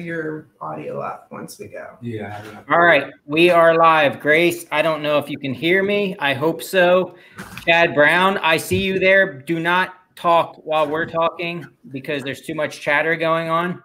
your 0.00 0.48
audio 0.60 0.98
up 0.98 1.28
once 1.30 1.56
we 1.60 1.68
go. 1.68 1.96
Yeah. 2.02 2.42
All 2.68 2.80
right, 2.80 3.12
we 3.26 3.50
are 3.50 3.76
live. 3.76 4.18
Grayce, 4.18 4.66
I 4.72 4.82
don't 4.82 5.02
know 5.02 5.18
if 5.18 5.30
you 5.30 5.38
can 5.38 5.54
hear 5.54 5.84
me. 5.84 6.16
I 6.18 6.34
hope 6.34 6.64
so. 6.64 7.14
Chad 7.64 7.94
Brown, 7.94 8.38
I 8.38 8.56
see 8.56 8.82
you 8.82 8.98
there. 8.98 9.32
Do 9.32 9.60
not 9.60 9.94
talk 10.16 10.56
while 10.64 10.88
we're 10.88 11.06
talking 11.06 11.64
because 11.92 12.24
there's 12.24 12.40
too 12.40 12.56
much 12.56 12.80
chatter 12.80 13.14
going 13.14 13.50
on. 13.50 13.84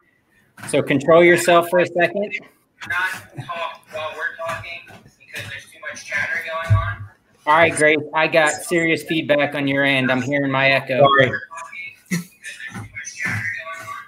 So 0.70 0.82
control 0.82 1.24
yourself 1.24 1.70
for 1.70 1.78
a 1.78 1.86
second. 1.86 2.32
Do 2.32 2.90
not 2.90 3.46
talk 3.46 3.82
while 3.94 4.12
we're 4.18 4.36
talking 4.48 4.80
because 4.88 5.48
there's 5.48 5.66
too 5.72 5.80
much 5.92 6.08
chatter 6.08 6.44
going 6.52 6.76
on. 6.76 7.08
All 7.46 7.54
right, 7.54 7.76
Grayce, 7.76 8.00
I 8.16 8.28
got 8.28 8.50
serious 8.50 9.04
feedback 9.04 9.54
on 9.54 9.68
your 9.68 9.84
end. 9.84 10.12
I'm 10.12 10.24
hearing 10.24 10.52
my 10.52 10.72
echo. 10.72 11.02
Sorry. 11.02 11.32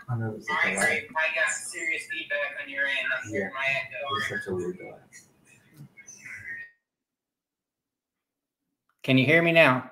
All 0.09 0.17
right, 0.17 0.77
great. 0.77 1.07
I 1.15 1.35
got 1.35 1.51
serious 1.81 2.03
feedback 2.11 2.63
on 2.63 2.69
your 2.69 2.85
end. 2.85 3.07
I'm 3.17 3.29
hearing 3.29 3.53
my 3.53 3.65
echo. 3.65 4.35
Such 4.37 4.47
a 4.47 4.55
weird 4.55 4.77
delay. 4.77 4.91
Can 9.03 9.17
you 9.17 9.25
hear 9.25 9.41
me 9.41 9.51
now? 9.51 9.91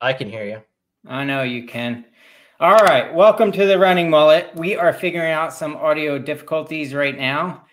I 0.00 0.12
can 0.12 0.30
hear 0.30 0.44
you. 0.44 0.62
I 1.06 1.24
know 1.24 1.42
you 1.42 1.66
can. 1.66 2.04
All 2.60 2.76
right, 2.76 3.12
welcome 3.12 3.50
to 3.52 3.66
the 3.66 3.78
Running 3.78 4.08
Mullet. 4.08 4.54
We 4.54 4.76
are 4.76 4.92
figuring 4.92 5.32
out 5.32 5.52
some 5.52 5.74
audio 5.76 6.18
difficulties 6.18 6.94
right 6.94 7.18
now. 7.18 7.64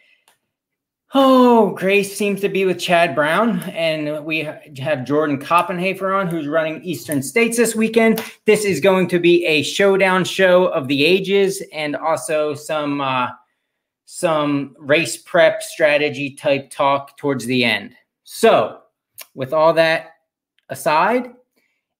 Oh, 1.20 1.72
Grayce 1.72 2.16
seems 2.16 2.42
to 2.42 2.48
be 2.48 2.66
with 2.66 2.78
Chad 2.78 3.16
Brown, 3.16 3.62
and 3.72 4.24
we 4.24 4.48
have 4.78 5.04
Jordan 5.04 5.40
Copenhafer 5.40 6.16
on, 6.16 6.28
who's 6.28 6.48
running 6.48 6.80
Eastern 6.84 7.24
States 7.24 7.58
this 7.58 7.76
weekend. 7.76 8.24
This 8.46 8.64
is 8.64 8.80
going 8.80 9.08
to 9.08 9.18
be 9.18 9.44
a 9.44 9.64
showdown 9.64 10.26
show 10.26 10.66
of 10.66 10.88
the 10.88 11.04
ages, 11.04 11.64
and 11.74 11.96
also 11.96 12.54
some 12.54 13.02
uh, 13.02 13.30
some 14.06 14.76
race 14.78 15.18
prep 15.18 15.64
strategy 15.64 16.36
type 16.36 16.70
talk 16.70 17.18
towards 17.18 17.48
the 17.48 17.64
end. 17.64 17.96
So, 18.24 18.82
with 19.34 19.54
all 19.54 19.74
that 19.74 20.12
aside, 20.70 21.32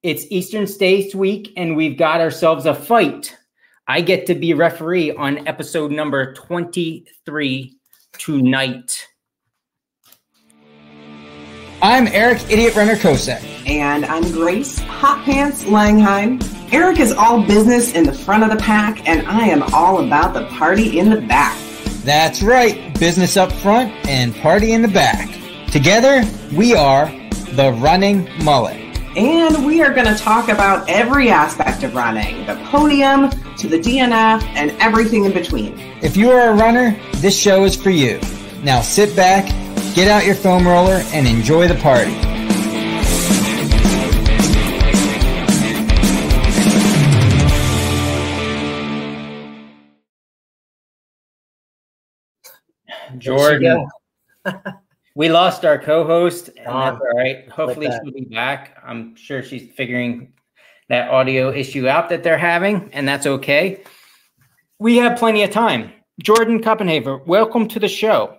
it's 0.04 0.28
Eastern 0.30 0.68
States 0.68 1.16
week, 1.16 1.54
and 1.58 1.76
we've 1.76 1.98
got 1.98 2.22
ourselves 2.22 2.68
a 2.68 2.76
fight. 2.76 3.36
I 3.88 4.02
get 4.02 4.28
to 4.28 4.36
be 4.36 4.54
referee 4.54 5.14
on 5.14 5.48
episode 5.48 5.90
number 5.90 6.36
twenty-three 6.36 7.77
tonight. 8.14 9.08
I'm 11.82 12.08
Eric 12.08 12.42
Idiot 12.50 12.76
Runner 12.76 12.96
Kosek. 12.96 13.44
And 13.68 14.06
I'm 14.06 14.32
Grayce 14.32 14.80
Hot 14.80 15.24
Pants 15.24 15.64
Langheim. 15.66 16.42
Eric 16.74 17.00
is 17.00 17.12
all 17.12 17.42
business 17.46 17.94
in 17.94 18.04
the 18.04 18.14
front 18.14 18.44
of 18.44 18.50
the 18.50 18.58
pack, 18.58 19.08
and 19.08 19.26
I 19.28 19.48
am 19.48 19.64
all 19.74 20.04
about 20.06 20.34
the 20.34 20.46
party 20.48 21.00
in 21.00 21.10
the 21.10 21.22
back. 21.22 21.58
That's 22.04 22.42
right, 22.42 22.98
business 23.00 23.38
up 23.38 23.52
front 23.52 23.94
and 24.08 24.36
party 24.36 24.72
in 24.74 24.82
the 24.82 24.88
back. 24.88 25.30
Together, 25.72 26.24
we 26.56 26.74
are 26.74 27.08
the 27.52 27.74
Running 27.74 28.28
Mullet. 28.44 28.87
And 29.18 29.66
we 29.66 29.82
are 29.82 29.92
going 29.92 30.06
to 30.06 30.14
talk 30.14 30.48
about 30.48 30.88
every 30.88 31.32
aspect 31.32 31.82
of 31.82 31.96
running 31.96 32.46
the 32.46 32.54
podium 32.70 33.32
to 33.58 33.68
the 33.68 33.80
DNF 33.80 34.44
and 34.44 34.70
everything 34.80 35.26
in 35.26 35.32
between. 35.32 35.74
If 36.04 36.16
you 36.16 36.30
are 36.30 36.52
a 36.52 36.54
runner, 36.54 36.96
this 37.16 37.36
show 37.36 37.64
is 37.64 37.76
for 37.76 37.90
you. 37.90 38.20
Now 38.62 38.80
sit 38.82 39.16
back, 39.16 39.48
get 39.96 40.08
out 40.08 40.24
your 40.24 40.36
foam 40.36 40.68
roller, 40.68 41.02
and 41.14 41.28
enjoy 41.28 41.68
the 41.68 41.74
party. 41.74 42.14
Jordan, 53.18 53.88
we 55.18 55.30
lost 55.30 55.66
our 55.66 55.80
co-host, 55.80 56.50
and 56.50 56.68
that's 56.68 57.02
all 57.02 57.18
right. 57.18 57.50
Hopefully, 57.50 57.88
she'll 57.88 58.14
be 58.14 58.26
back. 58.26 58.78
I'm 58.86 59.16
sure 59.16 59.42
she's 59.42 59.68
figuring 59.74 60.32
that 60.90 61.10
audio 61.10 61.52
issue 61.52 61.88
out 61.88 62.08
that 62.10 62.22
they're 62.22 62.38
having, 62.38 62.92
and 62.94 63.08
that's 63.08 63.26
okay. 63.26 63.82
We 64.78 64.98
have 64.98 65.18
plenty 65.18 65.42
of 65.42 65.50
time. 65.50 65.92
Jordan 66.22 66.62
Copenhafer, 66.62 67.26
welcome 67.26 67.68
to 67.70 67.80
the 67.80 67.88
show. 67.88 68.38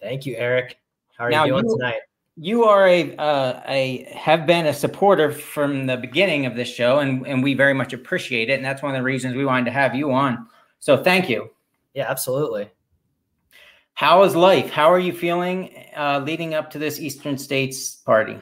Thank 0.00 0.24
you, 0.24 0.36
Eric. 0.36 0.78
How 1.18 1.24
are 1.24 1.30
Now, 1.30 1.46
you 1.46 1.52
doing 1.54 1.64
you- 1.64 1.76
tonight? 1.78 2.00
You 2.36 2.64
are 2.64 2.86
a 2.86 3.16
uh, 3.16 3.60
a 3.66 4.08
have 4.14 4.46
been 4.46 4.66
a 4.66 4.72
supporter 4.72 5.32
from 5.32 5.86
the 5.86 5.96
beginning 5.96 6.46
of 6.46 6.54
this 6.54 6.68
show, 6.68 7.00
and 7.00 7.26
and 7.26 7.42
we 7.42 7.54
very 7.54 7.74
much 7.74 7.92
appreciate 7.92 8.50
it, 8.50 8.54
and 8.54 8.64
that's 8.64 8.82
one 8.82 8.94
of 8.94 8.98
the 9.00 9.04
reasons 9.04 9.34
we 9.34 9.44
wanted 9.44 9.64
to 9.64 9.72
have 9.72 9.96
you 9.96 10.12
on. 10.12 10.46
So 10.78 10.96
thank 10.96 11.28
you. 11.28 11.50
Yeah, 11.92 12.08
absolutely. 12.08 12.70
How 13.94 14.24
is 14.24 14.34
life? 14.34 14.70
How 14.70 14.92
are 14.92 14.98
you 14.98 15.12
feeling 15.12 15.72
uh, 15.96 16.20
leading 16.24 16.52
up 16.52 16.68
to 16.72 16.80
this 16.80 16.98
Eastern 16.98 17.38
States 17.38 17.94
party? 17.94 18.36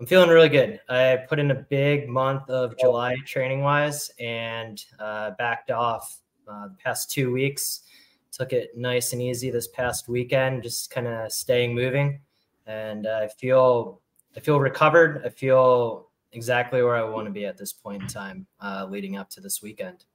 I'm 0.00 0.06
feeling 0.06 0.30
really 0.30 0.48
good. 0.48 0.80
I 0.88 1.18
put 1.28 1.38
in 1.38 1.50
a 1.50 1.54
big 1.54 2.08
month 2.08 2.48
of 2.48 2.76
July 2.78 3.14
training 3.26 3.60
wise 3.60 4.10
and 4.18 4.82
uh, 4.98 5.32
backed 5.36 5.70
off 5.70 6.18
uh, 6.48 6.68
the 6.68 6.76
past 6.82 7.10
two 7.10 7.30
weeks. 7.30 7.82
Took 8.32 8.54
it 8.54 8.70
nice 8.74 9.12
and 9.12 9.20
easy 9.20 9.50
this 9.50 9.68
past 9.68 10.08
weekend, 10.08 10.62
just 10.62 10.90
kind 10.90 11.08
of 11.08 11.30
staying 11.30 11.74
moving. 11.74 12.20
And 12.66 13.06
I 13.06 13.28
feel 13.28 14.00
I 14.34 14.40
feel 14.40 14.58
recovered. 14.60 15.22
I 15.26 15.28
feel 15.28 16.08
exactly 16.32 16.82
where 16.82 16.96
I 16.96 17.04
want 17.04 17.26
to 17.26 17.32
be 17.32 17.44
at 17.44 17.58
this 17.58 17.72
point 17.74 18.02
in 18.02 18.08
time, 18.08 18.46
uh, 18.60 18.86
leading 18.88 19.18
up 19.18 19.28
to 19.30 19.42
this 19.42 19.60
weekend. 19.62 20.06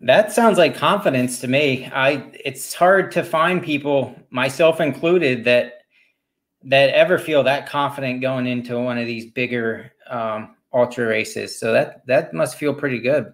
That 0.00 0.32
sounds 0.32 0.56
like 0.56 0.74
confidence 0.74 1.40
to 1.40 1.48
me. 1.48 1.86
I 1.86 2.30
it's 2.44 2.72
hard 2.72 3.12
to 3.12 3.22
find 3.22 3.62
people, 3.62 4.14
myself 4.30 4.80
included, 4.80 5.44
that 5.44 5.82
that 6.64 6.90
ever 6.90 7.18
feel 7.18 7.42
that 7.44 7.68
confident 7.68 8.20
going 8.20 8.46
into 8.46 8.78
one 8.78 8.98
of 8.98 9.06
these 9.06 9.30
bigger 9.30 9.92
um, 10.08 10.56
ultra 10.72 11.06
races. 11.06 11.58
So 11.58 11.72
that 11.72 12.06
that 12.06 12.32
must 12.32 12.56
feel 12.56 12.74
pretty 12.74 12.98
good. 12.98 13.32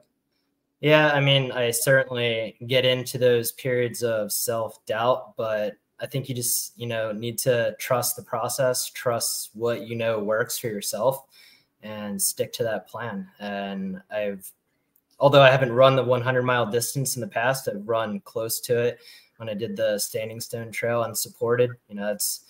Yeah, 0.80 1.10
I 1.12 1.20
mean, 1.20 1.52
I 1.52 1.70
certainly 1.70 2.56
get 2.66 2.84
into 2.84 3.16
those 3.16 3.52
periods 3.52 4.02
of 4.02 4.30
self 4.30 4.84
doubt, 4.86 5.36
but 5.36 5.74
I 5.98 6.06
think 6.06 6.28
you 6.28 6.34
just, 6.34 6.78
you 6.78 6.86
know, 6.86 7.12
need 7.12 7.38
to 7.38 7.74
trust 7.78 8.16
the 8.16 8.22
process, 8.22 8.90
trust 8.90 9.50
what 9.54 9.86
you 9.86 9.96
know 9.96 10.18
works 10.18 10.58
for 10.58 10.66
yourself, 10.66 11.24
and 11.82 12.20
stick 12.20 12.52
to 12.54 12.64
that 12.64 12.88
plan. 12.88 13.28
And 13.40 14.02
I've, 14.10 14.50
although 15.18 15.42
I 15.42 15.50
haven't 15.50 15.72
run 15.72 15.96
the 15.96 16.04
100 16.04 16.42
mile 16.42 16.66
distance 16.66 17.16
in 17.16 17.20
the 17.20 17.28
past, 17.28 17.68
I've 17.68 17.86
run 17.88 18.20
close 18.20 18.60
to 18.60 18.78
it 18.78 18.98
when 19.38 19.48
I 19.48 19.54
did 19.54 19.76
the 19.76 19.98
Standing 19.98 20.40
Stone 20.40 20.72
Trail 20.72 21.02
unsupported. 21.02 21.70
You 21.88 21.96
know, 21.96 22.12
it's 22.12 22.44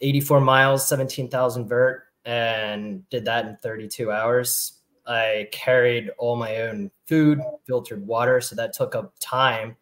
84 0.00 0.40
miles, 0.40 0.86
17,000 0.88 1.68
vert, 1.68 2.04
and 2.24 3.08
did 3.10 3.24
that 3.26 3.46
in 3.46 3.56
32 3.62 4.10
hours. 4.10 4.80
I 5.06 5.48
carried 5.52 6.10
all 6.16 6.36
my 6.36 6.62
own 6.62 6.90
food, 7.06 7.40
filtered 7.66 8.06
water, 8.06 8.40
so 8.40 8.56
that 8.56 8.72
took 8.72 8.94
up 8.94 9.14
time, 9.20 9.76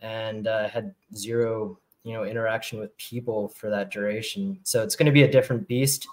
and 0.00 0.46
uh, 0.46 0.68
had 0.68 0.94
zero, 1.16 1.78
you 2.04 2.12
know, 2.12 2.24
interaction 2.24 2.78
with 2.78 2.96
people 2.96 3.48
for 3.48 3.68
that 3.70 3.90
duration. 3.90 4.58
So 4.62 4.82
it's 4.82 4.94
going 4.94 5.06
to 5.06 5.12
be 5.12 5.24
a 5.24 5.30
different 5.30 5.66
beast. 5.66 6.06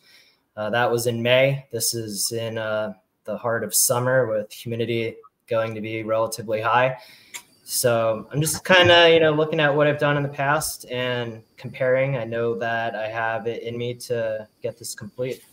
Uh, 0.55 0.71
that 0.71 0.91
was 0.91 1.05
in 1.05 1.21
May. 1.21 1.67
This 1.71 1.93
is 1.93 2.31
in 2.31 2.57
uh, 2.57 2.93
the 3.25 3.37
heart 3.37 3.63
of 3.63 3.75
summer 3.75 4.25
with 4.25 4.51
humidity 4.51 5.15
going 5.47 5.73
to 5.75 5.81
be 5.81 6.03
relatively 6.03 6.61
high. 6.61 6.97
So 7.63 8.27
I'm 8.31 8.39
just 8.39 8.63
kind 8.63 8.91
of, 8.91 9.09
you 9.11 9.19
know, 9.19 9.31
looking 9.31 9.59
at 9.59 9.75
what 9.75 9.87
I've 9.87 9.99
done 9.99 10.15
in 10.15 10.23
the 10.23 10.29
past 10.29 10.85
and 10.89 11.43
comparing. 11.57 12.15
I 12.15 12.23
know 12.23 12.57
that 12.59 12.95
I 12.95 13.07
have 13.07 13.45
it 13.47 13.63
in 13.63 13.77
me 13.77 13.93
to 13.95 14.47
get 14.61 14.77
this 14.77 14.95
complete. 14.95 15.43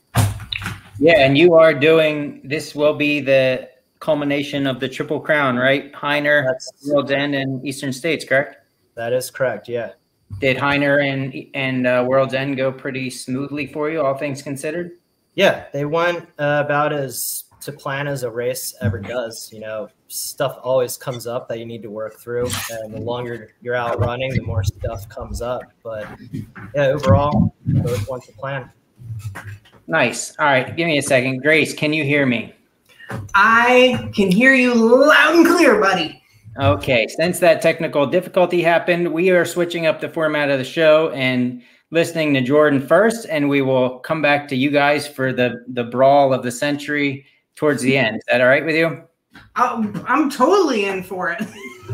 Yeah, 1.01 1.19
and 1.19 1.37
you 1.37 1.55
are 1.55 1.75
doing 1.75 2.41
this 2.45 2.75
will 2.75 2.95
be 2.95 3.21
the 3.21 3.69
culmination 3.99 4.67
of 4.67 4.79
the 4.79 4.89
Triple 4.89 5.19
Crown, 5.19 5.57
right? 5.57 5.93
Hyner, 5.93 6.45
That's 6.47 6.71
World's 6.87 7.11
End, 7.11 7.35
and 7.35 7.67
Eastern 7.67 7.93
States, 7.93 8.25
correct? 8.25 8.59
that 8.95 9.13
is 9.13 9.31
correct. 9.31 9.69
Yeah. 9.69 9.93
Did 10.41 10.57
Hyner 10.57 11.05
and 11.05 11.35
and 11.55 11.87
uh, 11.87 12.05
World's 12.07 12.35
End 12.35 12.57
go 12.57 12.73
pretty 12.73 13.11
smoothly 13.11 13.67
for 13.67 13.91
you, 13.91 14.03
all 14.03 14.17
things 14.17 14.43
considered? 14.43 14.93
Yeah, 15.35 15.65
they 15.73 15.85
went 15.85 16.29
uh, 16.39 16.63
about 16.65 16.93
as 16.93 17.44
to 17.65 17.73
plan 17.73 18.07
as 18.07 18.23
a 18.23 18.31
race 18.31 18.75
ever 18.81 18.99
mm-hmm. 18.99 19.09
does. 19.09 19.51
You 19.53 19.61
know, 19.61 19.89
stuff 20.09 20.59
always 20.63 20.97
comes 20.97 21.27
up 21.27 21.49
that 21.49 21.59
you 21.59 21.67
need 21.67 21.83
to 21.83 21.91
work 21.91 22.19
through, 22.19 22.49
and 22.71 22.95
the 22.95 23.01
longer 23.01 23.53
you're 23.61 23.75
out 23.75 23.99
running, 23.99 24.33
the 24.33 24.43
more 24.43 24.65
stuff 24.65 25.09
comes 25.09 25.43
up. 25.43 25.63
But 25.83 26.07
yeah, 26.75 26.87
overall, 26.87 27.55
both 27.67 28.09
went 28.09 28.25
to 28.25 28.33
plan. 28.33 28.71
Nice. 29.87 30.37
All 30.39 30.47
right, 30.47 30.75
give 30.77 30.87
me 30.87 30.99
a 30.99 31.03
second. 31.03 31.43
Grayce, 31.43 31.75
can 31.75 31.93
you 31.93 32.05
hear 32.05 32.27
me? 32.27 32.55
I 33.35 34.11
can 34.15 34.31
hear 34.31 34.55
you 34.55 34.75
loud 34.75 35.35
and 35.35 35.47
clear, 35.47 35.81
buddy. 35.81 36.23
Okay, 36.59 37.07
since 37.09 37.41
that 37.41 37.61
technical 37.61 38.07
difficulty 38.07 38.63
happened, 38.63 39.13
we 39.13 39.31
are 39.31 39.45
switching 39.45 39.87
up 39.87 40.01
the 40.01 40.09
format 40.09 40.51
of 40.51 40.59
the 40.59 40.65
show 40.65 41.11
and 41.11 41.63
listening 41.91 42.33
to 42.35 42.41
Jordan 42.41 42.81
first, 42.87 43.27
and 43.29 43.49
we 43.49 43.61
will 43.61 43.99
come 43.99 44.23
back 44.23 44.49
to 44.49 44.57
you 44.57 44.71
guys 44.71 45.07
for 45.07 45.33
the 45.33 45.65
the 45.69 45.85
brawl 45.85 46.33
of 46.33 46.43
the 46.43 46.53
century 46.53 47.27
towards 47.57 47.83
the 47.83 47.97
end. 47.97 48.17
Is 48.17 48.23
that 48.29 48.41
all 48.41 48.47
right 48.47 48.65
with 48.65 48.77
you? 48.77 49.03
I'm, 49.57 50.05
I'm 50.07 50.31
totally 50.31 50.87
in 50.87 51.03
for 51.03 51.31
it. 51.31 51.41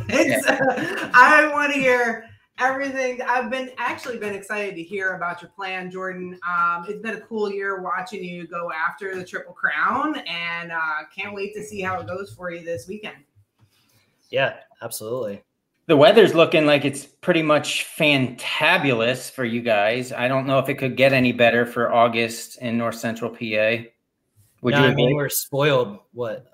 it's, 0.08 0.46
uh, 0.46 1.10
I 1.14 1.48
want 1.52 1.72
to 1.72 1.78
hear 1.78 2.24
everything. 2.58 3.20
I've 3.22 3.50
been 3.50 3.70
actually 3.78 4.18
been 4.18 4.34
excited 4.34 4.74
to 4.76 4.82
hear 4.82 5.14
about 5.14 5.42
your 5.42 5.50
plan, 5.50 5.90
Jordan. 5.90 6.38
Um, 6.46 6.84
it's 6.88 7.00
been 7.00 7.16
a 7.16 7.20
cool 7.20 7.50
year 7.50 7.80
watching 7.80 8.22
you 8.22 8.46
go 8.46 8.70
after 8.70 9.16
the 9.16 9.24
Triple 9.24 9.54
Crown, 9.54 10.18
and 10.26 10.70
uh, 10.70 11.04
can't 11.14 11.34
wait 11.34 11.54
to 11.54 11.64
see 11.64 11.80
how 11.80 12.00
it 12.00 12.06
goes 12.06 12.32
for 12.32 12.50
you 12.50 12.62
this 12.62 12.86
weekend. 12.86 13.16
Yeah, 14.30 14.56
absolutely. 14.82 15.42
The 15.86 15.96
weather's 15.96 16.34
looking 16.34 16.66
like 16.66 16.84
it's 16.84 17.04
pretty 17.04 17.42
much 17.42 17.84
fantabulous 17.98 19.28
for 19.28 19.44
you 19.44 19.60
guys. 19.60 20.12
I 20.12 20.28
don't 20.28 20.46
know 20.46 20.60
if 20.60 20.68
it 20.68 20.74
could 20.74 20.96
get 20.96 21.12
any 21.12 21.32
better 21.32 21.66
for 21.66 21.92
August 21.92 22.58
in 22.58 22.78
North 22.78 22.94
Central 22.94 23.30
PA. 23.30 23.88
Would 24.62 24.74
no, 24.74 24.84
you? 24.84 24.90
I 24.90 24.94
mean, 24.94 25.14
we're 25.14 25.28
spoiled. 25.28 25.98
What 26.12 26.46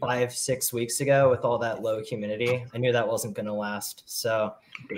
five, 0.00 0.32
six 0.32 0.72
weeks 0.72 1.00
ago 1.00 1.30
with 1.30 1.44
all 1.44 1.58
that 1.58 1.82
low 1.82 2.02
humidity. 2.02 2.64
I 2.74 2.78
knew 2.78 2.92
that 2.92 3.06
wasn't 3.06 3.34
going 3.34 3.46
to 3.46 3.52
last. 3.52 4.02
So 4.06 4.54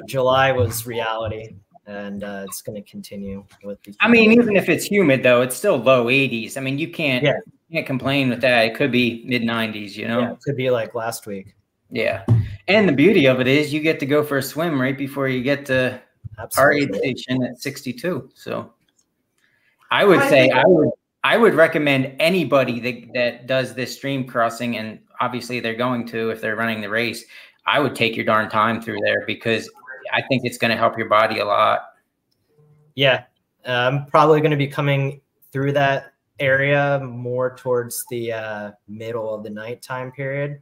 July 0.07 0.51
was 0.53 0.87
reality, 0.87 1.57
and 1.87 2.25
uh, 2.25 2.45
it's 2.47 2.63
going 2.63 2.83
to 2.83 2.91
continue 2.91 3.45
with 3.63 3.83
the. 3.83 3.95
I 4.01 4.09
mean, 4.09 4.33
even 4.33 4.57
if 4.57 4.69
it's 4.69 4.87
humid 4.87 5.23
though, 5.23 5.43
it's 5.43 5.55
still 5.55 5.77
low 5.77 6.07
80s. 6.07 6.57
I 6.57 6.61
mean, 6.61 6.79
you 6.79 6.89
can't 6.89 7.23
yeah. 7.23 7.37
you 7.69 7.77
can't 7.77 7.87
complain 7.87 8.31
with 8.31 8.41
that. 8.41 8.65
It 8.65 8.75
could 8.75 8.91
be 8.91 9.23
mid 9.27 9.43
90s. 9.43 9.95
You 9.95 10.09
know, 10.09 10.21
yeah, 10.21 10.33
it 10.33 10.41
could 10.41 10.57
be 10.57 10.71
like 10.71 10.95
last 10.95 11.27
week. 11.27 11.55
Yeah. 11.91 12.25
And 12.69 12.89
the 12.89 12.93
beauty 12.93 13.27
of 13.27 13.41
it 13.41 13.47
is 13.47 13.73
you 13.73 13.81
get 13.81 14.01
to 14.01 14.07
go 14.07 14.25
for 14.25 14.39
a 14.39 14.43
swim 14.43 14.81
right 14.81 14.97
before 14.97 15.29
you 15.29 15.43
get 15.43 15.67
to 15.67 16.01
Absolutely. 16.39 16.89
our 16.89 17.05
aid 17.05 17.17
station 17.19 17.45
at 17.45 17.61
62. 17.61 18.31
So 18.35 18.73
I 19.91 20.05
would 20.05 20.21
say 20.23 20.51
I 20.51 20.65
would 20.67 20.91
I 21.25 21.39
would 21.39 21.55
recommend 21.55 22.15
anybody 22.21 22.81
that, 22.81 23.15
that 23.15 23.47
does 23.47 23.75
this 23.75 23.97
stream 23.97 24.27
crossing, 24.27 24.77
and 24.77 25.01
obviously 25.21 25.59
they're 25.59 25.75
going 25.75 26.07
to 26.09 26.29
if 26.29 26.43
they're 26.43 26.55
running 26.55 26.83
the 26.83 26.91
race. 26.91 27.25
I 27.67 27.81
would 27.81 27.97
take 27.97 28.15
your 28.15 28.27
darn 28.27 28.51
time 28.51 28.83
through 28.83 28.99
there 29.03 29.25
because 29.27 29.71
I 30.13 30.21
think 30.21 30.43
it's 30.45 30.59
going 30.59 30.71
to 30.71 30.77
help 30.77 30.99
your 30.99 31.09
body 31.09 31.39
a 31.39 31.45
lot. 31.47 31.87
Yeah, 32.95 33.25
I'm 33.65 34.05
probably 34.05 34.41
going 34.41 34.51
to 34.51 34.59
be 34.59 34.67
coming 34.67 35.23
through 35.51 35.73
that 35.73 36.13
area 36.41 37.01
more 37.03 37.57
towards 37.57 38.05
the 38.11 38.33
uh, 38.33 38.71
middle 38.87 39.35
of 39.35 39.45
the 39.45 39.51
night 39.51 39.81
time 39.81 40.13
period 40.13 40.61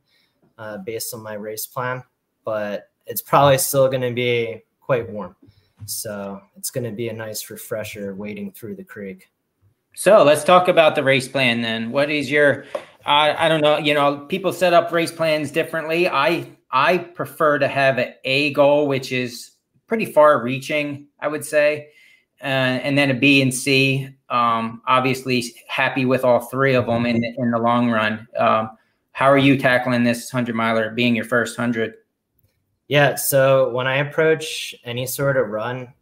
uh, 0.59 0.79
based 0.79 1.13
on 1.13 1.25
my 1.25 1.35
race 1.35 1.67
plan, 1.67 2.05
but 2.45 2.91
it's 3.07 3.21
probably 3.21 3.59
still 3.59 3.89
going 3.89 4.03
to 4.03 4.13
be 4.13 4.63
quite 4.81 5.11
warm. 5.11 5.35
So 5.87 6.41
it's 6.57 6.71
going 6.71 6.85
to 6.85 6.93
be 6.93 7.09
a 7.09 7.13
nice 7.13 7.51
refresher 7.51 8.15
wading 8.15 8.53
through 8.53 8.77
the 8.77 8.85
creek. 8.85 9.32
So 9.95 10.23
let's 10.25 10.45
talk 10.45 10.69
about 10.69 10.95
the 10.95 11.05
race 11.05 11.29
plan 11.29 11.61
then. 11.61 11.91
What 11.91 12.11
is 12.11 12.31
your, 12.31 12.65
uh, 13.05 13.35
I 13.37 13.49
don't 13.49 13.61
know, 13.61 13.79
you 13.79 13.95
know, 13.95 14.19
people 14.27 14.53
set 14.53 14.73
up 14.73 14.91
race 14.93 15.13
plans 15.13 15.51
differently. 15.51 16.09
I 16.09 16.47
I 16.71 16.99
prefer 16.99 17.59
to 17.59 17.69
have 17.69 18.01
a 18.25 18.53
goal, 18.55 18.89
which 18.89 19.13
is 19.13 19.51
pretty 19.87 20.07
far 20.07 20.43
reaching, 20.43 21.09
I 21.21 21.29
would 21.29 21.45
say, 21.45 21.89
uh, 22.41 22.47
and 22.47 22.97
then 22.97 23.11
a 23.11 23.15
B 23.15 23.43
and 23.43 23.53
C. 23.53 24.09
Um, 24.31 24.81
obviously, 24.87 25.45
happy 25.69 26.07
with 26.07 26.25
all 26.25 26.41
three 26.41 26.75
of 26.75 26.87
them 26.87 27.05
in 27.05 27.23
in 27.23 27.51
the 27.51 27.59
long 27.59 27.91
run. 27.91 28.27
Um, 28.39 28.71
how 29.13 29.27
are 29.31 29.39
you 29.39 29.59
tackling 29.59 30.05
this 30.05 30.33
100 30.33 30.55
miler 30.55 30.91
being 30.91 31.15
your 31.15 31.27
first 31.27 31.59
100? 31.59 31.95
Yeah. 32.89 33.15
So 33.17 33.69
when 33.71 33.87
I 33.87 33.97
approach 33.97 34.75
any 34.85 35.07
sort 35.07 35.37
of 35.37 35.49
run, 35.49 35.93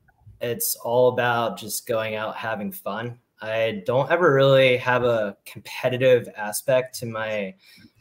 it's 0.40 0.76
all 0.76 1.08
about 1.08 1.58
just 1.58 1.86
going 1.86 2.14
out 2.14 2.36
having 2.36 2.70
fun. 2.70 3.18
I 3.42 3.82
don't 3.86 4.10
ever 4.10 4.32
really 4.32 4.76
have 4.78 5.04
a 5.04 5.36
competitive 5.46 6.28
aspect 6.36 6.98
to 7.00 7.06
my 7.06 7.54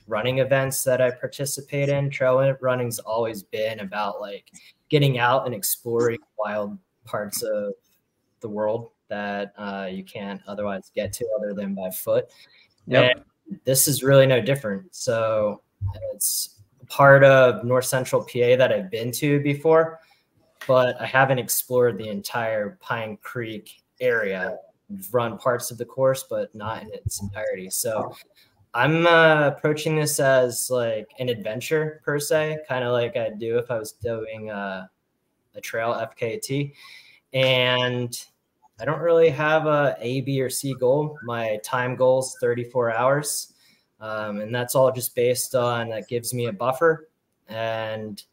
running 0.07 0.39
events 0.39 0.83
that 0.83 1.01
I 1.01 1.11
participate 1.11 1.89
in. 1.89 2.09
Trail 2.09 2.55
running's 2.61 2.99
always 2.99 3.43
been 3.43 3.79
about 3.79 4.19
like 4.19 4.51
getting 4.89 5.19
out 5.19 5.45
and 5.45 5.55
exploring 5.55 6.19
wild 6.37 6.77
parts 7.05 7.41
of 7.43 7.73
the 8.41 8.49
world 8.49 8.89
that 9.07 9.53
uh, 9.57 9.87
you 9.89 10.03
can't 10.03 10.41
otherwise 10.47 10.91
get 10.93 11.13
to 11.13 11.27
other 11.37 11.53
than 11.53 11.73
by 11.73 11.89
foot. 11.89 12.25
Yep 12.87 13.25
this 13.65 13.87
is 13.87 14.03
really 14.03 14.25
no 14.25 14.41
different. 14.41 14.93
So 14.95 15.61
it's 16.13 16.61
part 16.87 17.23
of 17.23 17.63
North 17.63 17.85
Central 17.85 18.21
PA 18.21 18.55
that 18.57 18.71
I've 18.71 18.91
been 18.91 19.11
to 19.13 19.39
before, 19.41 19.99
but 20.67 20.99
I 21.01 21.05
haven't 21.05 21.39
explored 21.39 21.97
the 21.97 22.09
entire 22.09 22.77
Pine 22.81 23.17
Creek 23.21 23.81
area. 23.99 24.57
Run 25.11 25.37
parts 25.37 25.71
of 25.71 25.77
the 25.77 25.85
course, 25.85 26.25
but 26.29 26.53
not 26.55 26.81
in 26.81 26.89
its 26.93 27.21
entirety. 27.21 27.69
So 27.69 28.15
I'm 28.73 29.07
uh, 29.07 29.47
approaching 29.47 29.95
this 29.95 30.19
as 30.19 30.69
like 30.69 31.09
an 31.19 31.29
adventure 31.29 32.01
per 32.03 32.19
se, 32.19 32.59
kind 32.67 32.83
of 32.83 32.93
like 32.93 33.17
I'd 33.17 33.39
do 33.39 33.57
if 33.57 33.71
I 33.71 33.77
was 33.77 33.93
doing 33.93 34.49
uh, 34.49 34.87
a 35.55 35.61
trail 35.61 35.93
FKT. 35.93 36.73
And 37.33 38.15
I 38.79 38.85
don't 38.85 39.01
really 39.01 39.29
have 39.29 39.65
a 39.65 39.97
A, 39.99 40.21
B, 40.21 40.41
or 40.41 40.49
C 40.49 40.73
goal. 40.73 41.17
My 41.23 41.59
time 41.63 41.95
goal 41.95 42.19
is 42.19 42.35
34 42.41 42.91
hours. 42.93 43.53
Um, 43.99 44.39
and 44.39 44.55
that's 44.55 44.75
all 44.75 44.91
just 44.91 45.15
based 45.15 45.55
on 45.55 45.89
that 45.89 46.07
gives 46.07 46.33
me 46.33 46.45
a 46.45 46.53
buffer. 46.53 47.09
And 47.49 48.23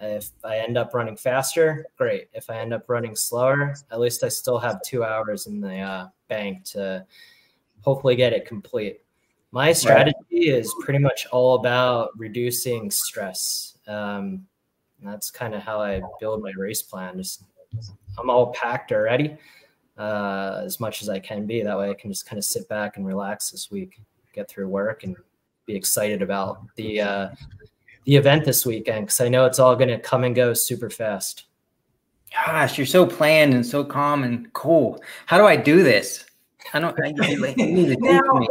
if 0.00 0.30
I 0.44 0.58
end 0.58 0.76
up 0.76 0.94
running 0.94 1.16
faster, 1.16 1.86
great. 1.96 2.28
If 2.34 2.50
I 2.50 2.58
end 2.58 2.74
up 2.74 2.88
running 2.88 3.16
slower, 3.16 3.74
at 3.90 4.00
least 4.00 4.24
I 4.24 4.28
still 4.28 4.58
have 4.58 4.82
two 4.82 5.04
hours 5.04 5.46
in 5.46 5.60
the 5.60 5.78
uh, 5.78 6.08
bank 6.28 6.64
to 6.64 7.06
hopefully 7.82 8.16
get 8.16 8.32
it 8.32 8.46
complete. 8.46 9.00
My 9.52 9.72
strategy 9.72 10.16
right. 10.32 10.42
is 10.42 10.74
pretty 10.82 10.98
much 10.98 11.26
all 11.32 11.54
about 11.54 12.10
reducing 12.18 12.90
stress. 12.90 13.78
Um, 13.86 14.46
that's 15.02 15.30
kind 15.30 15.54
of 15.54 15.62
how 15.62 15.80
I 15.80 16.02
build 16.20 16.42
my 16.42 16.52
race 16.56 16.82
plan. 16.82 17.16
Just 17.16 17.44
I'm 18.18 18.28
all 18.28 18.52
packed 18.52 18.92
already 18.92 19.36
uh, 19.96 20.62
as 20.64 20.80
much 20.80 21.02
as 21.02 21.08
I 21.08 21.18
can 21.18 21.46
be. 21.46 21.62
That 21.62 21.78
way 21.78 21.90
I 21.90 21.94
can 21.94 22.10
just 22.10 22.26
kind 22.26 22.38
of 22.38 22.44
sit 22.44 22.68
back 22.68 22.96
and 22.96 23.06
relax 23.06 23.50
this 23.50 23.70
week, 23.70 24.00
get 24.34 24.48
through 24.48 24.68
work, 24.68 25.04
and 25.04 25.16
be 25.64 25.74
excited 25.74 26.22
about 26.22 26.62
the 26.76 27.00
uh, 27.00 27.28
the 28.06 28.16
event 28.16 28.44
this 28.44 28.64
weekend 28.64 29.06
because 29.06 29.20
I 29.20 29.28
know 29.28 29.44
it's 29.44 29.58
all 29.58 29.76
going 29.76 29.88
to 29.88 29.98
come 29.98 30.24
and 30.24 30.34
go 30.34 30.54
super 30.54 30.88
fast. 30.88 31.44
Gosh, 32.32 32.78
you're 32.78 32.86
so 32.86 33.06
planned 33.06 33.54
and 33.54 33.64
so 33.64 33.84
calm 33.84 34.24
and 34.24 34.52
cool. 34.52 35.00
How 35.26 35.38
do 35.38 35.44
I 35.44 35.56
do 35.56 35.82
this? 35.82 36.24
I 36.72 36.80
don't. 36.80 36.96
I 37.02 37.12
need 37.12 37.86
to 37.86 37.96
now, 38.00 38.46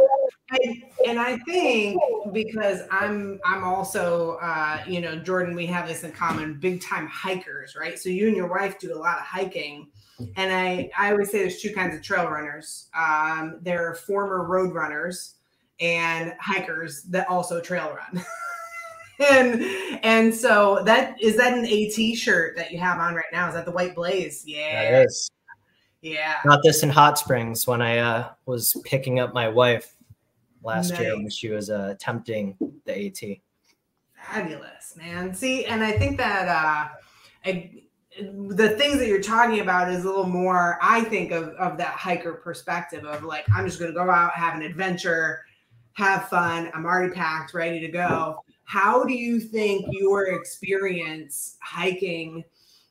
I, 0.50 0.82
and 1.06 1.18
I 1.20 1.36
think 1.38 2.00
because 2.32 2.82
I'm 2.90 3.38
I'm 3.44 3.62
also 3.64 4.38
uh, 4.40 4.82
you 4.86 5.00
know 5.00 5.16
Jordan, 5.16 5.54
we 5.54 5.66
have 5.66 5.86
this 5.86 6.04
in 6.04 6.12
common. 6.12 6.54
Big 6.54 6.80
time 6.80 7.06
hikers, 7.08 7.76
right? 7.76 7.98
So 7.98 8.08
you 8.08 8.28
and 8.28 8.36
your 8.36 8.48
wife 8.48 8.78
do 8.78 8.94
a 8.94 8.98
lot 8.98 9.18
of 9.18 9.24
hiking 9.24 9.88
and 10.36 10.52
I, 10.52 10.90
I 10.98 11.10
always 11.12 11.30
say 11.30 11.38
there's 11.40 11.60
two 11.60 11.72
kinds 11.74 11.94
of 11.94 12.02
trail 12.02 12.28
runners. 12.28 12.88
Um, 12.94 13.58
there 13.62 13.88
are 13.88 13.94
former 13.94 14.44
road 14.44 14.72
runners 14.72 15.34
and 15.80 16.32
hikers 16.40 17.02
that 17.04 17.28
also 17.28 17.60
trail 17.60 17.94
run. 17.94 18.24
and 19.30 19.62
and 20.02 20.34
so 20.34 20.82
that 20.84 21.20
is 21.20 21.36
that 21.36 21.56
an 21.56 21.64
AT 21.64 22.16
shirt 22.16 22.56
that 22.56 22.70
you 22.70 22.78
have 22.78 22.98
on 22.98 23.14
right 23.14 23.24
now? 23.32 23.48
Is 23.48 23.54
that 23.54 23.64
the 23.64 23.72
white 23.72 23.94
blaze? 23.94 24.44
Yeah. 24.46 24.90
That 24.90 25.06
is. 25.06 25.30
Yeah. 26.02 26.36
Not 26.44 26.60
this 26.62 26.82
in 26.82 26.90
Hot 26.90 27.18
Springs 27.18 27.66
when 27.66 27.82
I 27.82 27.98
uh, 27.98 28.30
was 28.44 28.80
picking 28.84 29.18
up 29.18 29.34
my 29.34 29.48
wife 29.48 29.96
last 30.62 30.90
nice. 30.90 31.00
year 31.00 31.16
when 31.16 31.30
she 31.30 31.48
was 31.48 31.70
uh, 31.70 31.88
attempting 31.92 32.56
the 32.84 33.06
AT. 33.06 33.38
Fabulous, 34.14 34.94
man. 34.96 35.34
See, 35.34 35.64
and 35.64 35.82
I 35.82 35.92
think 35.92 36.18
that 36.18 36.48
uh, 36.48 36.88
I, 37.44 37.70
the 38.18 38.70
things 38.70 38.98
that 38.98 39.08
you're 39.08 39.20
talking 39.20 39.60
about 39.60 39.90
is 39.90 40.04
a 40.04 40.08
little 40.08 40.26
more 40.26 40.78
i 40.80 41.02
think 41.02 41.32
of, 41.32 41.48
of 41.50 41.76
that 41.76 41.94
hiker 41.94 42.34
perspective 42.34 43.04
of 43.04 43.22
like 43.22 43.44
i'm 43.54 43.66
just 43.66 43.78
going 43.78 43.90
to 43.90 43.94
go 43.94 44.08
out 44.10 44.32
have 44.32 44.54
an 44.54 44.62
adventure 44.62 45.44
have 45.92 46.28
fun 46.28 46.70
i'm 46.74 46.86
already 46.86 47.12
packed 47.12 47.52
ready 47.52 47.78
to 47.78 47.88
go 47.88 48.42
how 48.66 49.04
do 49.04 49.14
you 49.14 49.38
think 49.38 49.86
your 49.90 50.34
experience 50.34 51.56
hiking 51.62 52.44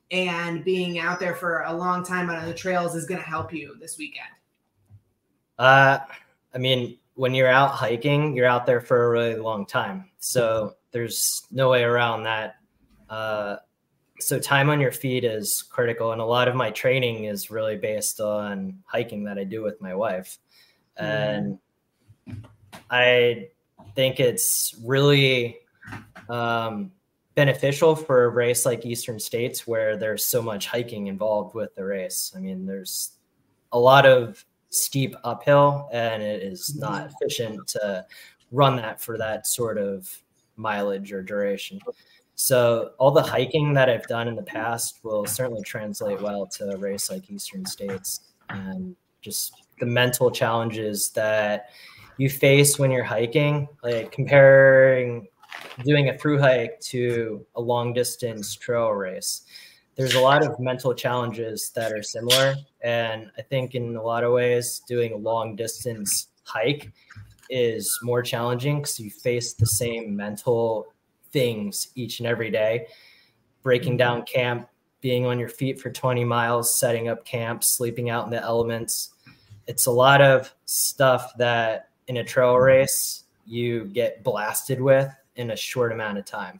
and 0.10 0.63
being 0.63 1.00
out 1.00 1.20
there 1.20 1.36
for 1.36 1.63
a 1.63 1.74
long 1.74 2.03
time 2.03 2.29
on 2.29 2.46
the 2.46 2.53
trails 2.53 2.96
is 2.96 3.05
going 3.05 3.20
to 3.20 3.27
help 3.27 3.53
you 3.53 3.75
this 3.79 3.98
weekend? 3.98 4.27
Uh 5.60 6.00
i 6.53 6.58
mean 6.58 6.98
when 7.13 7.34
you're 7.34 7.50
out 7.50 7.72
hiking 7.72 8.36
you're 8.36 8.46
out 8.46 8.65
there 8.65 8.82
for 8.82 9.05
a 9.05 9.10
really 9.10 9.36
long 9.36 9.65
time. 9.65 10.10
So 10.20 10.75
there's 10.91 11.46
no 11.51 11.70
way 11.70 11.84
around 11.84 12.24
that. 12.24 12.55
Uh 13.10 13.58
so 14.20 14.39
time 14.39 14.70
on 14.70 14.79
your 14.79 14.94
feet 14.94 15.25
is 15.25 15.62
critical 15.62 16.13
and 16.13 16.22
a 16.22 16.25
lot 16.25 16.48
of 16.48 16.55
my 16.55 16.72
training 16.72 17.25
is 17.25 17.51
really 17.51 17.75
based 17.75 18.22
on 18.22 18.79
hiking 18.86 19.25
that 19.25 19.38
i 19.38 19.44
do 19.44 19.62
with 19.62 19.82
my 19.82 19.94
wife. 19.94 20.38
Mm-hmm. 21.00 21.05
and 21.05 22.48
i 22.89 23.50
think 23.96 24.22
it's 24.22 24.74
really 24.82 25.58
um, 26.29 26.91
beneficial 27.35 27.95
for 27.95 28.25
a 28.25 28.29
race 28.29 28.65
like 28.65 28.85
eastern 28.85 29.19
states 29.19 29.67
where 29.67 29.97
there's 29.97 30.25
so 30.25 30.41
much 30.41 30.67
hiking 30.67 31.07
involved 31.07 31.53
with 31.53 31.73
the 31.75 31.83
race 31.83 32.33
i 32.35 32.39
mean 32.39 32.65
there's 32.65 33.13
a 33.71 33.79
lot 33.79 34.05
of 34.05 34.45
steep 34.69 35.15
uphill 35.23 35.89
and 35.91 36.21
it 36.21 36.41
is 36.41 36.75
not 36.75 37.09
efficient 37.11 37.67
to 37.67 38.05
run 38.51 38.75
that 38.75 39.01
for 39.01 39.17
that 39.17 39.47
sort 39.47 39.77
of 39.77 40.09
mileage 40.57 41.11
or 41.11 41.21
duration. 41.21 41.79
So 42.35 42.91
all 42.97 43.11
the 43.11 43.21
hiking 43.21 43.73
that 43.73 43.89
I've 43.89 44.07
done 44.07 44.27
in 44.27 44.35
the 44.35 44.43
past 44.43 44.99
will 45.03 45.25
certainly 45.25 45.63
translate 45.63 46.21
well 46.21 46.45
to 46.47 46.71
a 46.71 46.77
race 46.77 47.09
like 47.09 47.29
Eastern 47.29 47.65
States 47.65 48.33
and 48.49 48.95
just 49.21 49.65
the 49.79 49.85
mental 49.85 50.29
challenges 50.29 51.09
that 51.11 51.69
you 52.17 52.29
face 52.29 52.77
when 52.77 52.91
you're 52.91 53.03
hiking, 53.03 53.67
like 53.83 54.11
comparing 54.11 55.27
doing 55.83 56.09
a 56.09 56.17
through 56.17 56.39
hike 56.39 56.79
to 56.79 57.45
a 57.55 57.62
long 57.62 57.93
distance 57.93 58.55
trail 58.55 58.89
race. 58.89 59.43
There's 59.95 60.15
a 60.15 60.19
lot 60.19 60.45
of 60.45 60.59
mental 60.59 60.93
challenges 60.93 61.71
that 61.75 61.93
are 61.93 62.03
similar. 62.03 62.55
And 62.81 63.31
I 63.38 63.41
think 63.41 63.75
in 63.75 63.95
a 63.95 64.01
lot 64.01 64.24
of 64.24 64.33
ways, 64.33 64.81
doing 64.88 65.13
a 65.13 65.17
long 65.17 65.55
distance 65.55 66.27
hike 66.43 66.91
is 67.50 67.97
more 68.03 68.21
challenging 68.21 68.77
because 68.77 69.00
you 69.00 69.09
face 69.09 69.53
the 69.53 69.65
same 69.65 70.15
mental 70.15 70.88
things 71.31 71.89
each 71.95 72.19
and 72.19 72.27
every 72.27 72.50
day 72.50 72.88
breaking 73.65 73.97
down 73.97 74.21
mm-hmm. 74.21 74.39
camp, 74.39 74.69
being 75.01 75.25
on 75.25 75.39
your 75.39 75.50
feet 75.50 75.81
for 75.81 75.89
20 75.89 76.24
miles, 76.24 76.79
setting 76.79 77.09
up 77.09 77.25
camp, 77.25 77.63
sleeping 77.63 78.09
out 78.09 78.24
in 78.24 78.31
the 78.31 78.41
elements. 78.41 79.15
It's 79.67 79.88
a 79.88 79.91
lot 79.91 80.21
of 80.21 80.53
stuff 80.65 81.33
that 81.39 81.89
in 82.07 82.17
a 82.17 82.24
trail 82.24 82.55
race 82.55 83.24
you 83.45 83.85
get 83.85 84.24
blasted 84.24 84.79
with 84.79 85.12
in 85.35 85.51
a 85.51 85.55
short 85.55 85.91
amount 85.91 86.17
of 86.17 86.25
time. 86.25 86.59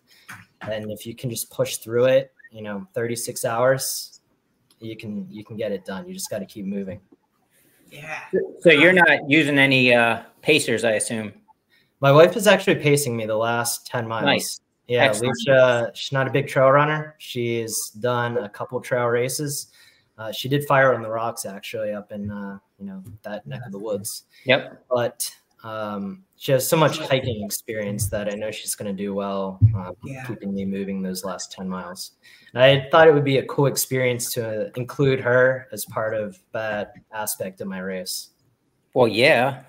And 0.62 0.92
if 0.92 1.06
you 1.06 1.16
can 1.16 1.30
just 1.30 1.50
push 1.50 1.78
through 1.78 2.06
it, 2.06 2.34
you 2.52 2.62
know, 2.62 2.88
36 2.94 3.46
hours, 3.46 4.22
you 4.80 4.96
can 4.96 5.28
you 5.30 5.44
can 5.44 5.58
get 5.58 5.72
it 5.72 5.86
done. 5.86 6.08
You 6.08 6.14
just 6.14 6.30
got 6.30 6.40
to 6.40 6.46
keep 6.46 6.66
moving. 6.66 7.00
Yeah. 7.92 8.20
So 8.60 8.72
you're 8.72 8.94
not 8.94 9.30
using 9.30 9.58
any 9.58 9.94
uh, 9.94 10.24
pacers, 10.42 10.84
I 10.84 10.94
assume. 10.94 11.34
My 12.02 12.12
wife 12.12 12.36
is 12.36 12.48
actually 12.48 12.76
pacing 12.76 13.16
me 13.16 13.26
the 13.26 13.38
last 13.38 13.88
10 13.88 14.08
miles. 14.08 14.26
Nice. 14.26 14.62
Yeah, 14.88 15.06
Excellent. 15.06 15.34
Alicia, 15.48 15.92
she's 15.96 16.12
not 16.12 16.28
a 16.28 16.32
big 16.32 16.48
trail 16.48 16.70
runner. 16.70 17.16
She's 17.18 17.90
done 17.90 18.38
a 18.38 18.50
couple 18.50 18.80
trail 18.82 19.06
races. 19.06 19.68
Uh, 20.18 20.32
she 20.32 20.48
did 20.48 20.66
fire 20.66 20.94
on 20.94 21.02
the 21.02 21.10
rocks 21.10 21.46
actually 21.46 21.92
up 21.92 22.12
in 22.12 22.32
uh, 22.32 22.58
you 22.80 22.86
know 22.86 23.04
that 23.24 23.46
neck 23.48 23.62
of 23.66 23.72
the 23.72 23.80
woods. 23.80 24.24
Yep. 24.46 24.86
But 24.90 25.30
um, 25.66 26.24
she 26.36 26.52
has 26.52 26.68
so 26.68 26.78
much 26.78 27.00
hiking 27.00 27.44
experience 27.44 28.08
that 28.10 28.32
I 28.32 28.36
know 28.36 28.52
she's 28.52 28.76
going 28.76 28.96
to 28.96 29.04
do 29.04 29.16
well 29.16 29.60
uh, 29.76 29.92
Yeah. 30.04 30.24
keeping 30.26 30.54
me 30.54 30.64
moving 30.64 31.02
those 31.02 31.26
last 31.26 31.52
10 31.52 31.68
miles. 31.68 32.12
And 32.54 32.62
I 32.62 32.88
thought 32.92 33.08
it 33.08 33.14
would 33.14 33.24
be 33.24 33.40
a 33.40 33.46
cool 33.48 33.66
experience 33.66 34.32
to 34.34 34.72
include 34.76 35.20
her 35.22 35.68
as 35.72 35.84
part 35.86 36.14
of 36.14 36.38
that 36.54 36.94
aspect 37.12 37.62
of 37.62 37.68
my 37.68 37.80
race. 37.80 38.30
Well, 38.94 39.08
yeah. 39.08 39.64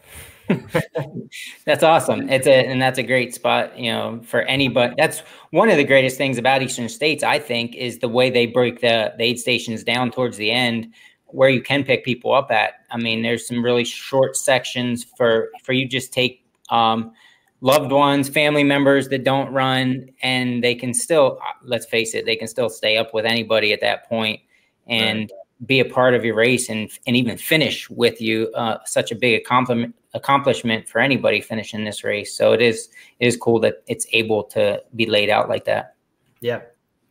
that's 1.65 1.83
awesome. 1.83 2.29
It's 2.29 2.47
a 2.47 2.67
and 2.67 2.81
that's 2.81 2.99
a 2.99 3.03
great 3.03 3.35
spot, 3.35 3.77
you 3.77 3.91
know, 3.91 4.21
for 4.23 4.43
anybody. 4.43 4.95
That's 4.97 5.21
one 5.51 5.69
of 5.71 5.77
the 5.77 5.85
greatest 5.85 6.19
things 6.19 6.39
about 6.39 6.63
Eastern 6.63 6.89
States, 6.89 7.25
I 7.25 7.41
think, 7.41 7.75
is 7.75 7.99
the 7.99 8.09
way 8.09 8.31
they 8.31 8.47
break 8.47 8.81
the, 8.81 9.13
the 9.17 9.25
aid 9.25 9.39
stations 9.41 9.83
down 9.83 10.13
towards 10.13 10.37
the 10.37 10.53
end 10.53 10.93
where 11.29 11.49
you 11.49 11.63
can 11.63 11.85
pick 11.85 12.05
people 12.05 12.33
up 12.33 12.51
at. 12.51 12.75
I 12.91 12.97
mean, 12.97 13.23
there's 13.23 13.47
some 13.47 13.65
really 13.65 13.85
short 13.85 14.37
sections 14.37 15.05
for 15.05 15.51
for 15.63 15.73
you 15.73 15.89
just 15.89 16.13
take 16.13 16.45
um 16.71 17.13
loved 17.61 17.91
ones, 17.91 18.29
family 18.29 18.65
members 18.65 19.09
that 19.09 19.25
don't 19.25 19.53
run 19.53 20.09
and 20.23 20.63
they 20.63 20.75
can 20.75 20.93
still 20.95 21.39
let's 21.63 21.87
face 21.87 22.15
it, 22.15 22.27
they 22.27 22.37
can 22.37 22.49
still 22.49 22.69
stay 22.69 22.97
up 22.97 23.15
with 23.15 23.25
anybody 23.25 23.73
at 23.73 23.81
that 23.81 24.09
point 24.09 24.41
and 24.87 25.33
be 25.65 25.81
a 25.81 25.85
part 25.85 26.15
of 26.15 26.25
your 26.25 26.35
race 26.35 26.69
and 26.69 26.91
and 27.07 27.17
even 27.17 27.37
finish 27.39 27.89
with 27.91 28.21
you. 28.21 28.51
Uh, 28.55 28.79
such 28.85 29.11
a 29.11 29.15
big 29.15 29.41
accomplishment 29.41 29.95
accomplishment 30.15 30.89
for 30.89 30.99
anybody 30.99 31.41
finishing 31.41 31.85
this 31.85 32.03
race. 32.03 32.37
So 32.37 32.53
it 32.53 32.61
is 32.61 32.89
it 33.21 33.27
is 33.27 33.37
cool 33.37 33.61
that 33.61 33.83
it's 33.87 34.07
able 34.13 34.45
to 34.45 34.83
be 34.95 35.07
laid 35.07 35.31
out 35.31 35.49
like 35.49 35.65
that. 35.65 35.95
Yeah, 36.41 36.63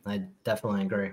I 0.04 0.22
definitely 0.44 0.82
agree. 0.82 1.10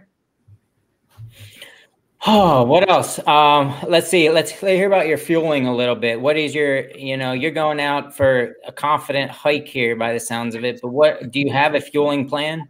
Oh, 2.26 2.64
what 2.64 2.90
else? 2.90 3.20
Um, 3.28 3.76
let's 3.86 4.08
see. 4.08 4.30
Let's, 4.30 4.52
hear 4.52 4.88
about 4.88 5.08
your 5.08 5.18
fueling 5.18 5.68
a 5.68 5.76
little 5.76 5.96
bit. 5.96 6.22
What 6.22 6.38
is 6.38 6.56
your, 6.56 6.90
you 6.92 7.18
know, 7.18 7.34
you're 7.34 7.52
going 7.52 7.82
out 7.82 8.16
for 8.16 8.56
a 8.66 8.72
confident 8.72 9.30
hike 9.30 9.68
here 9.68 9.98
by 9.98 10.14
the 10.14 10.22
sounds 10.22 10.56
of 10.56 10.64
it, 10.64 10.80
but 10.82 10.90
what 10.90 11.32
do 11.32 11.42
you 11.42 11.52
have 11.52 11.76
a 11.76 11.82
fueling 11.82 12.30
plan? 12.30 12.70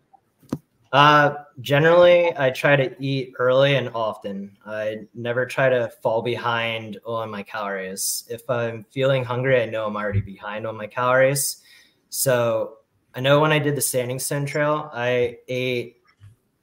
Uh, 0.91 1.35
generally, 1.61 2.35
I 2.35 2.49
try 2.49 2.75
to 2.75 2.95
eat 2.99 3.33
early 3.37 3.75
and 3.75 3.89
often. 3.89 4.57
I 4.65 5.01
never 5.13 5.45
try 5.45 5.69
to 5.69 5.91
fall 6.01 6.23
behind 6.23 6.99
on 7.05 7.29
my 7.29 7.43
calories. 7.43 8.25
If 8.31 8.49
I'm 8.49 8.85
feeling 8.89 9.23
hungry, 9.23 9.61
I 9.61 9.65
know 9.65 9.85
I'm 9.85 9.95
already 9.95 10.21
behind 10.21 10.65
on 10.65 10.75
my 10.75 10.87
calories. 10.87 11.61
So 12.09 12.77
I 13.13 13.19
know 13.21 13.39
when 13.39 13.51
I 13.51 13.59
did 13.59 13.75
the 13.75 13.81
Standing 13.81 14.17
Stone 14.17 14.47
Trail, 14.47 14.89
I 14.93 15.37
ate 15.47 15.97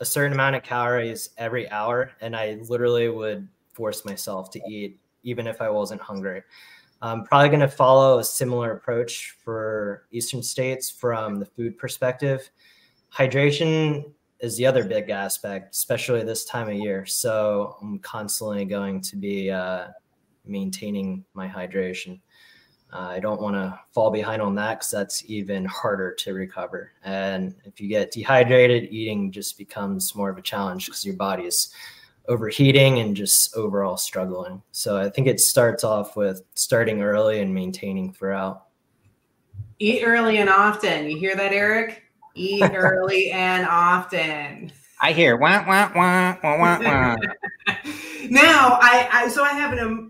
a 0.00 0.04
certain 0.04 0.33
amount 0.33 0.57
of 0.57 0.62
calories 0.62 1.30
every 1.37 1.71
hour, 1.71 2.12
and 2.21 2.35
I 2.35 2.59
literally 2.69 3.09
would 3.09 3.47
force 3.73 4.04
myself 4.04 4.50
to 4.50 4.61
eat 4.69 4.99
even 5.23 5.47
if 5.47 5.61
I 5.61 5.69
wasn't 5.69 6.00
hungry. 6.00 6.42
I'm 7.02 7.25
probably 7.25 7.49
going 7.49 7.61
to 7.61 7.69
follow 7.69 8.19
a 8.19 8.25
similar 8.25 8.73
approach 8.73 9.37
for 9.42 10.07
Eastern 10.11 10.42
states 10.42 10.90
from 10.90 11.37
the 11.37 11.47
food 11.47 11.78
perspective. 11.78 12.50
Hydration 13.14 14.12
is 14.40 14.57
the 14.57 14.66
other 14.66 14.85
big 14.85 15.11
aspect, 15.11 15.75
especially 15.75 16.23
this 16.25 16.45
time 16.45 16.69
of 16.69 16.75
year. 16.75 17.07
So 17.07 17.76
I'm 17.80 17.99
constantly 18.00 18.64
going 18.64 19.00
to 19.02 19.16
be 19.16 19.50
uh, 19.50 19.88
maintaining 20.47 21.25
my 21.35 21.49
hydration. 21.49 22.21
Uh, 22.93 23.07
I 23.09 23.21
don't 23.21 23.41
want 23.41 23.55
to 23.55 23.79
fall 23.93 24.11
behind 24.11 24.43
on 24.43 24.55
that 24.57 24.79
because 24.79 24.91
that's 24.91 25.25
even 25.27 25.65
harder 25.65 26.13
to 26.15 26.35
recover. 26.35 26.91
And 27.05 27.55
if 27.65 27.81
you 27.81 27.89
get 27.89 28.11
dehydrated, 28.11 28.93
eating 28.93 29.31
just 29.31 29.57
becomes 29.57 30.15
more 30.15 30.31
of 30.31 30.39
a 30.39 30.43
challenge 30.43 30.87
because 30.87 31.05
your 31.05 31.15
body 31.15 31.45
is 31.45 31.73
overheating 32.29 32.99
and 32.99 33.17
just 33.17 33.57
overall 33.57 33.97
struggling. 33.97 34.63
So 34.73 34.97
I 34.97 35.09
think 35.09 35.29
it 35.29 35.41
starts 35.41 35.85
off 35.85 36.17
with 36.17 36.43
starting 36.55 37.03
early 37.03 37.41
and 37.41 37.55
maintaining 37.55 38.13
throughout. 38.13 38.67
Eat 39.79 40.03
early 40.05 40.39
and 40.39 40.51
often. 40.51 41.09
You 41.09 41.17
hear 41.19 41.37
that, 41.37 41.53
Eric? 41.53 42.03
Eat 42.35 42.63
early 42.75 43.31
and 43.31 43.67
often. 43.67 44.73
I 45.01 45.13
hear 45.13 45.37
wah 45.37 45.65
wah 45.67 45.91
wah 45.95 46.37
wah 46.43 46.59
wah 46.59 46.79
wah. 46.83 47.17
now, 48.31 48.79
I, 48.83 49.09
I 49.11 49.29
so 49.29 49.43
I 49.43 49.53
have 49.53 49.73
an 49.73 50.10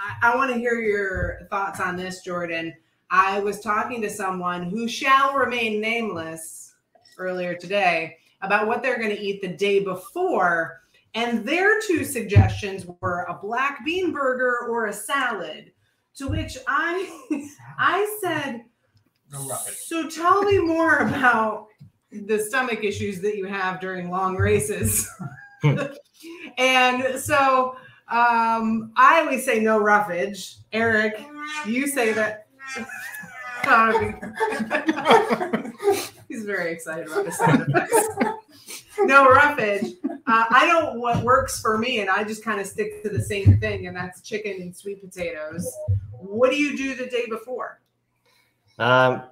I, 0.00 0.32
I 0.32 0.36
want 0.36 0.52
to 0.52 0.58
hear 0.58 0.80
your 0.80 1.46
thoughts 1.50 1.80
on 1.80 1.96
this, 1.96 2.22
Jordan. 2.22 2.74
I 3.10 3.40
was 3.40 3.60
talking 3.60 4.00
to 4.02 4.10
someone 4.10 4.62
who 4.62 4.88
shall 4.88 5.34
remain 5.34 5.80
nameless 5.80 6.74
earlier 7.18 7.54
today 7.54 8.16
about 8.40 8.66
what 8.66 8.82
they're 8.82 8.98
going 8.98 9.14
to 9.14 9.20
eat 9.20 9.42
the 9.42 9.48
day 9.48 9.82
before, 9.84 10.80
and 11.14 11.44
their 11.44 11.80
two 11.80 12.04
suggestions 12.04 12.86
were 13.00 13.26
a 13.28 13.34
black 13.34 13.84
bean 13.84 14.12
burger 14.12 14.68
or 14.68 14.86
a 14.86 14.92
salad. 14.92 15.72
To 16.16 16.28
which 16.28 16.58
I 16.66 17.48
I 17.78 18.18
said, 18.20 18.64
so 19.76 20.08
tell 20.08 20.42
me 20.42 20.58
more 20.58 20.98
about 20.98 21.68
the 22.10 22.38
stomach 22.38 22.84
issues 22.84 23.20
that 23.20 23.36
you 23.36 23.46
have 23.46 23.80
during 23.80 24.10
long 24.10 24.36
races. 24.36 25.08
and 26.58 27.18
so 27.20 27.76
um, 28.10 28.92
I 28.96 29.20
always 29.20 29.44
say 29.44 29.60
no 29.60 29.78
roughage. 29.78 30.56
Eric, 30.72 31.20
you 31.66 31.86
say 31.86 32.12
that. 32.12 32.46
He's 36.28 36.44
very 36.44 36.72
excited 36.72 37.06
about 37.06 37.26
effects. 37.26 38.08
no 38.98 39.28
roughage. 39.28 39.94
Uh, 40.04 40.44
I 40.48 40.66
know 40.66 40.94
what 40.94 41.22
works 41.22 41.60
for 41.60 41.78
me, 41.78 42.00
and 42.00 42.10
I 42.10 42.24
just 42.24 42.44
kind 42.44 42.60
of 42.60 42.66
stick 42.66 43.02
to 43.02 43.08
the 43.08 43.22
same 43.22 43.58
thing, 43.58 43.86
and 43.86 43.96
that's 43.96 44.22
chicken 44.22 44.60
and 44.60 44.74
sweet 44.74 45.02
potatoes. 45.02 45.70
What 46.12 46.50
do 46.50 46.56
you 46.56 46.76
do 46.76 46.94
the 46.94 47.06
day 47.06 47.26
before? 47.28 47.80
Um, 48.78 49.22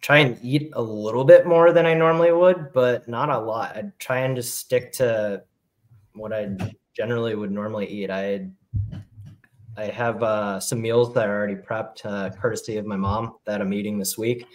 try 0.00 0.18
and 0.18 0.38
eat 0.42 0.70
a 0.74 0.82
little 0.82 1.24
bit 1.24 1.46
more 1.46 1.72
than 1.72 1.86
I 1.86 1.94
normally 1.94 2.32
would, 2.32 2.72
but 2.72 3.08
not 3.08 3.30
a 3.30 3.38
lot. 3.38 3.76
I'd 3.76 3.98
try 3.98 4.18
and 4.18 4.34
just 4.34 4.56
stick 4.56 4.92
to 4.94 5.42
what 6.14 6.32
I 6.32 6.56
generally 6.94 7.34
would 7.34 7.50
normally 7.50 7.86
eat. 7.86 8.10
I 8.10 8.48
I 9.76 9.84
have 9.86 10.22
uh, 10.22 10.60
some 10.60 10.82
meals 10.82 11.14
that 11.14 11.28
are 11.28 11.36
already 11.36 11.54
prepped, 11.54 12.04
uh, 12.04 12.30
courtesy 12.30 12.76
of 12.76 12.84
my 12.84 12.96
mom, 12.96 13.36
that 13.46 13.60
I'm 13.60 13.72
eating 13.72 13.98
this 13.98 14.18
week. 14.18 14.46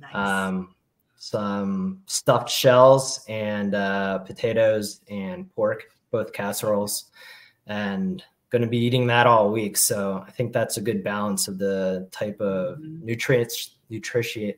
Nice. 0.00 0.14
Um, 0.14 0.74
some 1.18 2.02
stuffed 2.06 2.50
shells 2.50 3.24
and 3.28 3.74
uh, 3.74 4.18
potatoes 4.18 5.00
and 5.08 5.50
pork, 5.54 5.84
both 6.10 6.32
casseroles, 6.32 7.10
and 7.66 8.22
going 8.50 8.62
to 8.62 8.68
be 8.68 8.78
eating 8.78 9.06
that 9.06 9.26
all 9.26 9.50
week. 9.50 9.76
So 9.76 10.22
I 10.26 10.30
think 10.30 10.52
that's 10.52 10.76
a 10.76 10.82
good 10.82 11.02
balance 11.02 11.48
of 11.48 11.58
the 11.58 12.08
type 12.12 12.40
of 12.40 12.78
nutrients, 12.80 13.76
nutrition, 13.88 14.54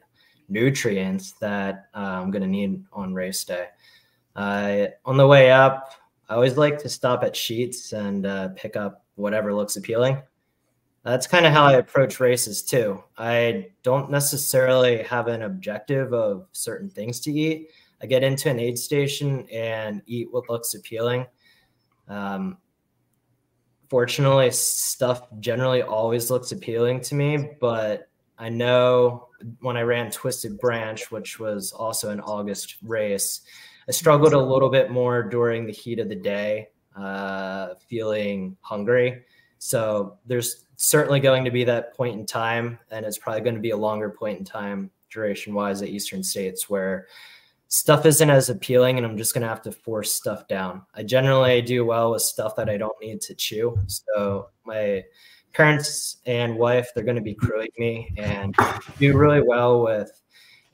nutrients 0.49 1.33
that 1.41 1.87
uh, 1.95 2.21
I'm 2.21 2.31
going 2.31 2.43
to 2.43 2.49
need 2.49 2.85
on 2.93 3.15
race 3.15 3.45
day. 3.45 3.69
Uh, 4.35 4.87
on 5.05 5.17
the 5.17 5.27
way 5.27 5.51
up, 5.51 5.93
I 6.29 6.35
always 6.35 6.57
like 6.57 6.79
to 6.79 6.89
stop 6.89 7.25
at 7.25 7.35
Sheetz 7.35 7.93
and 7.93 8.27
uh, 8.27 8.49
pick 8.57 8.77
up 8.77 9.05
whatever 9.15 9.55
looks 9.55 9.77
appealing. 9.77 10.23
That's 11.05 11.27
kind 11.27 11.47
of 11.47 11.53
how 11.53 11.65
I 11.65 11.75
approach 11.75 12.21
races 12.21 12.63
too. 12.63 13.03
I 13.17 13.69
don't 13.83 14.11
necessarily 14.11 15.03
have 15.05 15.29
an 15.29 15.43
objective 15.43 16.13
of 16.13 16.47
certain 16.53 16.91
things 16.91 17.21
to 17.21 17.33
eat. 17.33 17.71
I 18.03 18.07
get 18.07 18.23
into 18.23 18.51
an 18.51 18.61
aid 18.61 18.79
station 18.79 19.49
and 19.51 20.03
eat 20.07 20.29
what 20.31 20.51
looks 20.51 20.75
appealing. 20.75 21.27
Um, 22.09 22.59
fortunately, 23.89 24.51
stuff 24.51 25.23
generally 25.41 25.83
always 25.83 26.31
looks 26.31 26.53
appealing 26.53 27.01
to 27.03 27.15
me, 27.15 27.53
but 27.61 28.09
I 28.39 28.51
know 28.51 29.29
when 29.61 29.77
I 29.77 29.83
ran 29.83 30.11
Twisted 30.11 30.59
Branch, 30.59 31.11
which 31.11 31.41
was 31.41 31.73
also 31.73 32.11
an 32.11 32.21
August 32.21 32.77
race, 32.83 33.43
I 33.89 33.93
struggled 33.93 34.35
a 34.35 34.39
little 34.39 34.69
bit 34.69 34.91
more 34.91 35.23
during 35.23 35.67
the 35.67 35.73
heat 35.73 35.99
of 35.99 36.09
the 36.09 36.15
day, 36.15 36.69
uh, 36.97 37.75
feeling 37.89 38.57
hungry. 38.61 39.25
So 39.59 40.19
there's 40.27 40.67
certainly 40.77 41.21
going 41.21 41.45
to 41.45 41.51
be 41.51 41.65
that 41.65 41.97
point 41.97 42.19
in 42.19 42.27
time, 42.27 42.79
and 42.91 43.07
it's 43.07 43.19
probably 43.19 43.41
going 43.41 43.55
to 43.55 43.61
be 43.61 43.71
a 43.71 43.77
longer 43.77 44.11
point 44.11 44.39
in 44.39 44.45
time 44.45 44.91
duration 45.11 45.55
wise 45.55 45.83
at 45.83 45.89
Eastern 45.89 46.23
States 46.23 46.69
where 46.69 47.07
stuff 47.69 48.07
isn't 48.07 48.31
as 48.31 48.49
appealing 48.49 48.97
and 48.97 49.07
I'm 49.07 49.17
just 49.17 49.35
going 49.35 49.43
to 49.43 49.49
have 49.49 49.63
to 49.63 49.73
force 49.73 50.15
stuff 50.15 50.49
down. 50.49 50.83
I 50.95 51.03
generally 51.03 51.61
do 51.63 51.85
well 51.85 52.13
with 52.13 52.23
stuff 52.23 52.57
that 52.57 52.69
I 52.69 52.77
don't 52.77 52.97
need 53.01 53.21
to 53.23 53.35
chew. 53.35 53.79
So 53.87 54.49
my 54.65 55.05
parents 55.53 56.19
and 56.27 56.57
wife, 56.57 56.91
they're 56.95 57.05
going 57.05 57.17
to 57.17 57.23
be 57.23 57.35
crewing 57.35 57.71
me 57.79 58.15
and 58.17 58.55
do 58.99 59.17
really 59.17 59.43
well 59.43 59.83
with 59.83 60.11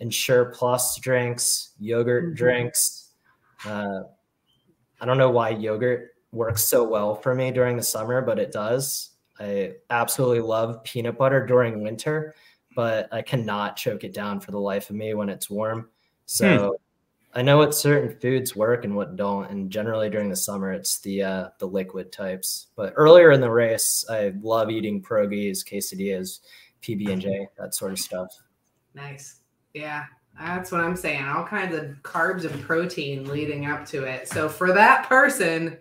Ensure 0.01 0.47
Plus 0.47 0.99
drinks, 0.99 1.71
yogurt 1.79 2.27
mm-hmm. 2.27 2.35
drinks. 2.35 3.04
Uh, 3.67 4.03
I 5.01 5.07
don't 5.07 5.19
know 5.19 5.31
why 5.31 5.51
yogurt 5.51 6.11
works 6.33 6.65
so 6.65 6.85
well 6.85 7.15
for 7.15 7.35
me 7.35 7.51
during 7.51 7.77
the 7.77 7.83
summer, 7.83 8.21
but 8.21 8.39
it 8.39 8.53
does. 8.53 9.11
I 9.39 9.75
absolutely 9.91 10.41
love 10.41 10.83
peanut 10.85 11.19
butter 11.19 11.45
during 11.45 11.83
winter, 11.83 12.35
but 12.75 13.13
I 13.13 13.23
cannot 13.23 13.77
choke 13.77 14.05
it 14.05 14.15
down 14.15 14.41
for 14.41 14.51
the 14.51 14.61
life 14.61 14.91
of 14.91 14.97
me 14.97 15.15
when 15.15 15.29
it's 15.29 15.51
warm. 15.51 15.91
So 16.27 16.77
hmm. 17.35 17.39
I 17.39 17.43
know 17.43 17.59
what 17.59 17.75
certain 17.75 18.19
foods 18.21 18.55
work 18.55 18.85
and 18.85 18.95
what 18.95 19.17
don't, 19.17 19.51
and 19.51 19.71
generally 19.71 20.09
during 20.09 20.29
the 20.29 20.37
summer 20.37 20.73
it's 20.73 21.01
the 21.01 21.23
uh, 21.23 21.49
the 21.59 21.67
liquid 21.67 22.13
types. 22.13 22.69
But 22.77 22.93
earlier 22.97 23.33
in 23.33 23.41
the 23.41 23.51
race, 23.51 24.05
I 24.09 24.33
love 24.41 24.71
eating 24.71 25.03
pierogies, 25.03 25.65
quesadillas, 25.65 26.41
PB 26.83 27.13
and 27.13 27.21
J, 27.21 27.49
that 27.59 27.75
sort 27.75 27.93
of 27.93 27.99
stuff. 27.99 28.29
Nice, 28.95 29.41
yeah, 29.73 30.05
that's 30.39 30.73
what 30.73 30.81
I'm 30.81 30.97
saying. 30.97 31.25
All 31.25 31.45
kinds 31.45 31.75
of 31.75 31.85
carbs 32.03 32.45
and 32.51 32.63
protein 32.63 33.29
leading 33.29 33.67
up 33.67 33.87
to 33.87 34.05
it. 34.05 34.29
So 34.29 34.49
for 34.49 34.73
that 34.73 35.09
person 35.09 35.79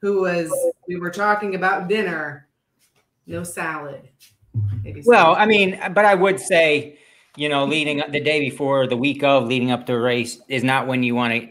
who 0.00 0.22
was, 0.22 0.52
we 0.86 0.96
were 0.96 1.10
talking 1.10 1.54
about 1.54 1.88
dinner, 1.88 2.46
no 3.26 3.42
salad. 3.42 4.08
Maybe 4.82 5.02
well, 5.04 5.34
I 5.34 5.46
mean, 5.46 5.80
but 5.92 6.04
I 6.04 6.14
would 6.14 6.40
say, 6.40 6.98
you 7.36 7.48
know, 7.48 7.64
leading 7.64 8.00
up 8.00 8.12
the 8.12 8.20
day 8.20 8.40
before, 8.40 8.86
the 8.86 8.96
week 8.96 9.22
of, 9.22 9.46
leading 9.46 9.70
up 9.70 9.86
to 9.86 9.94
a 9.94 10.00
race 10.00 10.40
is 10.48 10.64
not 10.64 10.86
when 10.86 11.02
you 11.02 11.14
want 11.14 11.34
to 11.34 11.48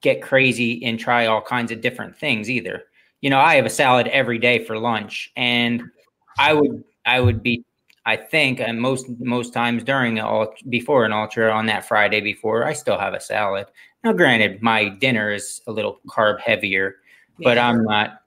get 0.00 0.22
crazy 0.22 0.84
and 0.84 0.98
try 0.98 1.26
all 1.26 1.42
kinds 1.42 1.72
of 1.72 1.80
different 1.80 2.16
things 2.16 2.48
either. 2.48 2.84
You 3.20 3.30
know, 3.30 3.40
I 3.40 3.56
have 3.56 3.66
a 3.66 3.70
salad 3.70 4.06
every 4.08 4.38
day 4.38 4.64
for 4.64 4.78
lunch, 4.78 5.32
and 5.36 5.82
I 6.38 6.52
would 6.52 6.84
I 7.04 7.20
would 7.20 7.42
be 7.42 7.64
I 8.06 8.16
think 8.16 8.60
and 8.60 8.80
most 8.80 9.06
most 9.18 9.52
times 9.52 9.82
during 9.82 10.18
all 10.20 10.54
before 10.68 11.04
an 11.04 11.12
ultra 11.12 11.50
on 11.50 11.66
that 11.66 11.86
Friday 11.86 12.20
before 12.20 12.64
I 12.64 12.72
still 12.72 12.98
have 12.98 13.14
a 13.14 13.20
salad. 13.20 13.66
Now, 14.04 14.12
granted, 14.12 14.62
my 14.62 14.88
dinner 14.88 15.32
is 15.32 15.60
a 15.66 15.72
little 15.72 15.98
carb 16.06 16.40
heavier, 16.40 16.96
but 17.42 17.58
I'm 17.58 17.82
not 17.82 18.22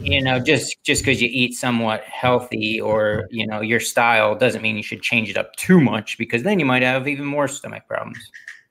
you 0.00 0.22
know 0.22 0.38
just 0.38 0.82
just 0.84 1.02
because 1.02 1.20
you 1.20 1.28
eat 1.30 1.54
somewhat 1.54 2.02
healthy 2.04 2.80
or 2.80 3.28
you 3.30 3.46
know 3.46 3.60
your 3.60 3.80
style 3.80 4.34
doesn't 4.34 4.62
mean 4.62 4.76
you 4.76 4.82
should 4.82 5.02
change 5.02 5.28
it 5.28 5.36
up 5.36 5.54
too 5.56 5.80
much 5.80 6.16
because 6.18 6.42
then 6.42 6.58
you 6.58 6.64
might 6.64 6.82
have 6.82 7.06
even 7.06 7.24
more 7.24 7.46
stomach 7.48 7.86
problems. 7.86 8.18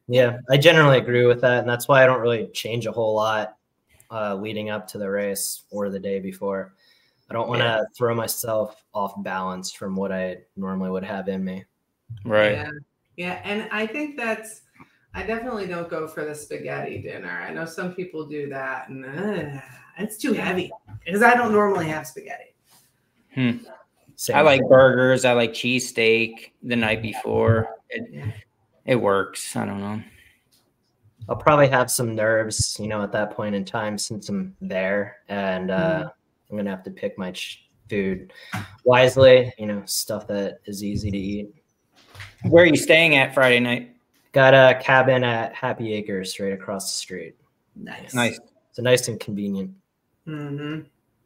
Yeah 0.07 0.39
i 0.49 0.57
generally 0.57 0.97
agree 0.97 1.25
with 1.25 1.41
that 1.41 1.59
and 1.59 1.69
that's 1.69 1.87
why 1.87 2.03
i 2.03 2.05
don't 2.05 2.19
really 2.19 2.47
change 2.47 2.85
a 2.85 2.91
whole 2.91 3.15
lot 3.15 3.57
uh, 4.11 4.35
leading 4.35 4.69
up 4.69 4.87
to 4.89 4.97
the 4.97 5.09
race 5.09 5.63
or 5.71 5.89
the 5.89 5.99
day 5.99 6.19
before 6.19 6.73
i 7.29 7.33
don't 7.33 7.47
want 7.47 7.61
to 7.61 7.65
yeah. 7.65 7.81
throw 7.97 8.13
myself 8.13 8.83
off 8.93 9.13
balance 9.23 9.71
from 9.71 9.95
what 9.95 10.11
i 10.11 10.37
normally 10.55 10.89
would 10.89 11.03
have 11.03 11.27
in 11.27 11.43
me 11.43 11.63
right 12.25 12.53
yeah, 12.53 12.69
yeah. 13.17 13.41
and 13.43 13.67
i 13.71 13.85
think 13.85 14.17
that's 14.17 14.61
I 15.15 15.23
definitely 15.23 15.67
don't 15.67 15.89
go 15.89 16.07
for 16.07 16.25
the 16.25 16.33
spaghetti 16.33 16.99
dinner. 16.99 17.29
I 17.29 17.53
know 17.53 17.65
some 17.65 17.93
people 17.93 18.25
do 18.25 18.49
that, 18.49 18.89
and 18.89 19.05
uh, 19.05 19.61
it's 19.99 20.17
too 20.17 20.33
heavy 20.33 20.71
because 21.05 21.21
I 21.21 21.35
don't 21.35 21.51
normally 21.51 21.87
have 21.87 22.07
spaghetti. 22.07 22.55
Hmm. 23.35 23.57
I 24.33 24.41
like 24.41 24.61
burgers. 24.67 25.25
I 25.25 25.33
like 25.33 25.53
cheesesteak 25.53 26.51
the 26.63 26.75
night 26.75 27.01
before. 27.01 27.67
It, 27.89 28.33
it 28.85 28.95
works. 28.95 29.55
I 29.55 29.65
don't 29.65 29.79
know. 29.79 30.01
I'll 31.29 31.35
probably 31.35 31.67
have 31.67 31.89
some 31.89 32.15
nerves, 32.15 32.77
you 32.79 32.87
know, 32.87 33.01
at 33.01 33.11
that 33.11 33.31
point 33.31 33.55
in 33.55 33.65
time 33.65 33.97
since 33.97 34.29
I'm 34.29 34.55
there, 34.61 35.17
and 35.29 35.71
uh, 35.71 36.03
mm. 36.05 36.11
I'm 36.53 36.57
gonna 36.57 36.69
have 36.69 36.83
to 36.83 36.91
pick 36.91 37.17
my 37.17 37.31
ch- 37.31 37.67
food 37.89 38.31
wisely. 38.85 39.51
You 39.57 39.65
know, 39.65 39.81
stuff 39.85 40.27
that 40.27 40.59
is 40.65 40.83
easy 40.83 41.09
to 41.09 41.17
eat. 41.17 41.49
Where 42.43 42.63
are 42.63 42.67
you 42.67 42.75
staying 42.75 43.15
at 43.15 43.33
Friday 43.33 43.59
night? 43.59 43.95
Got 44.33 44.53
a 44.53 44.79
cabin 44.79 45.23
at 45.23 45.55
Happy 45.55 45.93
Acres 45.93 46.39
right 46.39 46.53
across 46.53 46.93
the 46.93 46.99
street. 46.99 47.35
Nice. 47.75 48.13
Nice. 48.13 48.39
It's 48.69 48.77
nice 48.77 49.07
and 49.07 49.19
convenient. 49.19 49.71
Mm-hmm. 50.27 50.81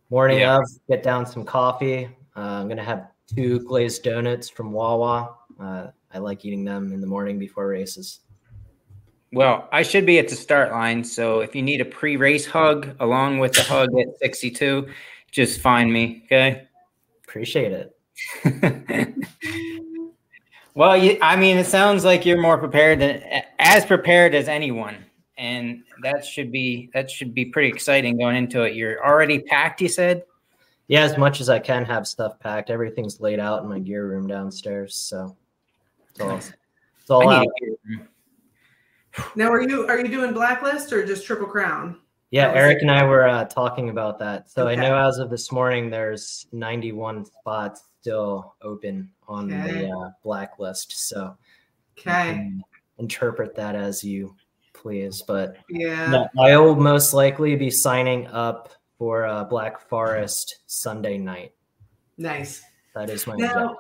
Morning 0.09 0.39
yeah. 0.39 0.59
of, 0.59 0.63
get 0.87 1.03
down 1.03 1.25
some 1.25 1.43
coffee. 1.43 2.05
Uh, 2.37 2.39
I'm 2.39 2.69
gonna 2.69 2.81
have 2.81 3.09
two 3.35 3.59
glazed 3.59 4.03
donuts 4.03 4.49
from 4.49 4.71
Wawa. 4.71 5.35
Uh, 5.59 5.87
I 6.13 6.19
like 6.19 6.45
eating 6.45 6.63
them 6.63 6.93
in 6.93 7.01
the 7.01 7.07
morning 7.07 7.37
before 7.37 7.67
races. 7.67 8.21
Well, 9.33 9.67
I 9.73 9.83
should 9.83 10.05
be 10.05 10.19
at 10.19 10.29
the 10.29 10.37
start 10.37 10.71
line, 10.71 11.03
so 11.03 11.41
if 11.41 11.53
you 11.53 11.61
need 11.61 11.81
a 11.81 11.85
pre-race 11.85 12.45
hug 12.45 12.95
along 13.01 13.39
with 13.39 13.51
the 13.51 13.61
hug 13.63 13.89
at 13.99 14.17
62, 14.19 14.87
just 15.31 15.61
find 15.61 15.91
me. 15.91 16.23
Okay. 16.25 16.67
Appreciate 17.23 17.71
it. 17.71 17.93
well, 20.73 20.97
you, 20.97 21.17
I 21.21 21.35
mean, 21.35 21.57
it 21.57 21.67
sounds 21.67 22.03
like 22.03 22.25
you're 22.25 22.41
more 22.41 22.57
prepared 22.57 22.99
than 22.99 23.21
as 23.59 23.85
prepared 23.85 24.33
as 24.33 24.47
anyone 24.47 25.05
and 25.37 25.83
that 26.01 26.25
should 26.25 26.51
be 26.51 26.89
that 26.93 27.09
should 27.09 27.33
be 27.33 27.45
pretty 27.45 27.69
exciting 27.69 28.17
going 28.17 28.35
into 28.35 28.63
it. 28.63 28.75
You're 28.75 29.05
already 29.05 29.39
packed, 29.39 29.81
you 29.81 29.87
said. 29.87 30.23
Yeah, 30.87 31.03
as 31.03 31.17
much 31.17 31.41
as 31.41 31.49
I 31.49 31.59
can 31.59 31.85
have 31.85 32.07
stuff 32.07 32.39
packed. 32.39 32.69
Everything's 32.69 33.19
laid 33.19 33.39
out 33.39 33.61
in 33.61 33.69
my 33.69 33.79
gear 33.79 34.07
room 34.07 34.25
downstairs, 34.25 34.95
so 34.95 35.35
it's 36.09 36.21
all, 36.21 36.37
it's 36.37 37.09
all 37.09 37.29
out. 37.29 37.47
Now, 39.35 39.51
are 39.51 39.61
you 39.61 39.87
are 39.87 39.99
you 39.99 40.07
doing 40.07 40.33
blacklist 40.33 40.93
or 40.93 41.05
just 41.05 41.25
triple 41.25 41.47
crown? 41.47 41.97
Yeah, 42.31 42.51
Eric 42.51 42.79
and 42.81 42.91
I 42.91 43.05
were 43.05 43.27
uh, 43.27 43.45
talking 43.45 43.89
about 43.89 44.19
that. 44.19 44.49
So 44.49 44.67
okay. 44.67 44.73
I 44.73 44.75
know 44.75 44.97
as 44.97 45.17
of 45.17 45.29
this 45.29 45.51
morning, 45.51 45.89
there's 45.89 46.45
91 46.51 47.25
spots 47.25 47.83
still 48.01 48.55
open 48.61 49.09
on 49.27 49.51
okay. 49.51 49.85
the 49.85 49.89
uh, 49.89 50.09
blacklist. 50.23 51.07
So 51.09 51.37
okay, 51.97 52.51
interpret 52.97 53.55
that 53.55 53.75
as 53.75 54.03
you 54.03 54.35
please. 54.73 55.23
But 55.25 55.57
yeah, 55.69 56.27
I 56.39 56.57
will 56.57 56.75
most 56.75 57.13
likely 57.13 57.55
be 57.55 57.69
signing 57.69 58.27
up 58.27 58.69
for 58.97 59.25
uh, 59.25 59.43
Black 59.45 59.79
Forest 59.87 60.59
Sunday 60.65 61.17
night. 61.17 61.53
Nice. 62.17 62.63
That 62.95 63.09
is 63.09 63.27
my 63.27 63.35
now, 63.35 63.77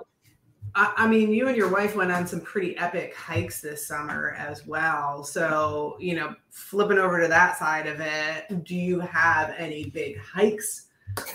I, 0.75 1.07
mean, 1.07 1.33
you 1.33 1.47
and 1.47 1.57
your 1.57 1.69
wife 1.69 1.95
went 1.95 2.11
on 2.11 2.27
some 2.27 2.41
pretty 2.41 2.77
epic 2.77 3.15
hikes 3.15 3.61
this 3.61 3.87
summer 3.87 4.35
as 4.37 4.65
well. 4.67 5.23
So, 5.23 5.97
you 5.99 6.15
know, 6.15 6.35
flipping 6.49 6.99
over 6.99 7.19
to 7.21 7.27
that 7.27 7.57
side 7.57 7.87
of 7.87 7.99
it, 7.99 8.63
do 8.63 8.75
you 8.75 8.99
have 8.99 9.55
any 9.57 9.89
big 9.89 10.19
hikes 10.19 10.87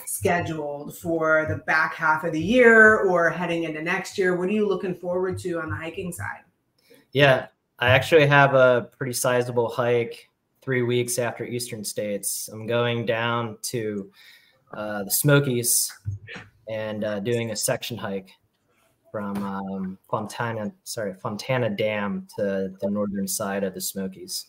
scheduled 0.06 0.96
for 0.96 1.46
the 1.48 1.56
back 1.64 1.94
half 1.94 2.24
of 2.24 2.32
the 2.32 2.40
year 2.40 2.98
or 3.00 3.30
heading 3.30 3.64
into 3.64 3.82
next 3.82 4.16
year? 4.16 4.36
What 4.36 4.48
are 4.48 4.52
you 4.52 4.68
looking 4.68 4.94
forward 4.94 5.38
to 5.40 5.60
on 5.60 5.70
the 5.70 5.76
hiking 5.76 6.12
side? 6.12 6.42
Yeah, 7.12 7.46
I 7.78 7.88
actually 7.88 8.26
have 8.26 8.54
a 8.54 8.88
pretty 8.96 9.12
sizable 9.12 9.68
hike 9.68 10.28
three 10.60 10.82
weeks 10.82 11.18
after 11.18 11.44
Eastern 11.44 11.84
States. 11.84 12.48
I'm 12.52 12.66
going 12.66 13.06
down 13.06 13.58
to 13.62 14.10
uh, 14.72 15.02
the 15.04 15.10
Smokies 15.10 15.92
and 16.68 17.04
uh, 17.04 17.20
doing 17.20 17.50
a 17.50 17.56
section 17.56 17.98
hike 17.98 18.30
from 19.12 19.36
um, 19.44 19.98
Fontana, 20.10 20.72
sorry, 20.82 21.14
Fontana 21.14 21.70
Dam 21.70 22.26
to 22.36 22.72
the 22.80 22.90
northern 22.90 23.28
side 23.28 23.62
of 23.62 23.74
the 23.74 23.80
Smokies. 23.80 24.46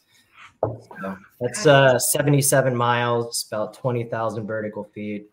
So 0.64 1.18
that's 1.42 1.68
uh, 1.68 2.00
77 2.00 2.74
miles, 2.74 3.46
about 3.52 3.74
20,000 3.74 4.48
vertical 4.48 4.86
feet. 4.86 5.30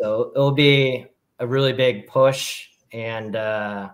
So 0.00 0.32
it'll 0.34 0.50
be 0.50 1.06
a 1.38 1.46
really 1.46 1.72
big 1.72 2.08
push 2.08 2.66
and 2.92 3.36
uh, 3.36 3.90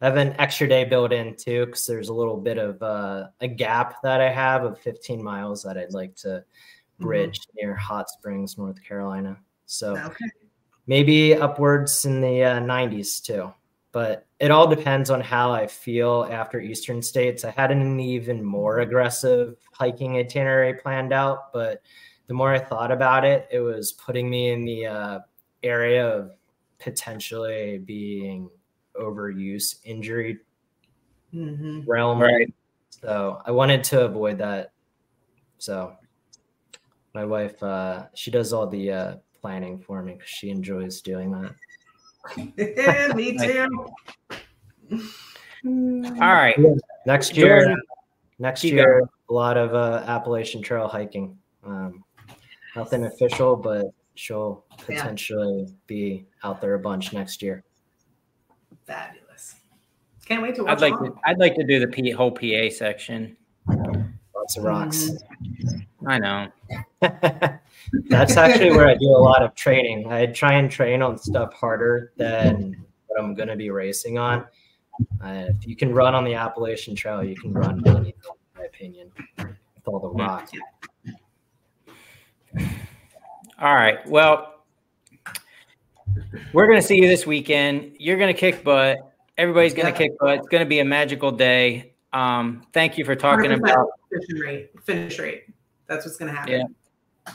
I 0.00 0.04
have 0.04 0.16
an 0.16 0.34
extra 0.38 0.68
day 0.68 0.84
built 0.84 1.12
in 1.12 1.34
too 1.36 1.66
because 1.66 1.86
there's 1.86 2.10
a 2.10 2.14
little 2.14 2.36
bit 2.36 2.58
of 2.58 2.82
uh, 2.82 3.28
a 3.40 3.48
gap 3.48 4.02
that 4.02 4.20
I 4.20 4.30
have 4.30 4.64
of 4.64 4.78
15 4.80 5.22
miles 5.22 5.62
that 5.62 5.78
I'd 5.78 5.94
like 5.94 6.14
to 6.16 6.28
mm-hmm. 6.28 7.04
bridge 7.04 7.40
mm-hmm. 7.40 7.66
near 7.66 7.74
Hot 7.76 8.10
Springs, 8.10 8.58
North 8.58 8.82
Carolina. 8.82 9.36
So 9.66 9.96
okay. 9.96 10.26
maybe 10.86 11.34
upwards 11.34 12.04
in 12.04 12.20
the 12.20 12.44
uh, 12.44 12.60
90s 12.60 13.22
too. 13.22 13.52
But 13.94 14.26
it 14.40 14.50
all 14.50 14.66
depends 14.66 15.08
on 15.08 15.20
how 15.20 15.52
I 15.52 15.68
feel 15.68 16.28
after 16.28 16.60
Eastern 16.60 17.00
States. 17.00 17.44
I 17.44 17.52
had 17.52 17.70
an 17.70 18.00
even 18.00 18.42
more 18.42 18.80
aggressive 18.80 19.54
hiking 19.72 20.16
itinerary 20.16 20.74
planned 20.74 21.12
out, 21.12 21.52
but 21.52 21.80
the 22.26 22.34
more 22.34 22.52
I 22.52 22.58
thought 22.58 22.90
about 22.90 23.24
it, 23.24 23.46
it 23.52 23.60
was 23.60 23.92
putting 23.92 24.28
me 24.28 24.50
in 24.50 24.64
the 24.64 24.86
uh, 24.86 25.18
area 25.62 26.08
of 26.08 26.32
potentially 26.80 27.78
being 27.78 28.50
overuse 29.00 29.76
injury 29.84 30.40
mm-hmm. 31.32 31.88
realm. 31.88 32.20
Right. 32.20 32.52
So 32.90 33.40
I 33.46 33.52
wanted 33.52 33.84
to 33.84 34.06
avoid 34.06 34.38
that. 34.38 34.72
So 35.58 35.94
my 37.14 37.24
wife, 37.24 37.62
uh, 37.62 38.06
she 38.14 38.32
does 38.32 38.52
all 38.52 38.66
the 38.66 38.90
uh, 38.90 39.14
planning 39.40 39.78
for 39.78 40.02
me 40.02 40.14
because 40.14 40.28
she 40.28 40.50
enjoys 40.50 41.00
doing 41.00 41.30
that. 41.30 41.54
Yeah, 42.56 43.12
me 43.14 43.36
too. 43.38 43.86
All 45.64 46.34
right. 46.34 46.56
Next 47.06 47.36
year, 47.36 47.74
next 48.38 48.64
year, 48.64 49.08
a 49.28 49.32
lot 49.32 49.56
of 49.56 49.74
uh, 49.74 50.04
Appalachian 50.06 50.62
Trail 50.62 50.88
hiking. 50.88 51.36
Um, 51.64 52.04
nothing 52.76 53.04
official, 53.04 53.56
but 53.56 53.86
she'll 54.14 54.64
potentially 54.78 55.64
yeah. 55.66 55.74
be 55.86 56.26
out 56.42 56.60
there 56.60 56.74
a 56.74 56.78
bunch 56.78 57.12
next 57.12 57.42
year. 57.42 57.64
Fabulous! 58.86 59.56
Can't 60.26 60.42
wait 60.42 60.54
to 60.56 60.64
watch. 60.64 60.82
I'd 60.82 60.90
like 60.90 60.98
to. 61.00 61.14
I'd 61.24 61.38
like 61.38 61.54
to 61.56 61.64
do 61.64 61.80
the 61.80 61.88
P, 61.88 62.10
whole 62.10 62.30
PA 62.30 62.68
section. 62.70 63.36
Lots 64.44 64.58
of 64.58 64.64
rocks. 64.64 65.10
I 66.06 66.18
know. 66.18 66.48
That's 68.10 68.36
actually 68.36 68.72
where 68.72 68.86
I 68.86 68.94
do 68.94 69.06
a 69.06 69.16
lot 69.16 69.42
of 69.42 69.54
training. 69.54 70.12
I 70.12 70.26
try 70.26 70.52
and 70.58 70.70
train 70.70 71.00
on 71.00 71.16
stuff 71.16 71.54
harder 71.54 72.12
than 72.18 72.76
what 73.06 73.18
I'm 73.18 73.34
going 73.34 73.48
to 73.48 73.56
be 73.56 73.70
racing 73.70 74.18
on. 74.18 74.40
Uh, 75.24 75.46
if 75.48 75.66
you 75.66 75.74
can 75.76 75.94
run 75.94 76.14
on 76.14 76.26
the 76.26 76.34
Appalachian 76.34 76.94
Trail, 76.94 77.24
you 77.24 77.34
can 77.36 77.54
run 77.54 77.82
anything, 77.86 78.04
in 78.04 78.12
my 78.54 78.64
opinion, 78.64 79.10
with 79.38 79.48
all 79.86 79.98
the 79.98 80.10
rocks. 80.10 80.52
All 83.58 83.74
right. 83.74 84.06
Well, 84.06 84.62
we're 86.52 86.66
going 86.66 86.82
to 86.82 86.86
see 86.86 86.96
you 86.96 87.08
this 87.08 87.26
weekend. 87.26 87.96
You're 87.98 88.18
going 88.18 88.34
to 88.34 88.38
kick 88.38 88.62
butt. 88.62 88.98
Everybody's 89.38 89.72
going 89.72 89.90
to 89.90 89.98
kick 89.98 90.12
butt. 90.18 90.40
It's 90.40 90.48
going 90.48 90.62
to 90.62 90.68
be 90.68 90.80
a 90.80 90.84
magical 90.84 91.32
day. 91.32 91.93
Um, 92.14 92.66
thank 92.72 92.96
you 92.96 93.04
for 93.04 93.16
talking 93.16 93.52
about 93.52 93.88
finish 94.10 94.42
rate. 94.42 94.70
Finish 94.84 95.18
rate. 95.18 95.44
That's 95.88 96.06
what's 96.06 96.16
going 96.16 96.30
to 96.30 96.36
happen. 96.36 96.52
Yeah. 96.52 97.34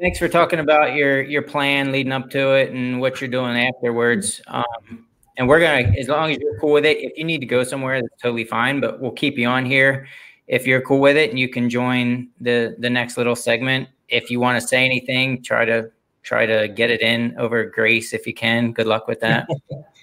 Thanks 0.00 0.18
for 0.18 0.28
talking 0.28 0.58
about 0.58 0.94
your 0.94 1.22
your 1.22 1.42
plan 1.42 1.92
leading 1.92 2.10
up 2.10 2.28
to 2.30 2.54
it 2.54 2.72
and 2.72 3.00
what 3.00 3.20
you're 3.20 3.30
doing 3.30 3.56
afterwards. 3.56 4.42
Um, 4.48 5.06
and 5.36 5.48
we're 5.48 5.60
gonna, 5.60 5.92
as 5.98 6.08
long 6.08 6.32
as 6.32 6.38
you're 6.38 6.58
cool 6.58 6.72
with 6.72 6.84
it, 6.84 6.98
if 6.98 7.16
you 7.16 7.24
need 7.24 7.38
to 7.38 7.46
go 7.46 7.62
somewhere, 7.62 8.00
that's 8.00 8.20
totally 8.20 8.44
fine. 8.44 8.80
But 8.80 9.00
we'll 9.00 9.12
keep 9.12 9.38
you 9.38 9.46
on 9.46 9.64
here 9.64 10.08
if 10.48 10.66
you're 10.66 10.80
cool 10.80 11.00
with 11.00 11.16
it, 11.16 11.30
and 11.30 11.38
you 11.38 11.48
can 11.48 11.70
join 11.70 12.28
the 12.40 12.74
the 12.78 12.90
next 12.90 13.16
little 13.16 13.36
segment. 13.36 13.88
If 14.08 14.30
you 14.30 14.40
want 14.40 14.60
to 14.60 14.66
say 14.66 14.84
anything, 14.84 15.42
try 15.42 15.64
to 15.64 15.90
try 16.22 16.44
to 16.44 16.66
get 16.66 16.90
it 16.90 17.00
in 17.00 17.36
over 17.38 17.64
Grayce 17.64 18.12
if 18.12 18.26
you 18.26 18.34
can. 18.34 18.72
Good 18.72 18.86
luck 18.86 19.06
with 19.06 19.20
that. 19.20 19.46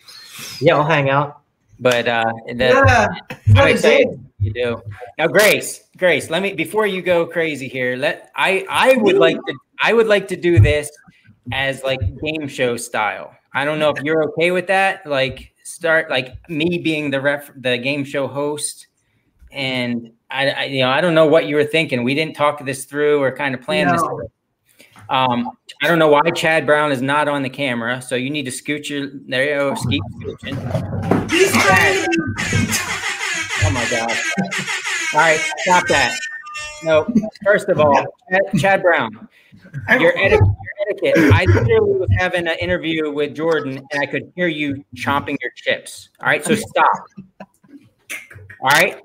yeah, 0.62 0.76
I'll 0.76 0.86
hang 0.86 1.10
out. 1.10 1.41
But 1.82 2.08
uh, 2.08 2.32
the, 2.48 2.56
yeah, 2.56 3.08
I'm 3.56 3.68
excited 3.68 4.24
you 4.42 4.52
do. 4.52 4.82
Now, 5.18 5.28
Grayce, 5.28 5.84
Grayce, 5.98 6.30
let 6.30 6.42
me 6.42 6.54
before 6.54 6.86
you 6.86 7.02
go 7.02 7.26
crazy 7.26 7.68
here. 7.68 7.96
Let 7.96 8.32
I 8.36 8.66
I 8.70 8.96
would 8.98 9.18
like 9.18 9.38
to 9.38 9.56
I 9.82 9.94
would 9.94 10.08
like 10.08 10.28
to 10.30 10.36
do 10.36 10.60
this 10.60 10.92
as 11.52 11.84
like 11.84 12.00
game 12.22 12.48
show 12.48 12.76
style. 12.78 13.36
I 13.54 13.66
don't 13.66 13.80
know 13.80 13.90
if 13.90 14.04
you're 14.04 14.24
okay 14.30 14.52
with 14.52 14.68
that. 14.68 15.06
Like 15.06 15.54
start 15.64 16.10
like 16.10 16.50
me 16.50 16.80
being 16.80 17.12
the 17.12 17.22
ref 17.22 17.52
the 17.56 17.78
game 17.78 18.04
show 18.04 18.28
host 18.28 18.88
and 19.52 20.12
I, 20.30 20.50
I, 20.50 20.64
you 20.66 20.82
know 20.82 20.90
I 20.90 21.02
don't 21.02 21.14
know 21.14 21.28
what 21.28 21.46
you 21.46 21.56
were 21.56 21.64
thinking. 21.64 22.04
We 22.04 22.16
didn't 22.16 22.36
talk 22.36 22.66
this 22.66 22.86
through 22.86 23.22
or 23.22 23.36
kind 23.36 23.54
of 23.54 23.62
plan 23.62 23.88
no. 23.88 23.94
this. 23.94 24.30
Um, 25.10 25.52
I 25.84 25.88
don't 25.88 26.00
know 26.00 26.08
why 26.08 26.22
Chad 26.32 26.66
Brown 26.66 26.92
is 26.92 27.02
not 27.02 27.28
on 27.28 27.44
the 27.44 27.50
camera, 27.50 28.02
so 28.02 28.16
you 28.16 28.30
need 28.30 28.46
to 28.46 28.52
scoot 28.52 28.90
your 28.90 29.10
there 29.28 29.44
you 29.44 29.76
go, 29.76 29.76
keep 29.90 31.21
scooching. 31.46 32.08
He's 32.50 32.92
Oh 33.64 33.70
my 33.72 33.88
god! 33.90 34.12
All 35.14 35.20
right, 35.20 35.40
stop 35.60 35.88
that. 35.88 36.18
No, 36.84 37.08
first 37.44 37.70
of 37.70 37.80
all, 37.80 38.06
Chad, 38.30 38.42
Chad 38.58 38.82
Brown, 38.82 39.28
your 40.00 40.18
etiquette, 40.18 40.40
your 40.42 41.14
etiquette. 41.14 41.34
I 41.34 41.46
literally 41.46 42.00
was 42.00 42.10
having 42.18 42.48
an 42.48 42.58
interview 42.60 43.12
with 43.12 43.36
Jordan, 43.36 43.86
and 43.92 44.02
I 44.02 44.08
could 44.08 44.32
hear 44.36 44.48
you 44.48 44.84
chomping 44.96 45.38
your 45.42 45.52
chips. 45.56 46.10
All 46.20 46.28
right, 46.28 46.44
so 46.44 46.56
stop. 46.56 47.06
All 48.62 48.70
right, 48.70 49.00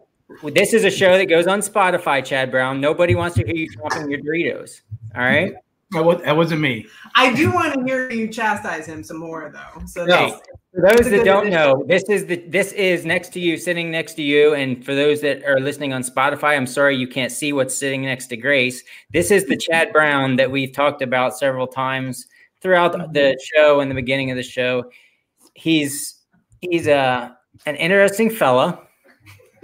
this 0.55 0.73
is 0.73 0.85
a 0.85 0.91
show 0.91 1.19
that 1.19 1.27
goes 1.27 1.47
on 1.47 1.61
Spotify. 1.61 2.25
Chad 2.25 2.51
Brown. 2.51 2.81
Nobody 2.81 3.15
wants 3.15 3.37
to 3.37 3.45
hear 3.45 3.55
you 3.55 3.69
chomping 3.71 4.11
your 4.11 4.21
Doritos. 4.21 4.81
All 5.15 5.23
right. 5.23 5.55
That, 5.93 6.05
was, 6.05 6.21
that 6.23 6.37
wasn't 6.37 6.61
me. 6.63 6.87
I 7.15 7.33
do 7.33 7.53
want 7.53 7.75
to 7.75 7.85
hear 7.85 8.11
you 8.11 8.29
chastise 8.29 8.87
him 8.87 9.05
some 9.05 9.19
more, 9.19 9.53
though. 9.55 9.87
So 9.87 10.05
no. 10.05 10.41
For 10.77 10.83
those 10.83 11.11
that 11.11 11.25
don't 11.25 11.49
know, 11.49 11.85
this 11.89 12.03
is 12.11 12.27
the 12.27 12.37
this 12.49 12.73
is 12.73 13.07
next 13.07 13.33
to 13.33 13.41
you, 13.41 13.57
sitting 13.57 13.91
next 13.91 14.13
to 14.15 14.23
you, 14.23 14.53
and 14.53 14.85
for 14.85 14.95
those 14.95 15.23
that 15.23 15.43
are 15.45 15.59
listening 15.59 15.95
on 15.95 16.03
Spotify, 16.03 16.55
I'm 16.55 16.67
sorry 16.67 16.99
you 16.99 17.09
can't 17.09 17.33
see 17.33 17.55
what's 17.55 17.75
sitting 17.75 18.03
next 18.03 18.27
to 18.27 18.37
Grayce. 18.37 18.83
This 19.11 19.31
is 19.31 19.47
the 19.47 19.57
Chad 19.71 19.91
Brown 19.91 20.37
that 20.37 20.51
we've 20.51 20.73
talked 20.73 21.01
about 21.01 21.35
several 21.35 21.67
times 21.67 22.27
throughout 22.61 22.93
the 22.93 23.21
mm-hmm. 23.21 23.37
show 23.57 23.81
and 23.81 23.91
the 23.91 23.95
beginning 23.95 24.31
of 24.31 24.37
the 24.37 24.43
show. 24.43 24.85
He's 25.55 26.21
he's 26.61 26.87
a 26.89 27.35
an 27.65 27.77
interesting 27.77 28.29
fella. 28.29 28.83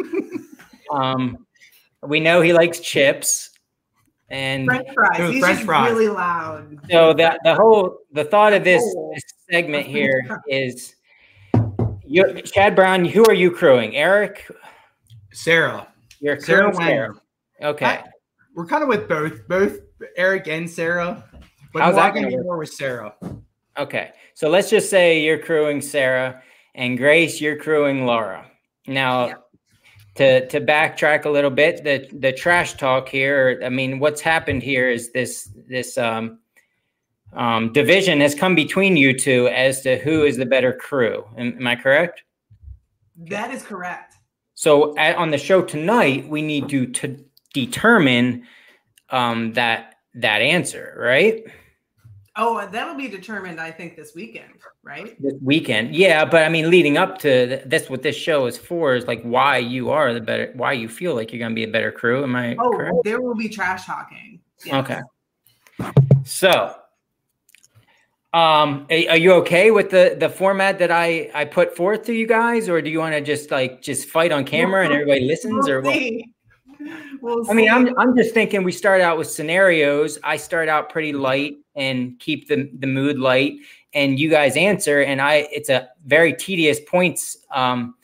um, 0.95 1.47
we 2.03 2.21
know 2.21 2.41
he 2.41 2.55
likes 2.55 2.81
chips 2.81 3.51
and 4.31 4.65
French 4.65 4.89
fries. 4.95 5.31
He's 5.31 5.45
French 5.45 5.65
fries. 5.65 5.93
really 5.93 6.09
loud. 6.09 6.81
So 6.91 7.13
the 7.13 7.39
the 7.45 7.55
whole 7.55 7.99
the 8.13 8.25
thought 8.25 8.55
of 8.55 8.65
this, 8.65 8.83
this 9.13 9.25
segment 9.51 9.87
here 9.87 10.41
is 10.49 10.95
you, 12.13 12.43
Chad 12.43 12.77
Brown, 12.77 13.05
who 13.05 13.25
are 13.25 13.35
you 13.35 13.51
crewing? 13.51 13.97
Eric? 13.97 14.51
Sarah. 15.33 15.89
You're 16.21 16.39
Sarah 16.41 16.75
Sarah. 16.75 17.15
Okay. 17.63 17.87
I, 17.87 18.05
we're 18.55 18.67
kind 18.67 18.83
of 18.83 18.89
with 18.89 19.09
both, 19.09 19.47
both 19.49 19.79
Eric 20.17 20.47
and 20.49 20.69
Sarah. 20.69 21.25
But 21.73 21.83
How's 21.83 21.95
that 21.95 22.13
going 22.13 22.25
to 22.25 22.29
be 22.29 22.37
more 22.37 22.59
with 22.59 22.69
Sarah? 22.69 23.15
Okay. 23.79 24.11
So 24.35 24.49
let's 24.49 24.69
just 24.69 24.91
say 24.91 25.23
you're 25.23 25.39
crewing 25.39 25.81
Sarah 25.81 26.43
and 26.75 26.99
Grayce, 26.99 27.41
you're 27.41 27.57
crewing 27.57 28.05
Laura. 28.07 28.47
Now, 28.87 29.27
yeah. 29.27 29.35
to 30.17 30.49
to 30.49 30.61
backtrack 30.61 31.25
a 31.25 31.31
little 31.31 31.51
bit, 31.51 31.83
the 31.85 32.09
the 32.19 32.33
trash 32.33 32.75
talk 32.75 33.09
here, 33.09 33.61
I 33.65 33.69
mean, 33.69 33.99
what's 33.99 34.21
happened 34.21 34.63
here 34.63 34.91
is 34.91 35.13
this 35.13 35.51
this 35.69 35.97
um 35.97 36.41
um, 37.35 37.73
division 37.73 38.21
has 38.21 38.35
come 38.35 38.55
between 38.55 38.97
you 38.97 39.19
two 39.19 39.49
as 39.49 39.81
to 39.83 39.99
who 39.99 40.25
is 40.25 40.37
the 40.37 40.47
better 40.47 40.73
crew. 40.73 41.25
Am, 41.37 41.57
am 41.57 41.67
I 41.67 41.77
correct? 41.77 42.23
That 43.17 43.53
is 43.53 43.63
correct. 43.63 44.15
So 44.55 44.97
at, 44.97 45.17
on 45.17 45.31
the 45.31 45.39
show 45.39 45.63
tonight, 45.63 46.29
we 46.29 46.43
need 46.43 46.69
to 46.69 46.87
to 46.87 47.25
determine 47.55 48.45
um, 49.11 49.53
that 49.55 49.97
that 50.15 50.43
answer, 50.43 50.95
right? 50.99 51.45
Oh, 52.35 52.67
that'll 52.71 52.95
be 52.95 53.09
determined, 53.09 53.61
I 53.61 53.71
think, 53.71 53.95
this 53.95 54.15
weekend, 54.15 54.55
right? 54.83 55.21
This 55.21 55.35
weekend, 55.43 55.95
yeah. 55.95 56.25
But 56.25 56.45
I 56.45 56.49
mean, 56.49 56.71
leading 56.71 56.97
up 56.97 57.19
to 57.19 57.61
this, 57.67 57.91
what 57.91 58.03
this 58.03 58.17
show 58.17 58.47
is 58.47 58.57
for 58.57 58.95
is 58.95 59.07
like 59.07 59.23
why 59.23 59.59
you 59.59 59.91
are 59.91 60.15
the 60.15 60.21
better, 60.21 60.51
why 60.55 60.73
you 60.73 60.89
feel 60.89 61.15
like 61.15 61.33
you're 61.33 61.41
going 61.41 61.51
to 61.51 61.55
be 61.55 61.65
a 61.65 61.73
better 61.73 61.93
crew. 61.93 62.23
Am 62.23 62.35
I? 62.35 62.57
Oh, 62.59 62.71
correct? 62.71 62.97
there 63.05 63.21
will 63.21 63.35
be 63.35 63.51
trash 63.51 63.85
talking. 63.85 64.41
Yes. 64.65 64.75
Okay. 64.75 65.93
So 66.25 66.75
um, 68.35 68.87
are, 68.91 69.17
you 69.17 69.33
okay 69.35 69.71
with 69.71 69.91
the 69.91 70.17
the 70.19 70.29
format 70.29 70.79
that 70.79 70.91
I 70.91 71.31
I 71.35 71.45
put 71.45 71.77
forth 71.77 72.05
to 72.05 72.15
you 72.15 72.27
guys, 72.27 72.69
or 72.69 72.81
do 72.81 72.89
you 72.89 72.99
want 72.99 73.15
to 73.15 73.21
just 73.21 73.51
like 73.51 73.83
just 73.83 74.09
fight 74.09 74.33
on 74.33 74.45
camera 74.45 74.85
and 74.85 74.93
everybody 74.93 75.21
listens, 75.21 75.69
or 75.69 75.83
what? 75.83 76.01
We'll 77.21 77.51
I 77.51 77.55
mean, 77.55 77.71
I'm 77.71 77.97
I'm 77.99 78.17
just 78.17 78.33
thinking 78.33 78.65
we 78.65 78.73
start 78.73 79.03
out 79.03 79.19
with 79.19 79.31
scenarios. 79.31 80.19
I 80.25 80.37
start 80.39 80.69
out 80.69 80.89
pretty 80.89 81.13
light 81.13 81.57
and 81.75 82.19
keep 82.21 82.49
the 82.49 82.71
the 82.79 82.87
mood 82.87 83.19
light, 83.19 83.53
and 83.93 84.19
you 84.19 84.31
guys 84.31 84.57
answer, 84.57 85.03
and 85.03 85.21
I 85.21 85.47
it's 85.53 85.69
a 85.69 85.91
very 86.07 86.33
tedious 86.33 86.81
points 86.81 87.37
um, 87.55 87.95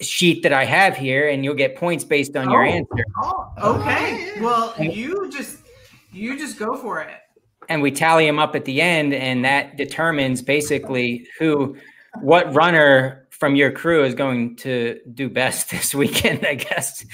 sheet 0.00 0.44
that 0.44 0.52
I 0.52 0.64
have 0.64 0.96
here, 0.96 1.28
and 1.28 1.44
you'll 1.44 1.54
get 1.56 1.74
points 1.74 2.04
based 2.04 2.36
on 2.36 2.48
oh, 2.48 2.52
your 2.52 2.62
answer. 2.62 3.04
Oh, 3.20 3.52
okay. 3.58 4.40
Well, 4.40 4.74
you 4.78 5.28
just 5.28 5.58
you 6.12 6.38
just 6.38 6.56
go 6.56 6.76
for 6.76 7.00
it 7.00 7.19
and 7.70 7.80
we 7.80 7.92
tally 7.92 8.26
them 8.26 8.38
up 8.38 8.54
at 8.56 8.66
the 8.66 8.82
end, 8.82 9.14
and 9.14 9.44
that 9.44 9.76
determines 9.76 10.42
basically 10.42 11.26
who, 11.38 11.76
what 12.20 12.52
runner 12.52 13.28
from 13.30 13.54
your 13.54 13.70
crew 13.70 14.04
is 14.04 14.14
going 14.14 14.56
to 14.56 15.00
do 15.14 15.30
best 15.30 15.70
this 15.70 15.94
weekend, 15.94 16.44
I 16.44 16.56
guess. 16.56 17.06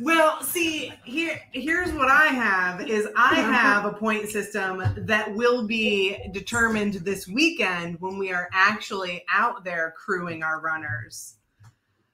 Well, 0.00 0.42
see, 0.42 0.92
here 1.04 1.40
here's 1.52 1.92
what 1.92 2.08
I 2.08 2.26
have 2.26 2.88
is 2.88 3.08
I 3.16 3.40
uh-huh. 3.40 3.52
have 3.52 3.84
a 3.84 3.92
point 3.92 4.28
system 4.28 4.82
that 4.96 5.34
will 5.34 5.66
be 5.66 6.16
determined 6.32 6.94
this 6.94 7.26
weekend 7.26 8.00
when 8.00 8.16
we 8.16 8.32
are 8.32 8.48
actually 8.52 9.24
out 9.32 9.64
there 9.64 9.92
crewing 9.96 10.44
our 10.44 10.60
runners. 10.60 11.34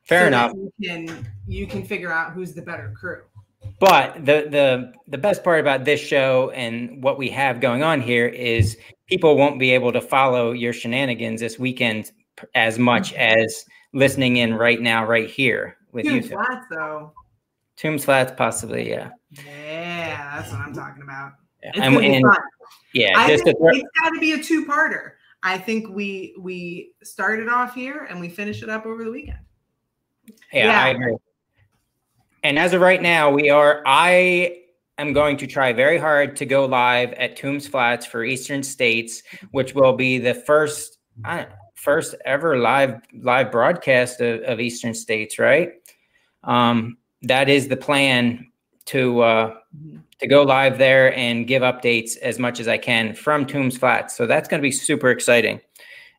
Fair 0.02 0.22
So 0.22 0.26
enough. 0.28 0.52
that 0.52 0.58
You 0.58 0.72
can 0.82 1.32
you 1.46 1.66
can 1.66 1.84
figure 1.84 2.10
out 2.10 2.32
who's 2.32 2.54
the 2.54 2.62
better 2.62 2.92
crew. 2.98 3.22
But 3.80 4.24
the 4.24 4.46
the 4.50 4.92
the 5.08 5.18
best 5.18 5.44
part 5.44 5.60
about 5.60 5.84
this 5.84 6.00
show 6.00 6.50
and 6.50 7.02
what 7.02 7.18
we 7.18 7.28
have 7.30 7.60
going 7.60 7.82
on 7.82 8.00
here 8.00 8.26
is 8.26 8.76
people 9.08 9.36
won't 9.36 9.58
be 9.58 9.72
able 9.72 9.92
to 9.92 10.00
follow 10.00 10.52
your 10.52 10.72
shenanigans 10.72 11.40
this 11.40 11.58
weekend 11.58 12.12
as 12.54 12.78
much 12.78 13.12
mm-hmm. 13.12 13.40
as 13.40 13.64
listening 13.92 14.38
in 14.38 14.54
right 14.54 14.80
now, 14.80 15.04
right 15.04 15.28
here 15.28 15.76
with 15.92 16.06
you. 16.06 16.22
Two. 16.22 16.28
flats 16.28 16.66
though. 16.70 17.12
Tombs 17.76 18.04
Flats, 18.04 18.32
possibly, 18.36 18.88
yeah. 18.88 19.10
Yeah, 19.30 20.36
that's 20.36 20.52
what 20.52 20.60
I'm 20.60 20.72
talking 20.72 21.02
about. 21.02 21.32
Yeah, 21.62 21.70
It's 21.74 21.80
and, 21.80 22.24
fun. 22.24 22.36
yeah, 22.92 23.26
just 23.26 23.44
it's 23.46 23.60
got 23.60 24.10
to 24.10 24.20
be 24.20 24.32
a 24.32 24.42
two-parter. 24.42 25.12
I 25.42 25.58
think 25.58 25.88
we 25.88 26.34
we 26.38 26.92
started 27.02 27.48
off 27.48 27.74
here 27.74 28.06
and 28.08 28.20
we 28.20 28.28
finish 28.28 28.62
it 28.62 28.68
up 28.68 28.86
over 28.86 29.04
the 29.04 29.10
weekend. 29.10 29.38
Yeah, 30.52 30.66
Yeah. 30.66 30.84
I 30.84 30.88
agree. 30.90 31.16
And 32.44 32.58
as 32.58 32.74
of 32.74 32.82
right 32.82 33.00
now, 33.00 33.30
we 33.30 33.48
are. 33.48 33.82
I 33.86 34.58
am 34.98 35.14
going 35.14 35.38
to 35.38 35.46
try 35.46 35.72
very 35.72 35.96
hard 35.96 36.36
to 36.36 36.46
go 36.46 36.66
live 36.66 37.14
at 37.14 37.36
Tombs 37.36 37.66
Flats 37.66 38.04
for 38.04 38.22
Eastern 38.22 38.62
States, 38.62 39.22
which 39.52 39.74
will 39.74 39.94
be 39.94 40.18
the 40.18 40.34
first 40.34 40.98
uh, 41.24 41.46
first 41.74 42.14
ever 42.26 42.58
live 42.58 43.00
live 43.14 43.50
broadcast 43.50 44.20
of, 44.20 44.42
of 44.42 44.60
Eastern 44.60 44.92
States. 44.92 45.38
Right. 45.38 45.72
Um, 46.42 46.98
that 47.22 47.48
is 47.48 47.68
the 47.68 47.78
plan 47.78 48.52
to 48.86 49.22
uh, 49.22 49.54
to 50.18 50.26
go 50.26 50.42
live 50.42 50.76
there 50.76 51.16
and 51.16 51.46
give 51.46 51.62
updates 51.62 52.18
as 52.18 52.38
much 52.38 52.60
as 52.60 52.68
I 52.68 52.76
can 52.76 53.14
from 53.14 53.46
Tombs 53.46 53.78
Flats. 53.78 54.14
So 54.14 54.26
that's 54.26 54.48
going 54.48 54.60
to 54.60 54.62
be 54.62 54.70
super 54.70 55.08
exciting. 55.08 55.62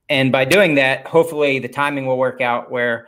And 0.10 0.32
by 0.32 0.46
doing 0.46 0.74
that, 0.76 1.06
hopefully 1.06 1.60
the 1.60 1.68
timing 1.68 2.08
will 2.08 2.18
work 2.18 2.42
out 2.42 2.72
where 2.72 3.08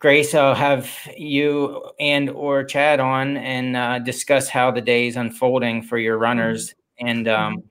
Grayce, 0.00 0.34
I'll 0.34 0.54
have 0.54 0.90
you 1.14 1.90
and 2.00 2.30
or 2.30 2.64
Chad 2.64 3.00
on 3.00 3.36
and 3.36 3.76
uh, 3.76 3.98
discuss 3.98 4.48
how 4.48 4.70
the 4.70 4.80
day 4.80 5.06
is 5.06 5.16
unfolding 5.16 5.82
for 5.82 5.98
your 5.98 6.16
runners 6.16 6.74
and 6.98 7.28
um, 7.28 7.62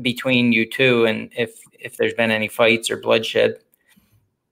between 0.00 0.52
you 0.52 0.70
two, 0.70 1.04
and 1.04 1.32
if 1.36 1.58
if 1.80 1.96
there's 1.96 2.14
been 2.14 2.30
any 2.30 2.46
fights 2.46 2.92
or 2.92 2.96
bloodshed. 2.96 3.56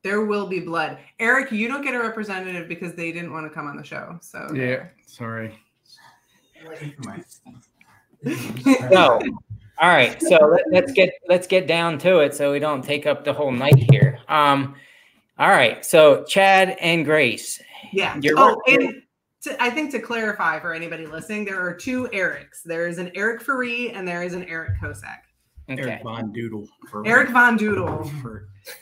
There 0.03 0.24
will 0.24 0.48
be 0.48 0.59
blood. 0.59 0.98
Eric, 1.20 1.53
you 1.53 1.68
don't 1.68 1.83
get 1.83 1.94
a 1.94 2.00
representative 2.00 2.66
because 2.66 2.94
they 2.94 3.12
didn't 3.12 3.33
want 3.33 3.46
to 3.46 3.50
come 3.50 3.68
on 3.68 3.76
the 3.76 3.85
show. 3.85 4.18
So 4.20 4.53
Yeah, 4.53 4.87
sorry. 5.07 5.59
So, 8.92 9.18
all 9.79 9.88
right, 9.88 10.20
so 10.20 10.37
let, 10.46 10.64
let's 10.70 10.92
get 10.92 11.11
let's 11.29 11.46
get 11.46 11.66
down 11.66 11.98
to 12.00 12.18
it, 12.18 12.35
so 12.35 12.53
we 12.53 12.59
don't 12.59 12.83
take 12.83 13.07
up 13.07 13.24
the 13.24 13.33
whole 13.33 13.53
night 13.53 13.79
here. 13.90 14.18
Um, 14.29 14.74
all 15.40 15.48
right, 15.48 15.85
so 15.87 16.22
Chad 16.24 16.76
and 16.83 17.03
Grayce, 17.03 17.62
Yeah. 17.92 18.18
You're 18.20 18.38
oh, 18.38 18.61
right. 18.68 18.79
and 18.79 19.03
to, 19.44 19.62
I 19.62 19.70
think 19.70 19.90
to 19.92 19.98
clarify 19.98 20.61
for 20.61 20.74
anybody 20.74 21.07
listening, 21.07 21.46
there 21.46 21.59
are 21.59 21.72
two 21.72 22.09
Erics. 22.12 22.62
There 22.62 22.87
is 22.87 22.98
an 22.98 23.11
Eric 23.14 23.42
Faree 23.42 23.96
and 23.96 24.07
there 24.07 24.22
is 24.22 24.35
an 24.35 24.44
Eric 24.44 24.79
Kosak. 24.79 25.20
okay, 25.70 25.81
Eric 25.81 26.03
Von 26.03 26.31
Doodle. 26.31 26.68
For, 26.90 27.07
Eric 27.07 27.31
Von 27.31 27.57
Doodle 27.57 28.11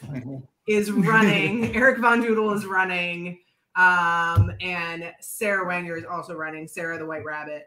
is 0.67 0.91
running. 0.91 1.77
Eric 1.77 1.99
Von 1.99 2.21
Doodle 2.21 2.53
is 2.53 2.67
running. 2.67 3.39
Um, 3.77 4.51
and 4.61 5.13
Sarah 5.21 5.65
Wanger 5.65 5.97
is 5.97 6.05
also 6.05 6.35
running. 6.35 6.67
Sarah 6.67 6.99
the 6.99 7.07
White 7.07 7.25
Rabbit. 7.25 7.67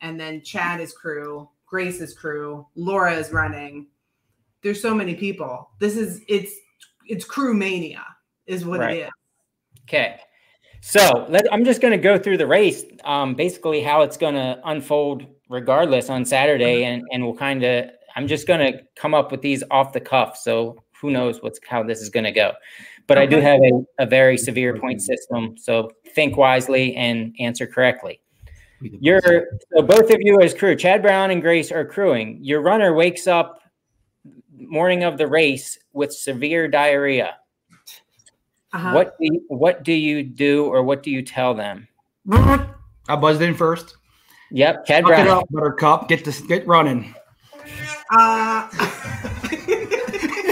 And 0.00 0.20
then 0.20 0.42
Chad 0.42 0.80
is 0.80 0.92
crew. 0.92 1.48
Grayce 1.66 2.00
is 2.00 2.14
crew. 2.14 2.64
Laura 2.76 3.14
is 3.14 3.32
running. 3.32 3.88
There's 4.62 4.80
so 4.80 4.94
many 4.94 5.16
people. 5.16 5.70
This 5.80 5.96
is 5.96 6.22
it's 6.28 6.52
it's 7.08 7.24
crew 7.24 7.54
mania 7.54 8.04
is 8.48 8.64
what 8.64 8.80
Right. 8.80 8.96
it 8.96 9.02
is. 9.02 9.10
Okay. 9.88 10.16
So 10.80 11.26
let, 11.28 11.52
I'm 11.52 11.64
just 11.64 11.80
going 11.80 11.92
to 11.92 11.98
go 11.98 12.18
through 12.18 12.38
the 12.38 12.46
race, 12.46 12.84
um, 13.04 13.34
basically 13.34 13.80
how 13.82 14.02
it's 14.02 14.16
going 14.16 14.34
to 14.34 14.60
unfold 14.64 15.26
regardless 15.48 16.08
on 16.10 16.24
Saturday. 16.24 16.84
And, 16.84 17.04
and 17.12 17.24
we'll 17.24 17.36
kind 17.36 17.64
of, 17.64 17.90
I'm 18.16 18.26
just 18.26 18.46
going 18.46 18.60
to 18.72 18.80
come 18.96 19.14
up 19.14 19.30
with 19.30 19.42
these 19.42 19.62
off 19.70 19.92
the 19.92 20.00
cuff. 20.00 20.36
So 20.36 20.82
who 21.00 21.10
knows 21.10 21.42
what's 21.42 21.58
how 21.66 21.82
this 21.82 22.00
is 22.00 22.10
going 22.10 22.24
to 22.24 22.32
go. 22.32 22.52
But 23.06 23.16
I 23.18 23.24
do 23.24 23.40
have 23.40 23.60
a, 23.60 24.02
a 24.02 24.06
very 24.06 24.36
severe 24.36 24.76
point 24.76 25.00
system. 25.00 25.56
So 25.56 25.90
think 26.14 26.36
wisely 26.36 26.94
and 26.94 27.34
answer 27.40 27.66
correctly. 27.66 28.20
You're 28.80 29.48
so 29.74 29.82
both 29.82 30.10
of 30.10 30.18
you 30.20 30.40
as 30.40 30.54
crew, 30.54 30.76
Chad 30.76 31.02
Brown 31.02 31.30
and 31.30 31.42
Grayce 31.42 31.72
are 31.72 31.84
crewing. 31.84 32.38
Your 32.42 32.60
runner 32.60 32.92
wakes 32.92 33.26
up 33.26 33.60
morning 34.54 35.04
of 35.04 35.18
the 35.18 35.26
race 35.26 35.78
with 35.92 36.12
severe 36.12 36.68
diarrhea. 36.68 37.36
Uh-huh. 38.72 38.92
What 38.92 39.16
do 39.18 39.24
you, 39.26 39.44
what 39.48 39.82
do 39.82 39.92
you 39.92 40.22
do 40.22 40.66
or 40.66 40.82
what 40.82 41.02
do 41.02 41.10
you 41.10 41.22
tell 41.22 41.54
them? 41.54 41.88
I 42.30 43.16
buzzed 43.20 43.40
in 43.40 43.54
first. 43.54 43.96
Yep, 44.50 44.86
Chad 44.86 45.04
Fuck 45.04 45.18
it 45.18 45.26
up, 45.28 45.46
Buttercup. 45.50 46.08
Get 46.08 46.24
this. 46.24 46.40
Get 46.40 46.66
running. 46.66 47.14
Uh, 48.10 48.68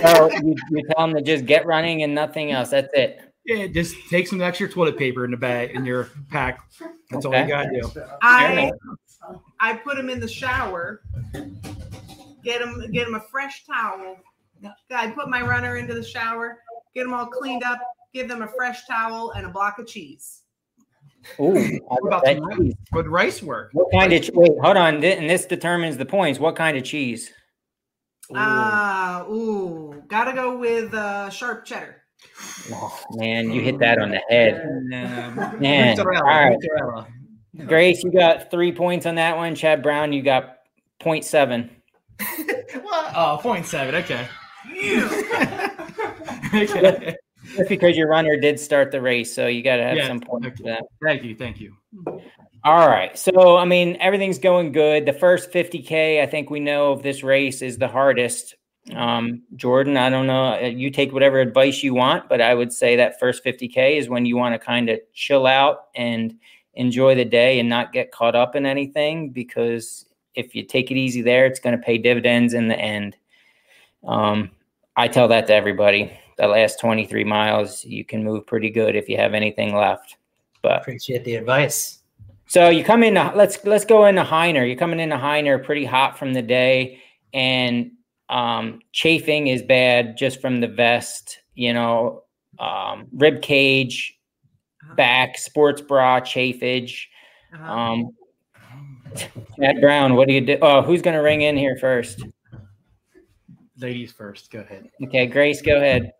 So 0.02 0.31
you, 0.31 0.55
you 0.70 0.83
tell 0.88 1.07
them 1.07 1.16
to 1.16 1.22
just 1.22 1.46
get 1.46 1.66
running 1.66 2.02
and 2.02 2.14
nothing 2.14 2.52
else. 2.52 2.70
That's 2.70 2.92
it. 2.94 3.20
Yeah, 3.44 3.66
just 3.66 3.94
take 4.11 4.26
some 4.26 4.40
extra 4.40 4.68
toilet 4.68 4.98
paper 4.98 5.24
in 5.24 5.31
the 5.31 5.37
bag 5.37 5.70
in 5.74 5.85
your 5.85 6.11
pack. 6.31 6.61
That's 7.11 7.24
all 7.24 7.35
you 7.35 7.46
gotta 7.46 7.70
do. 7.70 7.90
I 8.22 8.72
I 9.61 9.74
put 9.74 9.96
them 9.96 10.11
in 10.11 10.18
the 10.20 10.29
shower. 10.29 11.02
Get 12.42 12.61
them, 12.61 12.90
get 12.92 13.07
him 13.07 13.14
a 13.14 13.20
fresh 13.20 13.64
towel. 13.64 14.16
I 14.90 15.11
put 15.11 15.29
my 15.29 15.42
runner 15.42 15.76
into 15.76 15.94
the 15.94 16.02
shower. 16.02 16.59
Get 16.94 17.05
them 17.05 17.14
all 17.14 17.26
cleaned 17.26 17.62
up. 17.62 17.79
Give 18.12 18.28
them 18.28 18.42
a 18.42 18.48
fresh 18.48 18.86
towel 18.86 19.32
and 19.32 19.46
a 19.46 19.48
block 19.48 19.78
of 19.78 19.86
cheese. 19.86 20.42
Ooh, 21.40 21.52
What 21.88 22.06
about 22.06 22.24
bet 22.24 22.38
rice? 22.40 22.58
cheese. 22.58 22.74
Would 22.92 23.08
rice 23.08 23.42
work? 23.42 23.70
what 23.72 23.88
kind 23.92 24.12
of 24.12 24.22
che- 24.22 24.30
wait? 24.34 24.50
Hold 24.62 24.76
on, 24.76 25.00
thi- 25.00 25.12
and 25.12 25.28
this 25.28 25.44
determines 25.46 25.96
the 25.96 26.06
points. 26.06 26.38
What 26.38 26.56
kind 26.56 26.76
of 26.76 26.84
cheese? 26.84 27.32
Ah, 28.34 29.24
ooh, 29.28 30.02
gotta 30.08 30.32
go 30.32 30.58
with 30.58 30.92
uh, 30.94 31.30
sharp 31.30 31.64
cheddar. 31.64 32.02
Oh, 32.72 33.00
man, 33.12 33.50
you 33.50 33.60
hit 33.62 33.78
that 33.78 33.98
on 33.98 34.10
the 34.10 34.20
head. 34.28 34.62
Nah, 34.88 35.30
Man, 35.58 35.98
all 36.00 36.22
right. 36.22 36.56
Grayce, 37.66 38.02
you 38.02 38.12
got 38.12 38.50
three 38.50 38.72
points 38.72 39.06
on 39.06 39.14
that 39.16 39.36
one. 39.36 39.54
Chad 39.54 39.82
Brown, 39.82 40.12
you 40.12 40.22
got 40.22 40.58
0.7. 41.00 41.70
What? 42.82 43.12
Oh, 43.16 43.38
point 43.40 43.66
seven. 43.66 43.94
Okay. 43.96 44.28
okay. 46.54 47.16
Just 47.56 47.68
because 47.68 47.96
your 47.96 48.08
runner 48.08 48.36
did 48.36 48.60
start 48.60 48.90
the 48.90 49.00
race, 49.00 49.34
so 49.34 49.46
you 49.46 49.62
got 49.62 49.76
to 49.76 49.82
have 49.82 49.96
Yeah, 49.96 50.08
some 50.08 50.20
points 50.20 50.58
for 50.58 50.64
that. 50.64 50.84
Thank 51.02 51.24
you. 51.24 51.34
Thank 51.34 51.60
you. 51.60 51.74
All 52.64 52.88
right. 52.88 53.16
So, 53.16 53.56
I 53.56 53.64
mean, 53.64 53.96
everything's 54.00 54.38
going 54.38 54.72
good. 54.72 55.06
The 55.06 55.12
first 55.12 55.52
50K, 55.52 56.20
I 56.22 56.26
think 56.26 56.50
we 56.50 56.60
know 56.60 56.92
of 56.92 57.02
this 57.02 57.22
race 57.22 57.62
is 57.62 57.78
the 57.78 57.88
hardest. 57.88 58.56
Um, 58.94 59.42
Jordan, 59.56 59.96
I 59.96 60.10
don't 60.10 60.26
know. 60.26 60.54
uh, 60.54 60.66
You 60.66 60.90
take 60.90 61.12
whatever 61.12 61.40
advice 61.40 61.82
you 61.82 61.94
want, 61.94 62.28
but 62.28 62.40
I 62.40 62.54
would 62.54 62.72
say 62.72 62.96
that 62.96 63.18
first 63.20 63.44
50K 63.44 63.96
is 63.98 64.08
when 64.08 64.26
you 64.26 64.36
want 64.36 64.54
to 64.54 64.58
kind 64.58 64.88
of 64.88 65.00
chill 65.12 65.46
out 65.46 65.86
and 65.94 66.34
enjoy 66.74 67.14
the 67.14 67.24
day 67.24 67.58
and 67.58 67.68
not 67.68 67.92
get 67.92 68.12
caught 68.12 68.34
up 68.34 68.54
in 68.54 68.66
anything 68.66 69.30
because 69.30 70.06
if 70.34 70.54
you 70.54 70.62
take 70.62 70.90
it 70.90 70.96
easy 70.96 71.22
there, 71.22 71.46
it's 71.46 71.60
going 71.60 71.76
to 71.76 71.82
pay 71.82 71.98
dividends 71.98 72.52
in 72.52 72.68
the 72.68 72.78
end. 72.78 73.16
Um, 74.06 74.50
I 74.96 75.08
tell 75.08 75.28
that 75.28 75.46
to 75.46 75.54
everybody. 75.54 76.12
The 76.37 76.46
last 76.46 76.79
23 76.81 77.25
miles, 77.25 77.85
you 77.85 78.05
can 78.05 78.22
move 78.22 78.46
pretty 78.46 78.70
good 78.70 78.94
if 78.94 79.09
you 79.09 79.16
have 79.16 79.33
anything 79.35 79.75
left. 79.75 80.16
But 80.62 80.83
Appreciate 80.83 81.25
the 81.25 81.37
advice. 81.37 82.01
so 82.46 82.68
you 82.68 82.85
come 82.85 83.03
in. 83.03 83.14
Let's 83.14 83.64
let's 83.64 83.85
go 83.85 84.05
into 84.07 84.22
Hyner. 84.22 84.66
You're 84.66 84.77
coming 84.77 85.01
into 85.01 85.16
Hyner 85.16 85.62
pretty 85.64 85.85
hot 85.85 86.18
from 86.18 86.35
the 86.35 86.42
day, 86.42 87.01
and 87.33 87.92
um, 88.29 88.81
chafing 88.92 89.46
is 89.46 89.62
bad 89.62 90.16
just 90.16 90.40
from 90.40 90.61
the 90.61 90.68
vest. 90.68 91.38
You 91.55 91.72
know, 91.72 92.25
um, 92.59 93.07
rib 93.12 93.40
cage, 93.42 94.18
back, 94.96 95.38
sports 95.38 95.81
bra, 95.81 96.20
chafage. 96.20 97.05
Uh-huh. 97.55 97.72
Um, 97.72 98.11
Chad 99.59 99.81
Brown, 99.81 100.14
what 100.16 100.29
do 100.29 100.35
you 100.35 100.42
do? 100.42 100.59
Oh, 100.61 100.83
who's 100.83 101.01
going 101.01 101.16
to 101.16 101.22
ring 101.22 101.40
in 101.42 101.57
here 101.57 101.77
first? 101.81 102.22
Ladies 103.79 104.12
first. 104.12 104.51
Go 104.51 104.61
ahead. 104.61 104.90
Okay, 105.05 105.27
Grayce, 105.27 105.62
go 105.62 105.77
ahead. 105.77 106.12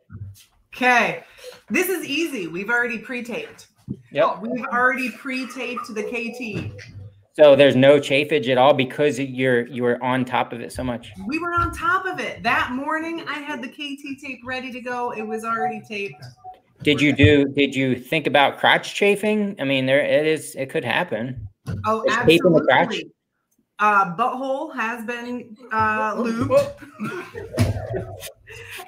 Okay, 0.75 1.25
this 1.71 1.89
is 1.89 2.05
easy. 2.05 2.49
We've 2.49 2.69
already 2.69 2.99
pre-taped. 2.99 3.69
Yep. 4.13 4.25
Oh, 4.25 4.41
we've 4.43 4.65
already 4.67 5.11
pre-taped 5.11 5.95
the 5.95 6.03
KT. 6.03 6.73
So 7.35 7.55
there's 7.55 7.77
no 7.77 7.99
chafage 7.99 8.49
at 8.49 8.57
all 8.59 8.73
because 8.73 9.19
you're 9.19 9.67
you 9.67 9.83
were 9.83 10.03
on 10.03 10.25
top 10.25 10.53
of 10.53 10.61
it 10.61 10.73
so 10.73 10.83
much. 10.83 11.13
We 11.27 11.39
were 11.39 11.53
on 11.53 11.71
top 11.71 12.07
of 12.07 12.19
it 12.19 12.43
that 12.43 12.73
morning. 12.73 13.23
I 13.29 13.41
had 13.41 13.63
the 13.63 13.69
KT 13.69 14.21
tape 14.23 14.41
ready 14.45 14.73
to 14.73 14.81
go. 14.81 15.13
It 15.13 15.23
was 15.23 15.45
already 15.45 15.83
taped. 15.87 16.25
Did 16.83 17.01
you 17.01 17.13
do? 17.13 17.47
Did 17.49 17.75
you 17.75 17.95
think 17.97 18.27
about 18.27 18.59
crotch 18.59 18.95
chafing? 18.95 19.55
I 19.59 19.65
mean, 19.65 19.87
there 19.87 20.01
it 20.01 20.27
is. 20.27 20.55
It 20.57 20.71
could 20.71 20.85
happen. 20.85 21.49
Oh, 21.85 22.03
Is 22.05 22.17
tape 22.17 22.41
in 22.45 22.53
the 22.53 22.61
crotch? 22.63 22.87
absolutely. 22.87 23.13
Uh, 23.79 24.17
butthole 24.17 24.75
has 24.75 25.05
been 25.05 25.55
uh, 25.71 26.15
lubed, 26.15 26.75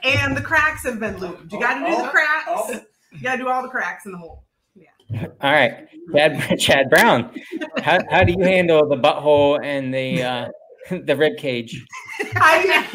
and 0.05 0.35
the 0.35 0.40
cracks 0.40 0.83
have 0.85 0.98
been 0.98 1.14
lubed. 1.16 1.53
You 1.53 1.61
got 1.61 1.74
to 1.74 1.90
do 1.90 2.03
the 2.03 2.09
cracks. 2.09 2.87
You 3.12 3.20
got 3.22 3.33
to 3.33 3.42
do 3.42 3.48
all 3.51 3.62
the 3.62 3.68
cracks 3.68 4.07
in 4.07 4.12
the 4.12 4.18
hole. 4.18 4.44
Yeah. 4.74 5.27
All 5.42 5.53
right, 5.53 5.87
Chad, 6.14 6.59
Chad 6.59 6.88
Brown. 6.88 7.31
How, 7.83 7.98
how 8.11 8.24
do 8.24 8.33
you 8.33 8.42
handle 8.42 8.88
the 8.88 8.96
butthole 8.96 9.62
and 9.62 9.92
the 9.92 10.22
uh, 10.22 10.48
the 11.05 11.14
rib 11.14 11.37
cage? 11.37 11.85
I, 12.37 12.87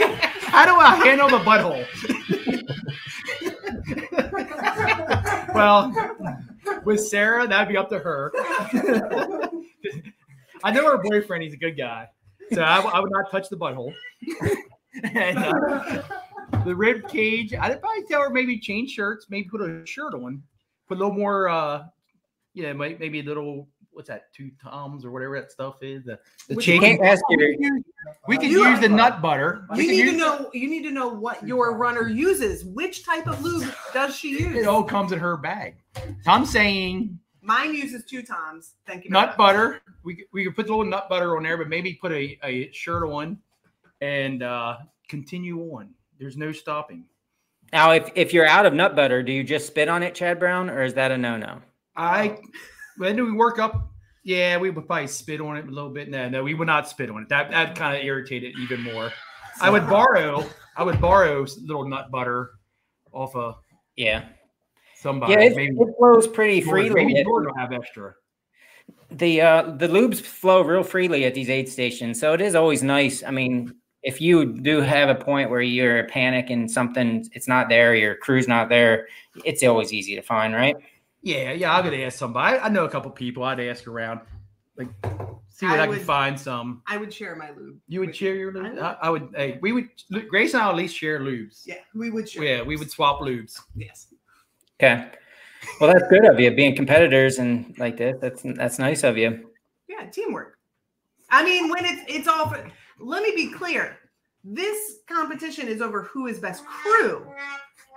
How 0.42 0.66
do 0.66 0.76
I 0.76 0.96
handle 0.96 1.30
the 1.30 1.40
butthole? 1.40 1.86
well, 5.54 5.94
with 6.86 7.02
Sarah, 7.02 7.46
that'd 7.48 7.68
be 7.68 7.78
up 7.78 7.90
to 7.90 8.00
her. 8.00 8.32
I 10.64 10.72
know 10.72 10.86
her 10.90 11.02
boyfriend; 11.04 11.44
he's 11.44 11.54
a 11.54 11.58
good 11.58 11.78
guy, 11.78 12.08
so 12.52 12.62
I 12.62 13.00
would 13.00 13.12
not 13.12 13.30
touch 13.32 13.50
the 13.50 13.58
butthole. 13.58 13.94
and, 15.04 15.38
uh, 15.38 16.02
the 16.66 16.76
rib 16.76 17.08
cage, 17.08 17.54
I'd 17.54 17.82
probably 17.82 18.04
tell 18.08 18.22
her 18.22 18.30
maybe 18.30 18.60
change 18.60 18.92
shirts, 18.92 19.26
maybe 19.30 19.48
put 19.50 19.62
a 19.62 19.86
shirt 19.86 20.14
on, 20.14 20.42
put 20.88 20.98
a 20.98 21.00
little 21.00 21.14
more, 21.14 21.50
uh, 21.50 21.84
you 22.54 22.64
know, 22.64 22.74
may- 22.74 22.96
maybe 23.00 23.20
a 23.20 23.24
little. 23.24 23.68
What's 23.92 24.08
that? 24.08 24.34
Two 24.34 24.50
toms 24.60 25.06
or 25.06 25.12
whatever 25.12 25.40
that 25.40 25.52
stuff 25.52 25.76
is. 25.84 26.04
The, 26.06 26.18
the 26.48 26.56
But 26.56 26.64
chicken. 26.64 26.82
can't 26.98 27.02
ask 27.04 27.22
your. 27.30 27.48
We 28.28 28.38
could 28.38 28.50
You- 28.50 28.66
use 28.66 28.80
the 28.80 28.90
nut 28.90 29.22
butter. 29.22 29.68
You 29.76 29.84
need 29.84 29.88
to 29.88 30.12
use- 30.12 30.18
know. 30.18 30.50
You 30.52 30.68
need 30.68 30.82
to 30.84 30.92
know 30.92 31.10
what 31.10 31.46
your 31.46 31.78
runner 31.78 32.08
uses. 32.10 32.66
Which 32.66 33.06
type 33.06 33.28
of 33.28 33.44
lube 33.44 33.72
does 33.94 34.16
she 34.16 34.30
use? 34.40 34.56
It 34.56 34.66
all 34.68 34.84
comes 34.84 35.12
in 35.12 35.20
her 35.20 35.38
bag. 35.38 35.76
I'm 36.26 36.44
saying 36.46 37.20
Mine 37.44 37.74
uses 37.74 38.06
two 38.06 38.24
times. 38.24 38.76
Thank 38.88 39.04
you. 39.04 39.12
nut 39.12 39.36
butter. 39.38 39.82
We 40.04 40.16
could- 40.16 40.26
we 40.32 40.46
could 40.46 40.56
put 40.56 40.66
a 40.68 40.70
little 40.70 40.86
nut 40.86 41.10
butter 41.10 41.36
on 41.38 41.44
there, 41.44 41.58
but 41.58 41.68
maybe 41.68 41.94
put 41.94 42.12
a, 42.12 42.40
a 42.44 42.72
shirt 42.72 43.04
on 43.04 43.38
and 44.02 44.42
uh, 44.44 44.78
continue 45.10 45.60
on. 45.74 45.90
There's 46.20 46.38
no 46.38 46.52
stopping. 46.52 47.06
Now, 47.74 47.92
if 47.92 48.10
if 48.16 48.34
you're 48.34 48.46
out 48.48 48.66
of 48.66 48.74
nut 48.74 48.96
butter, 48.96 49.24
do 49.24 49.32
you 49.32 49.44
just 49.44 49.68
spit 49.68 49.90
on 49.90 50.04
it, 50.04 50.16
Chad 50.16 50.40
Brown, 50.40 50.70
or 50.70 50.84
is 50.84 50.94
that 50.94 51.12
a 51.12 51.18
no 51.18 51.38
no? 51.38 51.62
I 51.96 52.38
when 52.98 53.16
do 53.16 53.26
we 53.26 53.32
work 53.34 53.60
up? 53.60 53.90
Yeah, 54.24 54.58
we 54.58 54.70
would 54.70 54.88
probably 54.88 55.08
spit 55.08 55.42
on 55.42 55.58
it 55.58 55.68
a 55.68 55.72
little 55.72 55.90
bit. 55.90 56.10
No, 56.10 56.30
no, 56.30 56.44
we 56.44 56.54
would 56.54 56.68
not 56.68 56.88
spit 56.88 57.10
on 57.10 57.24
it. 57.24 57.30
That 57.30 57.52
that 57.52 57.76
kind 57.76 57.98
of 57.98 58.04
irritated 58.06 58.54
even 58.60 58.82
more. 58.82 59.12
I 59.60 59.70
would 59.70 59.88
borrow. 59.90 60.46
I 60.78 60.84
would 60.84 61.02
borrow 61.02 61.46
little 61.64 61.88
nut 61.88 62.10
butter 62.12 62.52
off 63.12 63.36
of 63.36 63.56
Yeah. 63.96 64.26
Somebody. 65.04 65.34
Yeah, 65.34 65.40
it, 65.42 65.56
maybe 65.56 65.76
it 65.76 65.88
flows 66.00 66.28
pretty 66.28 66.62
Jordan- 66.62 66.88
freely. 66.92 67.06
maybe 67.06 67.20
It- 67.20 67.26
Jordan 67.26 67.52
will 67.52 67.60
have 67.60 67.72
extra. 67.74 68.16
the 69.12 69.42
uh 69.42 69.62
the 69.78 69.88
lubes 69.88 70.20
flow 70.22 70.62
real 70.64 70.82
freely 70.84 71.26
at 71.26 71.34
these 71.36 71.50
aid 71.50 71.68
stations 71.70 72.20
so 72.20 72.34
it 72.34 72.42
is 72.42 72.56
always 72.56 72.82
nice 72.82 73.22
i 73.24 73.30
mean 73.40 73.56
if 74.02 74.20
you 74.20 74.36
do 74.70 74.82
have 74.82 75.08
a 75.10 75.16
point 75.16 75.50
where 75.52 75.62
you're 75.62 76.08
panicking, 76.08 76.68
something 76.70 77.24
it's 77.34 77.48
not 77.48 77.70
there 77.70 77.94
your 77.96 78.16
crew's 78.16 78.48
not 78.48 78.70
there 78.70 79.08
it's 79.46 79.62
always 79.64 79.94
easy 79.94 80.16
to 80.16 80.22
find 80.22 80.54
right 80.56 80.76
Yeah, 81.22 81.52
yeah, 81.54 81.74
I'm 81.76 81.84
gonna 81.86 81.98
ask 82.08 82.18
somebody. 82.18 82.58
I, 82.58 82.66
I 82.66 82.70
know 82.70 82.84
a 82.86 82.90
couple 82.90 83.10
people. 83.12 83.44
I'd 83.46 83.60
ask 83.62 83.88
around, 83.88 84.20
like, 84.78 84.90
see 85.48 85.66
what 85.68 85.80
I 85.80 85.84
I, 85.84 85.88
can 85.88 86.00
find. 86.00 86.38
Some 86.38 86.82
I 86.94 86.98
would 86.98 87.14
share 87.14 87.34
my 87.38 87.50
lube. 87.58 87.78
you 87.88 88.02
would 88.02 88.14
share 88.14 88.36
your 88.36 88.52
I 88.52 88.60
lubes. 88.60 88.74
would. 88.74 88.80
I, 88.84 88.98
I 89.02 89.10
would. 89.10 89.26
Hey, 89.34 89.58
we 89.62 89.72
would. 89.72 89.88
Grayce 90.28 90.54
and 90.54 90.64
I 90.64 90.68
at 90.70 90.76
least 90.76 90.98
share 90.98 91.22
lubes. 91.22 91.62
Yeah, 91.66 91.76
we 91.96 92.10
would 92.12 92.28
share. 92.28 92.44
yeah, 92.44 92.62
we 92.62 92.76
would 92.76 92.92
swap 92.92 93.22
lubes. 93.22 93.58
Yes. 93.74 94.08
Okay 94.82 95.10
well 95.80 95.92
that's 95.94 96.08
good 96.10 96.26
of 96.26 96.40
you 96.40 96.52
being 96.52 96.76
competitors 96.76 97.38
and 97.38 97.74
like 97.78 97.98
this 97.98 98.18
that's 98.20 98.42
that's 98.56 98.80
nice 98.80 99.04
of 99.04 99.18
you 99.18 99.50
Yeah, 99.88 100.10
teamwork. 100.10 100.58
I 101.30 101.44
mean, 101.44 101.70
when 101.70 101.86
it's 101.86 102.02
it's 102.08 102.28
all. 102.28 102.50
For, 102.50 102.66
let 103.00 103.24
me 103.24 103.34
be 103.36 103.52
clear. 103.52 103.98
This 104.44 105.00
competition 105.08 105.68
is 105.68 105.82
over 105.82 106.04
who 106.04 106.28
is 106.28 106.40
best 106.40 106.66
crew. 106.66 107.26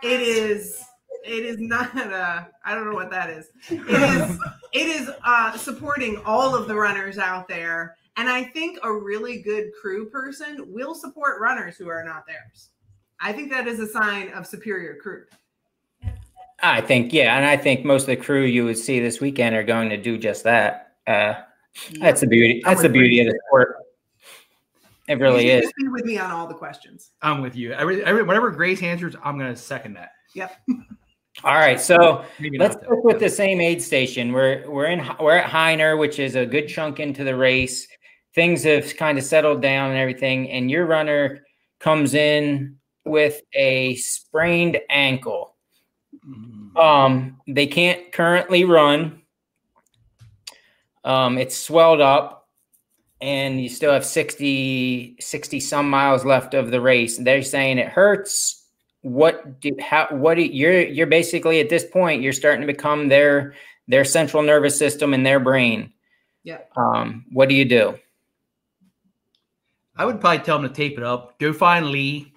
It 0.02 0.20
is. 0.20 0.82
It 1.24 1.44
is 1.44 1.58
not. 1.58 1.94
Uh, 1.96 2.44
I 2.64 2.74
don't 2.74 2.88
know 2.88 2.94
what 2.94 3.10
that 3.10 3.30
is. 3.30 3.50
It 3.68 3.80
is. 3.80 4.38
it 4.72 4.86
is 4.86 5.10
uh, 5.24 5.56
supporting 5.56 6.20
all 6.24 6.54
of 6.54 6.68
the 6.68 6.74
runners 6.74 7.18
out 7.18 7.48
there, 7.48 7.96
and 8.16 8.28
I 8.28 8.44
think 8.44 8.78
a 8.82 8.92
really 8.92 9.42
good 9.42 9.70
crew 9.80 10.08
person 10.08 10.64
will 10.72 10.94
support 10.94 11.40
runners 11.40 11.76
who 11.76 11.88
are 11.88 12.04
not 12.04 12.26
theirs. 12.26 12.70
I 13.20 13.32
think 13.32 13.50
that 13.50 13.66
is 13.66 13.80
a 13.80 13.86
sign 13.86 14.30
of 14.30 14.46
superior 14.46 14.96
crew. 14.96 15.24
I 16.62 16.80
think 16.80 17.12
yeah 17.12 17.36
and 17.36 17.44
i 17.44 17.56
think 17.56 17.84
most 17.84 18.02
of 18.02 18.06
the 18.08 18.16
crew 18.16 18.44
you 18.44 18.64
would 18.64 18.78
see 18.78 18.98
this 18.98 19.20
weekend 19.20 19.54
are 19.54 19.62
going 19.62 19.90
to 19.90 19.96
do 19.96 20.16
just 20.16 20.44
that 20.44 20.94
uh 21.06 21.34
that's 22.00 22.22
the 22.22 22.26
beauty 22.26 22.62
that's 22.64 22.82
the 22.82 22.88
beauty 22.88 23.20
of 23.20 23.26
the 23.26 23.38
sport 23.48 23.76
it 25.08 25.18
really 25.18 25.46
You 25.46 25.58
is 25.58 25.72
be 25.78 25.88
with 25.88 26.04
me 26.04 26.18
on 26.18 26.30
all 26.30 26.46
the 26.46 26.54
questions. 26.54 27.12
I'm 27.22 27.40
with 27.40 27.54
you. 27.54 27.72
Every, 27.72 28.04
every 28.04 28.22
whatever 28.22 28.50
Grayce 28.50 28.82
answers, 28.82 29.14
I'm 29.22 29.38
gonna 29.38 29.56
second 29.56 29.94
that. 29.94 30.10
Yep. 30.34 30.56
all 31.44 31.54
right 31.54 31.80
so 31.80 32.24
Maybe 32.38 32.58
Let's 32.58 32.74
not. 32.76 32.84
stick 32.84 33.04
with 33.04 33.20
the 33.20 33.28
same 33.28 33.60
aid 33.60 33.82
station. 33.82 34.32
We're 34.32 34.68
we're 34.68 34.86
in 34.86 35.06
we're 35.20 35.36
at 35.36 35.50
Hyner, 35.50 35.98
which 35.98 36.18
is 36.18 36.34
a 36.34 36.44
good 36.44 36.66
chunk 36.68 37.00
into 37.00 37.24
the 37.24 37.36
race. 37.36 37.86
Things 38.34 38.64
have 38.64 38.96
kind 38.96 39.16
of 39.16 39.24
settled 39.24 39.62
down 39.62 39.90
and 39.90 39.98
everything, 39.98 40.50
and 40.50 40.70
your 40.70 40.86
runner 40.86 41.46
comes 41.78 42.14
in 42.14 42.76
with 43.04 43.40
a 43.54 43.94
sprained 43.96 44.78
ankle. 44.90 45.55
Um, 46.76 47.40
they 47.46 47.66
can't 47.66 48.12
currently 48.12 48.64
run. 48.64 49.22
Um, 51.04 51.38
it's 51.38 51.56
swelled 51.56 52.00
up, 52.00 52.48
and 53.20 53.60
you 53.60 53.68
still 53.68 53.92
have 53.92 54.04
60, 54.04 55.16
60 55.20 55.60
some 55.60 55.88
miles 55.88 56.24
left 56.24 56.54
of 56.54 56.70
the 56.70 56.80
race. 56.80 57.16
They're 57.16 57.42
saying 57.42 57.78
it 57.78 57.88
hurts. 57.88 58.64
What 59.02 59.60
do 59.60 59.70
how 59.80 60.08
what 60.10 60.34
do 60.34 60.42
you're 60.42 60.80
you're 60.80 61.06
basically 61.06 61.60
at 61.60 61.68
this 61.68 61.84
point 61.84 62.22
you're 62.22 62.32
starting 62.32 62.60
to 62.62 62.66
become 62.66 63.06
their 63.06 63.54
their 63.88 64.04
central 64.04 64.42
nervous 64.42 64.78
system 64.78 65.14
and 65.14 65.24
their 65.24 65.40
brain. 65.40 65.92
Yeah. 66.42 66.58
Um, 66.76 67.24
what 67.32 67.48
do 67.48 67.54
you 67.54 67.64
do? 67.64 67.98
I 69.96 70.04
would 70.04 70.20
probably 70.20 70.44
tell 70.44 70.56
him 70.58 70.62
to 70.62 70.68
tape 70.68 70.98
it 70.98 71.04
up. 71.04 71.38
Go 71.38 71.52
find 71.52 71.86
Lee. 71.86 72.32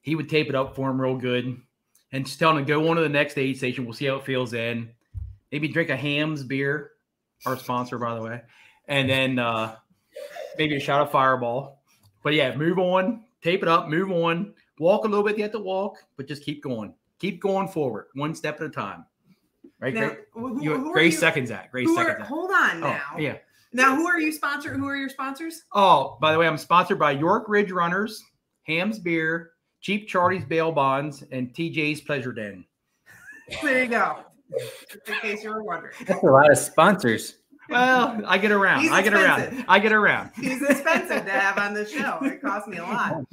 He 0.00 0.14
would 0.14 0.28
tape 0.28 0.48
it 0.48 0.54
up 0.54 0.74
for 0.74 0.90
him 0.90 1.00
real 1.00 1.16
good, 1.16 1.60
and 2.12 2.24
just 2.26 2.38
tell 2.38 2.50
him 2.56 2.58
to 2.58 2.64
go 2.64 2.88
on 2.88 2.96
to 2.96 3.02
the 3.02 3.08
next 3.08 3.36
aid 3.38 3.56
station. 3.56 3.84
We'll 3.84 3.94
see 3.94 4.06
how 4.06 4.16
it 4.16 4.24
feels 4.24 4.50
then. 4.50 4.90
Maybe 5.50 5.68
drink 5.68 5.90
a 5.90 5.96
Hamm's 5.96 6.42
beer, 6.44 6.92
our 7.46 7.56
sponsor, 7.58 7.98
by 7.98 8.14
the 8.14 8.22
way, 8.22 8.40
and 8.88 9.08
then 9.08 9.38
uh, 9.38 9.76
maybe 10.58 10.76
a 10.76 10.80
shot 10.80 11.00
of 11.02 11.10
Fireball. 11.10 11.80
But 12.22 12.34
yeah, 12.34 12.54
move 12.54 12.78
on. 12.78 13.24
Tape 13.42 13.62
it 13.62 13.68
up. 13.68 13.88
Move 13.88 14.10
on. 14.12 14.54
Walk 14.78 15.04
a 15.04 15.08
little 15.08 15.24
bit. 15.24 15.36
You 15.36 15.42
have 15.42 15.52
to 15.52 15.58
walk, 15.58 15.96
but 16.16 16.26
just 16.28 16.42
keep 16.44 16.62
going. 16.62 16.94
Keep 17.18 17.40
going 17.40 17.68
forward, 17.68 18.06
one 18.14 18.34
step 18.34 18.60
at 18.60 18.66
a 18.66 18.70
time. 18.70 19.04
Right, 19.80 19.94
Now, 19.94 20.08
Grayce? 20.10 20.18
who, 20.32 20.62
You, 20.62 20.76
who 20.78 20.92
Grayce 20.92 21.14
you- 21.14 21.18
seconds 21.20 21.48
that. 21.50 21.70
Grayce 21.70 21.86
who 21.88 21.94
seconds 21.96 22.14
are, 22.16 22.18
that. 22.20 22.26
hold 22.28 22.50
on 22.50 22.76
Oh, 22.84 22.88
now. 22.88 23.18
yeah. 23.18 23.36
Now, 23.72 23.96
who 23.96 24.06
are 24.06 24.20
you 24.20 24.32
sponsored? 24.32 24.76
Who 24.76 24.86
are 24.86 24.96
your 24.96 25.08
sponsors? 25.08 25.62
Oh, 25.72 26.18
by 26.20 26.32
the 26.32 26.38
way, 26.38 26.46
I'm 26.46 26.58
sponsored 26.58 26.98
by 26.98 27.12
York 27.12 27.48
Ridge 27.48 27.70
Runners, 27.72 28.22
Hamm's 28.64 28.98
Beer, 28.98 29.51
Cheap 29.82 30.08
Charlie's 30.08 30.44
Bail 30.44 30.72
Bonds, 30.72 31.24
and 31.30 31.52
TJ's 31.52 32.00
Pleasure 32.00 32.32
Den. 32.32 32.64
There 33.62 33.84
you 33.84 33.90
go. 33.90 34.20
Just 34.90 35.08
in 35.08 35.14
case 35.16 35.44
you 35.44 35.50
were 35.50 35.62
wondering. 35.62 35.94
That's 36.06 36.22
a 36.22 36.26
lot 36.26 36.50
of 36.50 36.58
sponsors. 36.58 37.36
Well, 37.68 38.20
I 38.26 38.38
get 38.38 38.52
around. 38.52 38.82
He's 38.82 38.90
I 38.90 39.02
get 39.02 39.14
around. 39.14 39.64
I 39.68 39.78
get 39.78 39.92
around. 39.92 40.30
He's 40.34 40.62
expensive 40.62 41.24
to 41.24 41.30
have 41.30 41.58
on 41.58 41.74
the 41.74 41.86
show. 41.86 42.18
It 42.22 42.42
cost 42.42 42.68
me 42.68 42.78
a 42.78 42.82
lot. 42.82 43.24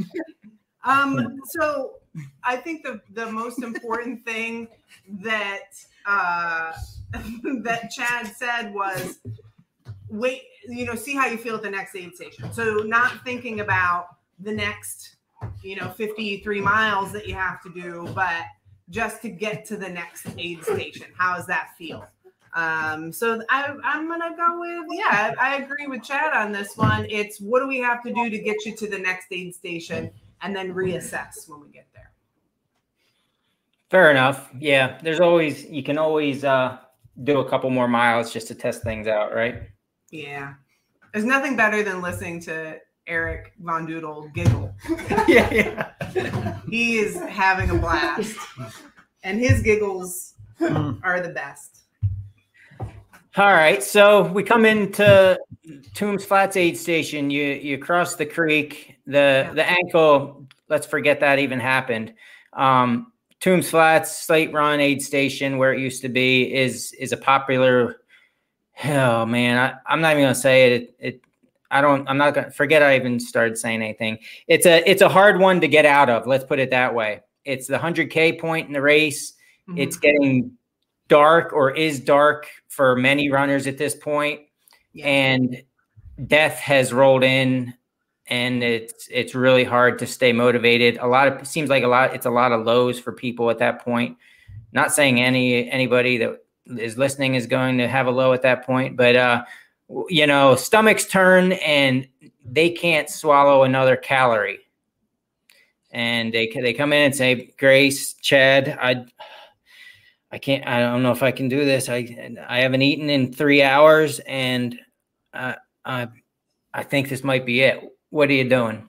Um, 0.85 1.39
so 1.59 1.95
I 2.43 2.55
think 2.55 2.83
the 2.83 3.01
the 3.13 3.29
most 3.31 3.61
important 3.63 4.23
thing 4.25 4.69
that 5.21 5.71
uh, 6.05 6.71
that 7.63 7.91
Chad 7.91 8.27
said 8.27 8.73
was 8.73 9.19
wait, 10.09 10.43
you 10.67 10.85
know, 10.85 10.95
see 10.95 11.15
how 11.15 11.27
you 11.27 11.37
feel 11.37 11.55
at 11.55 11.61
the 11.61 11.69
next 11.69 11.95
aid 11.95 12.15
station. 12.15 12.51
So 12.51 12.77
not 12.77 13.23
thinking 13.23 13.59
about 13.59 14.07
the 14.39 14.51
next, 14.51 15.17
you 15.61 15.75
know, 15.75 15.89
53 15.89 16.61
miles 16.61 17.11
that 17.11 17.27
you 17.27 17.35
have 17.35 17.61
to 17.63 17.69
do, 17.69 18.09
but 18.13 18.45
just 18.89 19.21
to 19.21 19.29
get 19.29 19.65
to 19.65 19.77
the 19.77 19.89
next 19.89 20.27
aid 20.37 20.63
station. 20.63 21.07
How 21.17 21.35
does 21.35 21.45
that 21.47 21.69
feel? 21.77 22.07
Um, 22.53 23.11
so 23.11 23.41
I, 23.49 23.75
I'm 23.83 24.07
gonna 24.07 24.35
go 24.35 24.59
with 24.59 24.97
yeah. 24.97 25.35
I, 25.39 25.53
I 25.53 25.55
agree 25.57 25.85
with 25.87 26.03
Chad 26.03 26.33
on 26.33 26.51
this 26.51 26.75
one. 26.75 27.05
It's 27.09 27.39
what 27.39 27.59
do 27.59 27.67
we 27.67 27.77
have 27.79 28.01
to 28.03 28.13
do 28.13 28.29
to 28.29 28.39
get 28.39 28.65
you 28.65 28.75
to 28.75 28.87
the 28.87 28.97
next 28.97 29.27
aid 29.31 29.53
station, 29.53 30.09
and 30.41 30.55
then 30.55 30.73
reassess 30.73 31.47
when 31.47 31.61
we 31.61 31.69
get 31.69 31.87
there. 31.93 32.11
Fair 33.91 34.09
enough. 34.09 34.49
Yeah, 34.57 34.97
there's 35.03 35.19
always 35.19 35.65
you 35.65 35.83
can 35.83 35.99
always 35.99 36.43
uh, 36.43 36.79
do 37.23 37.39
a 37.39 37.47
couple 37.47 37.69
more 37.69 37.87
miles 37.87 38.33
just 38.33 38.47
to 38.47 38.55
test 38.55 38.81
things 38.81 39.05
out, 39.05 39.33
right? 39.33 39.63
Yeah, 40.09 40.55
there's 41.13 41.25
nothing 41.25 41.55
better 41.55 41.83
than 41.83 42.01
listening 42.01 42.39
to 42.41 42.79
Eric 43.09 43.53
Von 43.59 43.85
Doodle 43.85 44.29
giggle. 44.33 44.73
yeah, 45.27 45.51
yeah. 45.51 46.57
He 46.69 46.97
is 46.97 47.19
having 47.19 47.71
a 47.71 47.75
blast, 47.75 48.37
and 49.23 49.39
his 49.39 49.61
giggles 49.61 50.35
are 50.61 51.19
the 51.19 51.29
best. 51.33 51.79
All 53.37 53.53
right, 53.53 53.81
so 53.83 54.23
we 54.31 54.43
come 54.43 54.65
into 54.65 55.37
Tombs 55.93 56.23
Flats 56.25 56.55
aid 56.55 56.77
station. 56.77 57.29
You 57.29 57.45
you 57.53 57.77
cross 57.77 58.15
the 58.15 58.25
creek. 58.25 58.95
The 59.05 59.45
Yeah. 59.47 59.53
the 59.53 59.69
ankle. 59.69 60.45
Let's 60.67 60.85
forget 60.85 61.19
that 61.21 61.39
even 61.39 61.59
happened. 61.59 62.13
Um, 62.53 63.11
Tombs 63.39 63.69
Flats 63.69 64.25
Slate 64.25 64.53
Run 64.53 64.79
aid 64.79 65.01
station, 65.01 65.57
where 65.57 65.73
it 65.73 65.79
used 65.79 66.01
to 66.03 66.09
be, 66.09 66.53
is 66.53 66.93
is 66.93 67.11
a 67.11 67.17
popular. 67.17 68.01
Oh 68.85 69.25
man, 69.25 69.57
I, 69.57 69.91
I'm 69.91 70.01
not 70.01 70.11
even 70.11 70.23
gonna 70.23 70.35
say 70.35 70.71
it. 70.73 70.81
It, 70.81 70.95
it 70.99 71.21
I 71.71 71.81
don't. 71.81 72.07
I'm 72.09 72.17
not 72.17 72.33
gonna 72.33 72.51
forget. 72.51 72.81
I 72.81 72.95
even 72.95 73.19
started 73.19 73.57
saying 73.57 73.81
anything. 73.81 74.17
It's 74.47 74.65
a 74.65 74.87
it's 74.89 75.01
a 75.01 75.09
hard 75.09 75.39
one 75.39 75.61
to 75.61 75.67
get 75.67 75.85
out 75.85 76.09
of. 76.09 76.25
Let's 76.27 76.43
put 76.43 76.59
it 76.59 76.71
that 76.71 76.93
way. 76.95 77.21
It's 77.45 77.67
the 77.67 77.77
100k 77.77 78.39
point 78.39 78.67
in 78.67 78.73
the 78.73 78.81
race. 78.81 79.33
It's 79.75 79.97
getting 79.97 80.51
dark 81.09 81.53
or 81.53 81.69
is 81.69 81.99
dark 81.99 82.47
for 82.69 82.95
many 82.95 83.29
runners 83.29 83.67
at 83.67 83.77
this 83.77 83.93
point, 83.93 84.41
Yeah. 84.93 85.05
and 85.07 85.61
death 86.25 86.55
has 86.55 86.91
rolled 86.91 87.23
in 87.23 87.73
and 88.27 88.63
it's 88.63 89.07
it's 89.11 89.33
really 89.35 89.63
hard 89.63 89.97
to 89.99 90.05
stay 90.05 90.33
motivated 90.33 90.97
a 90.97 91.07
lot 91.07 91.27
of 91.27 91.47
seems 91.47 91.69
like 91.69 91.83
a 91.83 91.87
lot 91.87 92.13
it's 92.13 92.25
a 92.25 92.29
lot 92.29 92.51
of 92.51 92.65
lows 92.65 92.99
for 92.99 93.11
people 93.13 93.49
at 93.49 93.57
that 93.57 93.83
point 93.83 94.17
not 94.73 94.91
saying 94.93 95.19
any 95.21 95.69
anybody 95.71 96.17
that 96.17 96.43
is 96.77 96.97
listening 96.97 97.35
is 97.35 97.47
going 97.47 97.77
to 97.77 97.87
have 97.87 98.05
a 98.05 98.11
low 98.11 98.33
at 98.33 98.41
that 98.41 98.65
point 98.65 98.97
but 98.97 99.15
uh 99.15 99.43
you 100.09 100.27
know 100.27 100.55
stomachs 100.55 101.05
turn 101.05 101.53
and 101.53 102.07
they 102.45 102.69
can't 102.69 103.09
swallow 103.09 103.63
another 103.63 103.95
calorie. 103.95 104.59
And 105.91 106.33
they 106.33 106.47
they 106.47 106.73
come 106.73 106.93
in 106.93 107.05
and 107.05 107.15
say 107.15 107.53
Grayce 107.57 108.13
chad 108.13 108.77
i 108.79 109.05
i 110.31 110.37
can't 110.37 110.67
i 110.67 110.79
don't 110.79 111.01
know 111.01 111.11
if 111.11 111.23
i 111.23 111.31
can 111.31 111.49
do 111.49 111.65
this. 111.65 111.89
I 111.89 112.33
i 112.47 112.59
haven't 112.59 112.83
eaten 112.83 113.09
in 113.09 113.33
three 113.33 113.63
hours 113.63 114.19
and 114.19 114.79
uh, 115.33 115.55
i 115.85 116.07
i 116.73 116.83
think 116.83 117.09
this 117.09 117.23
might 117.23 117.45
be 117.45 117.61
it. 117.61 117.83
What 118.11 118.29
are 118.29 118.33
you 118.33 118.47
doing? 118.47 118.87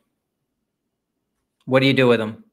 What 1.64 1.80
do 1.80 1.86
you 1.86 1.94
do 1.94 2.09
with 2.09 2.18
them 2.20 2.44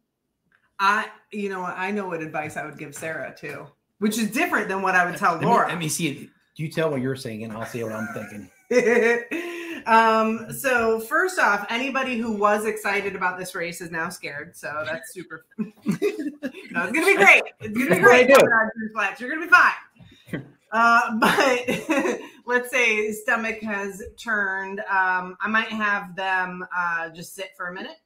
I, 0.79 1.09
you 1.31 1.49
know, 1.49 1.63
I 1.63 1.91
know 1.91 2.07
what 2.07 2.21
advice 2.21 2.55
I 2.57 2.65
would 2.65 2.77
give 2.77 2.93
Sarah 2.93 3.35
too, 3.35 3.67
which 3.99 4.17
is 4.17 4.29
different 4.31 4.67
than 4.67 4.81
what 4.81 4.95
I 4.95 5.09
would 5.09 5.17
tell 5.17 5.33
Let 5.33 5.41
me, 5.41 5.47
Laura. 5.47 5.67
let 5.67 5.77
me 5.79 5.89
see 5.89 6.07
it. 6.07 6.29
You 6.57 6.69
tell 6.69 6.89
what 6.89 7.01
you're 7.01 7.15
saying, 7.15 7.43
and 7.43 7.53
I'll 7.53 7.65
see 7.65 7.83
what 7.83 7.93
I'm 7.93 8.07
thinking. 8.13 8.49
um, 9.85 10.51
so 10.51 10.99
first 10.99 11.39
off, 11.39 11.65
anybody 11.69 12.17
who 12.17 12.31
was 12.31 12.65
excited 12.65 13.15
about 13.15 13.37
this 13.37 13.53
race 13.53 13.79
is 13.79 13.91
now 13.91 14.09
scared. 14.09 14.57
So 14.57 14.83
that's 14.85 15.13
super. 15.13 15.45
no, 15.57 15.67
it's 15.85 16.73
gonna 16.73 17.05
be 17.05 17.15
great. 17.15 17.43
It's 17.61 17.77
gonna 17.77 17.89
be 17.89 17.89
That's 17.89 18.01
what 18.01 18.11
I 18.11 18.23
great. 18.23 18.27
do. 18.27 18.33
Coming 18.33 18.53
out 18.53 18.65
of 18.65 18.71
Twin 18.73 18.89
Flats. 18.93 19.21
You're 19.21 19.29
gonna 19.29 19.45
be 19.45 19.51
fine. 19.51 20.43
Uh, 20.71 21.15
but 21.19 22.19
let's 22.45 22.71
say 22.71 23.11
stomach 23.11 23.61
has 23.61 24.03
turned. 24.17 24.79
Um, 24.81 25.37
I 25.41 25.47
might 25.47 25.69
have 25.69 26.15
them 26.15 26.65
uh, 26.75 27.09
just 27.09 27.35
sit 27.35 27.51
for 27.55 27.67
a 27.67 27.73
minute. 27.73 27.97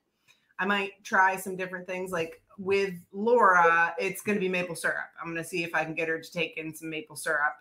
I 0.59 0.65
might 0.65 0.91
try 1.03 1.37
some 1.37 1.55
different 1.55 1.87
things. 1.87 2.11
Like 2.11 2.41
with 2.57 2.93
Laura, 3.11 3.95
it's 3.97 4.21
going 4.21 4.35
to 4.35 4.39
be 4.39 4.49
maple 4.49 4.75
syrup. 4.75 5.09
I'm 5.19 5.31
going 5.31 5.43
to 5.43 5.49
see 5.49 5.63
if 5.63 5.73
I 5.73 5.83
can 5.83 5.95
get 5.95 6.07
her 6.07 6.19
to 6.19 6.31
take 6.31 6.57
in 6.57 6.75
some 6.75 6.89
maple 6.89 7.15
syrup. 7.15 7.53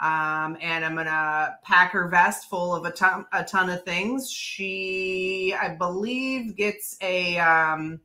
Um, 0.00 0.56
and 0.60 0.84
I'm 0.84 0.94
going 0.94 1.06
to 1.06 1.56
pack 1.62 1.92
her 1.92 2.08
vest 2.08 2.50
full 2.50 2.74
of 2.74 2.84
a 2.84 2.90
ton, 2.90 3.26
a 3.32 3.44
ton 3.44 3.70
of 3.70 3.84
things. 3.84 4.30
She, 4.30 5.54
I 5.60 5.68
believe, 5.76 6.56
gets 6.56 6.96
a 7.00 7.38
um, 7.38 8.00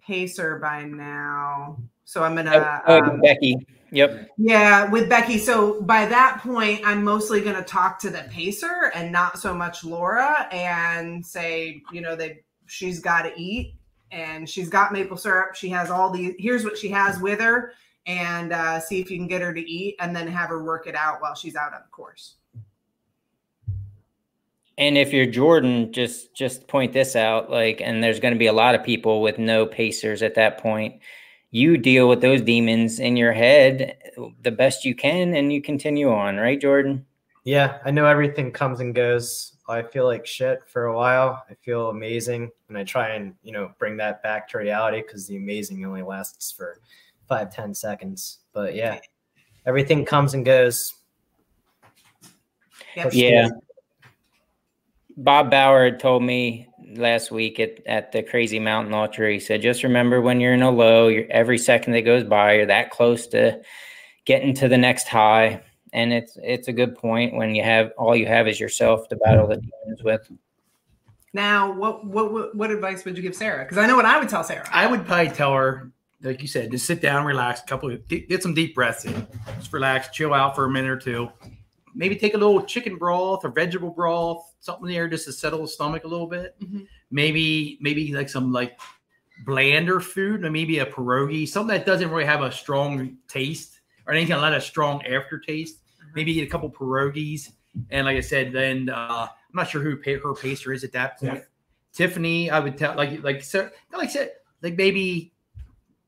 pacer 0.00 0.58
by 0.58 0.84
now. 0.84 1.78
So 2.04 2.22
I'm 2.22 2.34
going 2.34 2.46
to. 2.46 2.82
Oh, 2.86 3.00
Um, 3.00 3.20
becky 3.20 3.66
yep 3.90 4.28
yeah, 4.36 4.90
with 4.90 5.08
Becky. 5.08 5.38
So 5.38 5.80
by 5.82 6.06
that 6.06 6.40
point, 6.42 6.82
I'm 6.84 7.02
mostly 7.02 7.40
going 7.40 7.56
to 7.56 7.62
talk 7.62 7.98
to 8.00 8.10
the 8.10 8.24
pacer 8.30 8.90
and 8.94 9.10
not 9.10 9.38
so 9.38 9.54
much 9.54 9.84
Laura 9.84 10.48
and 10.52 11.24
say, 11.24 11.82
you 11.92 12.00
know, 12.00 12.16
they 12.16 12.42
she's 12.66 13.00
got 13.00 13.22
to 13.22 13.32
eat 13.36 13.74
and 14.10 14.48
she's 14.48 14.68
got 14.68 14.92
maple 14.92 15.16
syrup. 15.16 15.54
She 15.54 15.68
has 15.70 15.90
all 15.90 16.10
these. 16.10 16.34
Here's 16.38 16.64
what 16.64 16.76
she 16.76 16.88
has 16.90 17.20
with 17.20 17.40
her, 17.40 17.72
and 18.06 18.52
uh, 18.52 18.80
see 18.80 19.00
if 19.00 19.10
you 19.10 19.18
can 19.18 19.26
get 19.26 19.42
her 19.42 19.52
to 19.52 19.60
eat, 19.60 19.96
and 20.00 20.14
then 20.14 20.26
have 20.28 20.48
her 20.48 20.62
work 20.62 20.86
it 20.86 20.94
out 20.94 21.20
while 21.20 21.34
she's 21.34 21.56
out 21.56 21.74
on 21.74 21.80
the 21.82 21.90
course. 21.90 22.36
And 24.78 24.98
if 24.98 25.12
you're 25.12 25.26
Jordan, 25.26 25.92
just 25.92 26.34
just 26.34 26.68
point 26.68 26.92
this 26.92 27.16
out, 27.16 27.50
like, 27.50 27.80
and 27.80 28.02
there's 28.02 28.20
going 28.20 28.34
to 28.34 28.38
be 28.38 28.46
a 28.46 28.52
lot 28.52 28.74
of 28.74 28.84
people 28.84 29.22
with 29.22 29.38
no 29.38 29.66
pacers 29.66 30.22
at 30.22 30.34
that 30.34 30.58
point. 30.58 31.00
You 31.50 31.78
deal 31.78 32.08
with 32.08 32.20
those 32.20 32.42
demons 32.42 33.00
in 33.00 33.16
your 33.16 33.32
head 33.32 33.96
the 34.42 34.50
best 34.50 34.84
you 34.84 34.94
can, 34.94 35.34
and 35.34 35.52
you 35.52 35.62
continue 35.62 36.12
on, 36.12 36.36
right, 36.36 36.60
Jordan? 36.60 37.06
Yeah, 37.44 37.78
I 37.84 37.90
know 37.90 38.06
everything 38.06 38.52
comes 38.52 38.80
and 38.80 38.94
goes. 38.94 39.56
I 39.68 39.82
feel 39.82 40.04
like 40.04 40.26
shit 40.26 40.60
for 40.66 40.86
a 40.86 40.96
while. 40.96 41.44
I 41.48 41.54
feel 41.54 41.88
amazing, 41.88 42.50
and 42.68 42.76
I 42.76 42.84
try 42.84 43.10
and 43.10 43.34
you 43.42 43.52
know 43.52 43.72
bring 43.78 43.96
that 43.96 44.22
back 44.22 44.48
to 44.50 44.58
reality 44.58 45.00
because 45.00 45.26
the 45.26 45.36
amazing 45.36 45.84
only 45.86 46.02
lasts 46.02 46.52
for 46.52 46.80
five 47.28 47.54
ten 47.54 47.74
seconds. 47.74 48.38
But 48.52 48.74
yeah, 48.74 48.98
everything 49.66 50.04
comes 50.04 50.34
and 50.34 50.44
goes. 50.44 50.94
Yep. 52.96 53.10
Yeah. 53.12 53.48
Bob 55.18 55.50
Bauer 55.50 55.84
had 55.84 55.98
told 56.00 56.22
me 56.22 56.68
last 56.94 57.30
week 57.30 57.58
at, 57.58 57.80
at 57.86 58.12
the 58.12 58.22
Crazy 58.22 58.58
Mountain 58.58 58.92
Ultra. 58.92 59.32
He 59.32 59.40
said, 59.40 59.62
just 59.62 59.82
remember 59.82 60.20
when 60.20 60.40
you're 60.40 60.54
in 60.54 60.62
a 60.62 60.70
low, 60.70 61.08
you're, 61.08 61.24
every 61.30 61.58
second 61.58 61.94
that 61.94 62.02
goes 62.02 62.22
by, 62.22 62.54
you're 62.54 62.66
that 62.66 62.90
close 62.90 63.26
to 63.28 63.60
getting 64.26 64.54
to 64.54 64.68
the 64.68 64.76
next 64.76 65.08
high. 65.08 65.62
And 65.92 66.12
it's 66.12 66.36
it's 66.42 66.68
a 66.68 66.72
good 66.72 66.94
point 66.94 67.34
when 67.34 67.54
you 67.54 67.62
have 67.62 67.92
all 67.96 68.14
you 68.14 68.26
have 68.26 68.46
is 68.46 68.60
yourself 68.60 69.08
to 69.08 69.16
battle 69.16 69.46
the 69.46 69.56
demons 69.56 70.02
with. 70.02 70.30
Now, 71.32 71.72
what 71.72 72.04
what 72.04 72.32
what, 72.32 72.54
what 72.54 72.70
advice 72.70 73.04
would 73.04 73.16
you 73.16 73.22
give 73.22 73.34
Sarah? 73.34 73.64
Because 73.64 73.78
I 73.78 73.86
know 73.86 73.96
what 73.96 74.04
I 74.04 74.18
would 74.18 74.28
tell 74.28 74.44
Sarah. 74.44 74.68
I 74.70 74.86
would 74.86 75.06
probably 75.06 75.32
tell 75.32 75.54
her, 75.54 75.90
like 76.22 76.40
you 76.42 76.48
said, 76.48 76.70
just 76.70 76.86
sit 76.86 77.00
down, 77.00 77.26
relax, 77.26 77.60
a 77.60 77.66
couple 77.66 77.90
of 77.90 78.06
get, 78.08 78.28
get 78.28 78.42
some 78.42 78.54
deep 78.54 78.74
breaths 78.74 79.04
in, 79.04 79.26
just 79.58 79.72
relax, 79.72 80.08
chill 80.10 80.32
out 80.32 80.54
for 80.54 80.64
a 80.64 80.70
minute 80.70 80.90
or 80.90 80.96
two. 80.96 81.28
Maybe 81.94 82.16
take 82.16 82.34
a 82.34 82.38
little 82.38 82.62
chicken 82.62 82.96
broth 82.96 83.44
or 83.44 83.50
vegetable 83.50 83.90
broth, 83.90 84.54
something 84.60 84.88
there 84.88 85.08
just 85.08 85.24
to 85.26 85.32
settle 85.32 85.62
the 85.62 85.68
stomach 85.68 86.04
a 86.04 86.08
little 86.08 86.26
bit. 86.26 86.54
Mhm. 86.60 86.86
Maybe 87.10 87.78
maybe 87.80 88.12
like 88.14 88.28
some 88.28 88.52
like 88.52 88.78
blander 89.44 90.00
food, 90.00 90.44
or 90.44 90.50
maybe 90.50 90.78
a 90.78 90.86
pierogi, 90.86 91.46
something 91.48 91.76
that 91.76 91.86
doesn't 91.86 92.10
really 92.10 92.24
have 92.24 92.42
a 92.42 92.50
strong 92.52 93.16
taste 93.28 93.80
or 94.06 94.12
anything, 94.12 94.36
a 94.36 94.38
lot 94.38 94.54
of 94.54 94.62
strong 94.62 95.04
aftertaste. 95.06 95.78
Maybe 96.14 96.32
eat 96.32 96.42
a 96.42 96.50
couple 96.50 96.70
pierogies, 96.70 97.52
and 97.90 98.06
like 98.06 98.16
I 98.16 98.20
said, 98.20 98.52
then 98.52 98.88
uh, 98.88 99.28
I'm 99.28 99.54
not 99.54 99.68
sure 99.68 99.82
who 99.82 99.96
her 100.18 100.34
pacer 100.34 100.72
is 100.72 100.82
at 100.84 100.92
that 100.92 101.18
point. 101.18 101.44
Tiffany, 101.92 102.50
I 102.50 102.58
would 102.58 102.76
tell 102.76 102.94
like 102.96 103.22
like 103.22 103.42
so 103.42 103.70
like 103.92 104.08
I 104.08 104.12
said, 104.12 104.32
like 104.62 104.76
maybe 104.76 105.32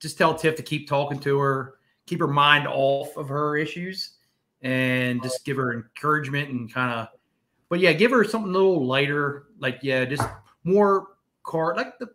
just 0.00 0.18
tell 0.18 0.34
Tiff 0.34 0.56
to 0.56 0.62
keep 0.62 0.88
talking 0.88 1.18
to 1.20 1.38
her, 1.38 1.74
keep 2.06 2.20
her 2.20 2.28
mind 2.28 2.66
off 2.68 3.16
of 3.16 3.28
her 3.28 3.56
issues, 3.56 4.14
and 4.62 5.22
just 5.22 5.44
give 5.44 5.56
her 5.56 5.72
encouragement 5.72 6.50
and 6.50 6.72
kind 6.72 6.92
of. 6.92 7.08
But 7.68 7.80
yeah, 7.80 7.92
give 7.92 8.10
her 8.12 8.24
something 8.24 8.50
a 8.50 8.52
little 8.52 8.86
lighter, 8.86 9.46
like 9.58 9.78
yeah, 9.82 10.04
just 10.04 10.22
more 10.64 11.08
car 11.44 11.74
like 11.76 11.98
the 11.98 12.08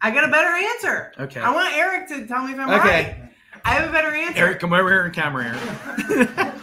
I 0.00 0.10
got 0.10 0.24
a 0.24 0.28
better 0.30 0.48
answer. 0.48 1.12
okay. 1.18 1.40
I 1.40 1.50
want 1.50 1.74
Eric 1.74 2.08
to 2.08 2.26
tell 2.26 2.44
me 2.46 2.52
if 2.52 2.58
I'm 2.58 2.68
Okay. 2.68 2.88
right. 2.88 3.30
I 3.64 3.70
have 3.74 3.88
a 3.88 3.92
better 3.92 4.14
answer. 4.14 4.38
Eric, 4.38 4.60
come 4.60 4.74
over 4.74 4.90
here 4.90 5.04
and 5.04 5.14
camera 5.14 5.44
here. 5.44 6.54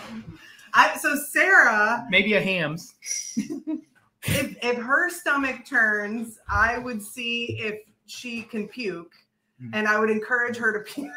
I, 0.74 0.96
so 0.98 1.16
Sarah, 1.16 2.06
maybe 2.10 2.34
a 2.36 2.42
hams. 2.42 2.94
if 3.36 4.56
if 4.62 4.78
her 4.78 5.10
stomach 5.10 5.66
turns, 5.66 6.38
I 6.48 6.78
would 6.78 7.02
see 7.02 7.58
if 7.60 7.80
she 8.06 8.44
can 8.44 8.68
puke. 8.68 9.12
And 9.74 9.88
I 9.88 10.00
would 10.00 10.10
encourage 10.10 10.58
her 10.58 10.72
to 10.74 10.80
puke. 10.94 11.12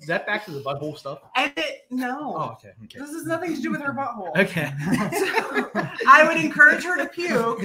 Is 0.00 0.06
that 0.06 0.26
back 0.26 0.44
to 0.46 0.50
the 0.50 0.60
butthole 0.60 0.96
stuff? 0.98 1.20
And 1.36 1.52
it, 1.56 1.82
no, 1.90 2.34
Oh, 2.36 2.50
okay, 2.52 2.72
okay, 2.84 2.98
this 2.98 3.12
has 3.12 3.26
nothing 3.26 3.54
to 3.54 3.60
do 3.60 3.70
with 3.70 3.80
her 3.82 3.92
butthole. 3.92 4.36
okay. 4.36 4.72
I 6.06 6.24
would 6.26 6.42
encourage 6.42 6.84
her 6.84 6.96
to 6.96 7.06
puke 7.06 7.60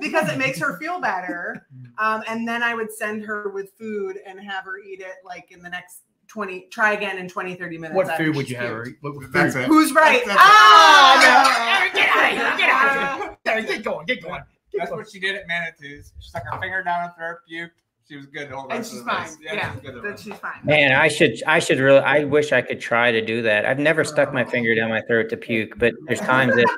because 0.00 0.28
it 0.30 0.38
makes 0.38 0.58
her 0.60 0.78
feel 0.78 1.00
better, 1.00 1.66
um, 1.98 2.22
and 2.28 2.46
then 2.46 2.62
I 2.62 2.74
would 2.74 2.92
send 2.92 3.24
her 3.24 3.50
with 3.50 3.70
food 3.78 4.18
and 4.26 4.40
have 4.40 4.64
her 4.64 4.78
eat 4.78 5.00
it 5.00 5.14
like 5.24 5.50
in 5.50 5.62
the 5.62 5.68
next 5.70 6.02
20 6.28 6.68
try 6.70 6.92
again 6.94 7.18
in 7.18 7.28
20 7.28 7.56
30 7.56 7.76
minutes 7.78 7.94
what 7.96 8.16
food 8.16 8.34
would 8.34 8.46
she's 8.46 8.52
you 8.52 8.56
have? 8.56 8.66
puked. 8.70 8.70
Eric? 8.70 8.94
What 9.02 9.14
food? 9.22 9.32
That's 9.34 9.54
it. 9.54 9.64
who's 9.66 9.92
right 9.92 10.24
That's- 10.24 10.38
ah 10.40 11.78
Eric, 11.80 11.92
get 11.92 12.08
out 12.08 12.24
of 12.32 12.38
here! 12.38 12.56
Get 12.56 12.70
out 12.70 12.86
of 12.88 13.22
here! 13.22 13.38
Eric, 13.46 13.66
get 13.68 13.84
going! 13.84 14.06
Get 14.06 14.22
going! 14.22 14.40
Get 14.72 14.78
That's 14.78 14.90
going. 14.90 15.02
what 15.02 15.10
she 15.10 15.20
did 15.20 15.36
at 15.36 15.46
Manitou's. 15.46 16.12
She 16.20 16.28
stuck 16.30 16.44
her 16.50 16.58
finger 16.58 16.82
down 16.82 17.10
her 17.10 17.14
throat, 17.18 17.38
puked. 17.50 17.70
She 18.08 18.16
was 18.16 18.26
good 18.26 18.50
the 18.50 18.56
whole 18.56 18.70
and 18.70 18.84
she's 18.84 19.02
fine 19.02 19.22
race. 19.22 19.38
yeah, 19.40 19.74
she 19.74 19.80
good 19.80 19.94
the 19.94 20.00
that 20.00 20.08
rest. 20.10 20.24
she's 20.24 20.34
fine 20.34 20.60
Man, 20.64 20.92
I 20.92 21.08
should 21.08 21.42
I 21.46 21.58
should 21.58 21.78
really 21.78 22.00
I 22.00 22.24
wish 22.24 22.52
I 22.52 22.60
could 22.60 22.80
try 22.80 23.10
to 23.12 23.24
do 23.24 23.42
that. 23.42 23.64
I've 23.64 23.78
never 23.78 24.04
stuck 24.04 24.32
my 24.32 24.44
oh. 24.44 24.48
finger 24.48 24.74
down 24.74 24.90
my 24.90 25.00
throat 25.02 25.28
to 25.30 25.36
puke, 25.36 25.78
but 25.78 25.94
there's 26.06 26.20
times 26.20 26.54
that 26.54 26.68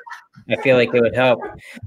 I 0.49 0.61
feel 0.61 0.77
like 0.77 0.93
it 0.93 1.01
would 1.01 1.15
help. 1.15 1.39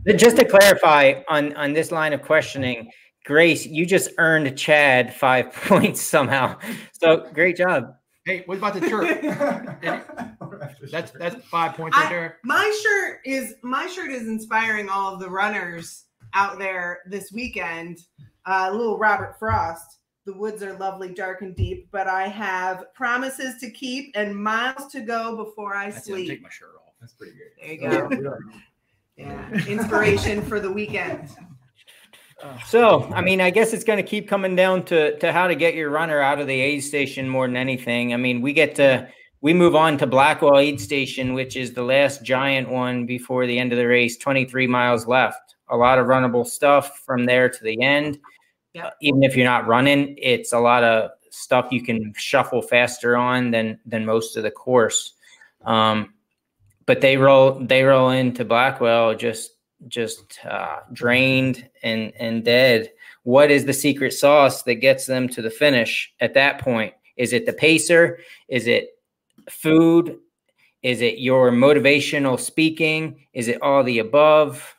But 0.05 0.17
just 0.17 0.37
to 0.39 0.45
clarify 0.45 1.23
on 1.29 1.55
on 1.57 1.73
this 1.73 1.93
line 1.93 2.13
of 2.13 2.23
questioning, 2.23 2.91
Grayce, 3.25 3.67
you 3.67 3.87
just 3.87 4.11
earned 4.19 4.57
Chad 4.59 5.15
five 5.15 5.53
points 5.67 6.01
somehow. 6.01 6.59
So 6.93 7.29
great 7.33 7.57
job. 7.57 7.95
Hey, 8.25 8.43
what 8.47 8.59
about 8.59 8.75
the 8.75 8.89
shirt? 8.89 9.23
that's 10.91 11.13
that's 11.13 11.47
five 11.47 11.75
points 11.75 11.97
right 11.97 12.07
I- 12.07 12.11
there. 12.11 12.39
My 12.45 12.81
shirt 12.83 13.21
is 13.25 13.55
my 13.63 13.87
shirt 13.87 14.11
is 14.11 14.27
inspiring 14.27 14.89
all 14.89 15.15
of 15.15 15.21
the 15.21 15.31
runners 15.31 16.05
out 16.35 16.59
there 16.59 17.01
this 17.07 17.33
weekend. 17.33 17.99
Uh, 18.47 18.71
little 18.73 18.99
Robert 18.99 19.39
Frost. 19.39 19.99
The 20.25 20.35
woods 20.35 20.63
are 20.63 20.77
lovely, 20.79 21.15
dark 21.15 21.41
and 21.43 21.57
deep, 21.57 21.89
but 21.91 22.07
I 22.07 22.29
have 22.29 22.93
promises 22.95 23.59
to 23.61 23.71
keep 23.71 24.13
and 24.15 24.35
miles 24.37 24.93
to 24.93 25.01
go 25.01 25.37
before 25.37 25.75
I 25.75 25.91
That's 25.91 26.07
it, 26.07 26.13
I'm 26.13 26.17
sleep. 26.17 26.29
taking 26.29 26.43
my 26.43 26.51
shirt 26.51 26.75
off. 26.77 26.93
That's 27.01 27.15
pretty 27.15 27.33
good. 27.33 27.79
There 27.81 28.09
you 28.09 28.21
go. 28.23 28.39
Yeah, 29.17 29.67
inspiration 29.67 30.43
for 30.43 30.61
the 30.61 30.71
weekend. 30.71 31.29
So, 32.69 33.03
I 33.13 33.21
mean, 33.21 33.41
I 33.41 33.51
guess 33.51 33.73
it's 33.73 33.83
going 33.83 33.97
to 33.97 34.09
keep 34.09 34.29
coming 34.29 34.55
down 34.55 34.85
to 34.85 35.19
to 35.19 35.33
how 35.33 35.49
to 35.49 35.57
get 35.57 35.75
your 35.75 35.91
runner 35.91 36.21
out 36.21 36.39
of 36.41 36.47
the 36.47 36.61
aid 36.61 36.85
station 36.85 37.29
more 37.29 37.49
than 37.49 37.57
anything. 37.57 38.15
I 38.15 38.17
mean, 38.17 38.41
we 38.43 38.53
get 38.53 38.77
to 38.77 39.09
we 39.41 39.53
move 39.53 39.75
on 39.75 39.99
to 39.99 40.07
Blackwell 40.07 40.57
Aid 40.57 40.81
Station, 40.81 41.35
which 41.35 41.57
is 41.57 41.73
the 41.73 41.83
last 41.83 42.23
giant 42.23 42.69
one 42.69 43.07
before 43.07 43.45
the 43.47 43.59
end 43.59 43.73
of 43.73 43.79
the 43.79 43.89
race. 43.89 44.17
Twenty 44.19 44.45
three 44.45 44.69
miles 44.69 45.09
left. 45.09 45.48
A 45.71 45.77
lot 45.77 45.99
of 45.99 46.07
runnable 46.07 46.47
stuff 46.47 47.01
from 47.05 47.27
there 47.27 47.49
to 47.49 47.65
the 47.65 47.83
end. 47.83 48.19
Yep. 48.75 48.85
Uh, 48.85 48.91
even 49.01 49.23
if 49.23 49.37
you're 49.37 49.47
not 49.47 49.67
running, 49.67 50.15
it's 50.19 50.53
a 50.53 50.59
lot 50.59 50.85
of 50.85 51.11
stuff 51.31 51.69
you 51.71 51.83
can 51.83 52.13
shuffle 52.17 52.63
faster 52.63 53.17
on 53.17 53.51
than 53.51 53.79
than 53.87 54.05
most 54.05 54.37
of 54.37 54.43
the 54.43 54.51
course. 54.51 55.15
Um, 55.65 56.15
but 56.87 57.01
they 57.01 57.17
roll 57.17 57.53
they 57.61 57.83
roll 57.83 58.11
into 58.11 58.45
Blackwell 58.45 59.15
just 59.15 59.53
just 59.87 60.39
uh, 60.45 60.81
drained 60.93 61.69
and 61.83 62.13
and 62.19 62.45
dead. 62.45 62.91
What 63.23 63.51
is 63.51 63.65
the 63.65 63.75
secret 63.75 64.13
sauce 64.13 64.63
that 64.63 64.77
gets 64.77 65.07
them 65.07 65.29
to 65.31 65.43
the 65.43 65.51
finish 65.51 66.13
at 66.21 66.35
that 66.35 66.61
point? 66.61 66.95
Is 67.17 67.33
it 67.33 67.47
the 67.47 67.53
pacer? 67.53 68.21
Is 68.49 68.67
it 68.67 68.91
food? 69.51 70.19
Is 70.83 71.01
it 71.01 71.19
your 71.19 71.51
motivational 71.51 72.39
speaking? 72.39 73.27
Is 73.33 73.49
it 73.49 73.61
all 73.61 73.83
the 73.83 73.99
above? 73.99 74.75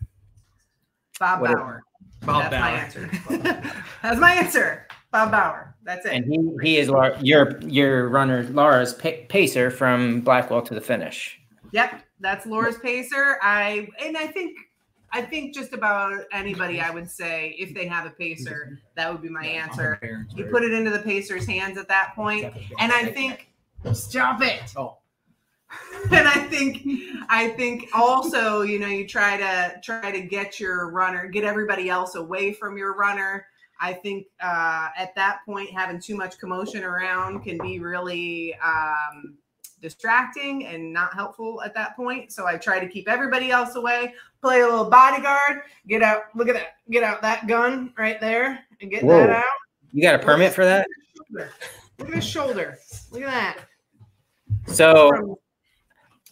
Bob 1.20 1.41
What- 1.41 1.57
Bauer. 1.57 1.84
Bob 2.26 2.51
That's 2.51 2.61
my 2.61 2.72
answer. 2.72 3.09
That's 4.01 4.20
my 4.20 4.34
answer. 4.34 4.88
Bob 5.11 5.32
Bauer. 5.32 5.76
That's 5.84 6.05
it. 6.05 6.13
And 6.13 6.26
he 6.26 6.70
he 6.70 6.78
is 6.78 6.89
Lar- 6.89 7.15
your 7.22 7.59
your 7.61 8.09
runner 8.09 8.43
Laura's 8.51 8.93
pa- 8.93 9.24
pacer 9.30 9.72
from 9.72 10.22
Blackwell 10.22 10.61
to 10.63 10.74
the 10.76 10.82
finish. 10.82 11.39
Yep, 11.72 12.01
that's 12.20 12.45
Laura's 12.45 12.78
pacer. 12.78 13.38
I 13.41 13.88
and 14.03 14.17
I 14.17 14.28
think 14.28 14.57
I 15.11 15.22
think 15.22 15.55
just 15.55 15.74
about 15.74 16.13
anybody 16.32 16.82
I 16.82 16.89
would 16.91 17.09
say 17.09 17.55
if 17.57 17.74
they 17.74 17.88
have 17.88 18.05
a 18.05 18.11
pacer, 18.11 18.78
that 18.95 19.11
would 19.11 19.22
be 19.22 19.30
my 19.30 19.45
answer. 19.45 20.28
You 20.36 20.45
put 20.45 20.63
it 20.63 20.74
into 20.74 20.91
the 20.91 20.99
pacer's 20.99 21.47
hands 21.47 21.78
at 21.78 21.88
that 21.88 22.13
point, 22.15 22.53
and 22.80 22.91
I 22.91 23.05
think 23.05 23.47
stop 23.93 24.41
it. 24.43 24.74
Oh. 24.76 24.97
And 26.11 26.28
I 26.28 26.39
think 26.45 26.88
I 27.30 27.49
think 27.49 27.89
also, 27.93 28.61
you 28.61 28.80
know, 28.80 28.88
you 28.88 29.07
try 29.07 29.38
to 29.38 29.80
try 29.84 30.11
to 30.11 30.22
get 30.22 30.59
your 30.59 30.89
runner, 30.89 31.28
get 31.28 31.43
everybody 31.43 31.89
else 31.89 32.15
away 32.15 32.53
from 32.53 32.78
your 32.78 32.95
runner. 32.95 33.45
I 33.80 33.93
think 33.93 34.28
uh, 34.41 34.89
at 34.97 35.13
that 35.15 35.39
point, 35.45 35.70
having 35.72 36.01
too 36.01 36.15
much 36.15 36.39
commotion 36.39 36.84
around 36.84 37.43
can 37.43 37.57
be 37.59 37.80
really 37.80 38.55
um, 38.55 39.38
distracting 39.82 40.65
and 40.65 40.91
not 40.91 41.13
helpful 41.13 41.61
at 41.61 41.74
that 41.76 41.95
point. 41.95 42.32
So 42.32 42.45
I 42.45 42.57
try 42.57 42.80
to 42.80 42.88
keep 42.88 43.07
everybody 43.07 43.51
else 43.51 43.76
away. 43.76 44.15
Play 44.41 44.61
a 44.61 44.65
little 44.65 44.89
bodyguard. 44.89 45.61
Get 45.88 46.01
out. 46.01 46.24
Look 46.36 46.49
at 46.49 46.55
that. 46.55 46.78
Get 46.89 47.03
out 47.03 47.22
that 47.22 47.47
gun 47.47 47.93
right 47.97 48.20
there 48.20 48.59
and 48.82 48.89
get 48.89 49.03
Whoa. 49.03 49.17
that 49.17 49.30
out. 49.30 49.43
You 49.91 50.01
got 50.01 50.15
a 50.15 50.20
permit 50.20 50.53
for 50.53 50.65
that? 50.65 50.88
Look 51.32 52.07
at 52.07 52.13
his 52.13 52.26
shoulder. 52.26 52.78
Look 53.11 53.22
at 53.22 53.30
that. 53.30 54.74
So 54.74 55.39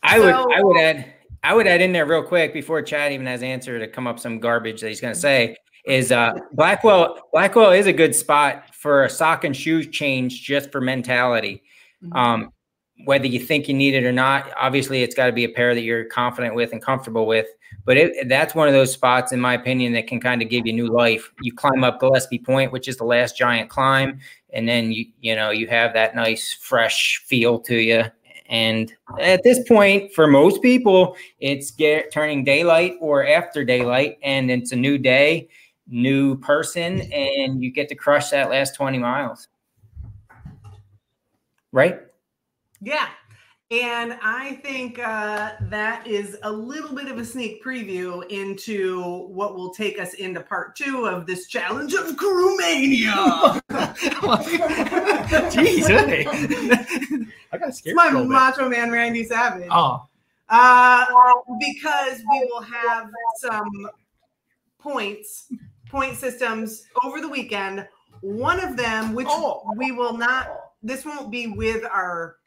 I 0.07 0.19
would 0.19 0.33
I 0.33 0.63
would 0.63 0.77
add 0.77 1.13
I 1.43 1.53
would 1.53 1.67
add 1.67 1.81
in 1.81 1.91
there 1.91 2.05
real 2.05 2.23
quick 2.23 2.53
before 2.53 2.81
Chad 2.81 3.11
even 3.11 3.25
has 3.27 3.43
answer 3.43 3.79
to 3.79 3.87
come 3.87 4.07
up 4.07 4.19
some 4.19 4.39
garbage 4.39 4.81
that 4.81 4.89
he's 4.89 5.01
going 5.01 5.13
to 5.13 5.19
say 5.19 5.55
is 5.85 6.11
uh 6.11 6.33
Blackwell 6.53 7.19
Blackwell 7.31 7.71
is 7.71 7.87
a 7.87 7.93
good 7.93 8.15
spot 8.15 8.75
for 8.75 9.05
a 9.05 9.09
sock 9.09 9.43
and 9.43 9.55
shoe 9.55 9.83
change 9.83 10.43
just 10.43 10.71
for 10.71 10.81
mentality. 10.81 11.63
Um 12.13 12.51
whether 13.05 13.27
you 13.27 13.39
think 13.39 13.67
you 13.67 13.73
need 13.73 13.93
it 13.93 14.05
or 14.05 14.11
not, 14.11 14.51
obviously 14.57 15.03
it's 15.03 15.15
got 15.15 15.27
to 15.27 15.31
be 15.31 15.43
a 15.43 15.49
pair 15.49 15.75
that 15.75 15.81
you're 15.81 16.05
confident 16.05 16.55
with 16.55 16.71
and 16.71 16.81
comfortable 16.81 17.27
with. 17.27 17.47
But 17.85 17.97
it, 17.97 18.27
that's 18.27 18.55
one 18.55 18.67
of 18.67 18.73
those 18.73 18.91
spots, 18.91 19.31
in 19.31 19.39
my 19.39 19.53
opinion, 19.53 19.93
that 19.93 20.07
can 20.07 20.19
kind 20.19 20.41
of 20.41 20.49
give 20.49 20.65
you 20.65 20.73
new 20.73 20.87
life. 20.87 21.31
You 21.41 21.53
climb 21.53 21.83
up 21.83 21.99
Gillespie 21.99 22.39
Point, 22.39 22.71
which 22.71 22.87
is 22.87 22.97
the 22.97 23.03
last 23.03 23.37
giant 23.37 23.69
climb, 23.69 24.19
and 24.51 24.67
then 24.67 24.91
you 24.91 25.05
you 25.19 25.35
know 25.35 25.51
you 25.51 25.67
have 25.67 25.93
that 25.93 26.15
nice 26.15 26.53
fresh 26.53 27.23
feel 27.25 27.59
to 27.59 27.75
you. 27.75 28.03
And 28.49 28.93
at 29.19 29.43
this 29.43 29.67
point, 29.67 30.13
for 30.13 30.27
most 30.27 30.61
people, 30.61 31.15
it's 31.39 31.71
get, 31.71 32.11
turning 32.11 32.43
daylight 32.43 32.95
or 32.99 33.25
after 33.27 33.65
daylight, 33.65 34.17
and 34.23 34.49
it's 34.49 34.71
a 34.71 34.75
new 34.75 34.97
day, 34.97 35.49
new 35.87 36.37
person, 36.37 37.01
and 37.11 37.61
you 37.61 37.71
get 37.71 37.89
to 37.89 37.95
crush 37.95 38.29
that 38.29 38.49
last 38.49 38.75
20 38.75 38.97
miles. 38.99 39.47
Right? 41.71 41.99
Yeah. 42.81 43.07
And 43.69 44.17
I 44.23 44.61
think 44.63 44.97
uh, 44.97 45.51
that 45.63 46.07
is 46.07 46.37
a 46.43 46.51
little 46.51 46.95
bit 46.95 47.09
of 47.09 47.17
a 47.17 47.25
sneak 47.25 47.61
preview 47.61 48.25
into 48.29 49.25
what 49.27 49.55
will 49.55 49.73
take 49.73 49.99
us 49.99 50.13
into 50.13 50.39
part 50.39 50.73
two 50.77 51.05
of 51.05 51.25
this 51.25 51.47
challenge 51.47 51.93
of 51.93 52.15
Crewmania. 52.15 53.61
Jeez, 55.51 55.87
hey. 55.87 56.25
I 57.51 57.57
got 57.57 57.67
it's 57.69 57.79
scared. 57.79 57.97
my 57.97 58.07
a 58.07 58.13
bit. 58.13 58.27
Macho 58.27 58.69
Man 58.69 58.89
Randy 58.89 59.25
Savage. 59.25 59.67
Oh, 59.69 60.07
Uh, 60.47 61.05
because 61.59 62.19
we 62.31 62.49
will 62.49 62.61
have 62.61 63.09
some 63.41 63.89
points, 64.79 65.51
point 65.89 66.15
systems 66.15 66.85
over 67.03 67.19
the 67.19 67.27
weekend. 67.27 67.85
One 68.21 68.61
of 68.63 68.77
them, 68.77 69.13
which 69.13 69.27
Oh. 69.29 69.63
we 69.75 69.91
will 69.91 70.17
not, 70.17 70.51
this 70.81 71.03
won't 71.03 71.29
be 71.31 71.47
with 71.47 71.83
our 71.83 72.37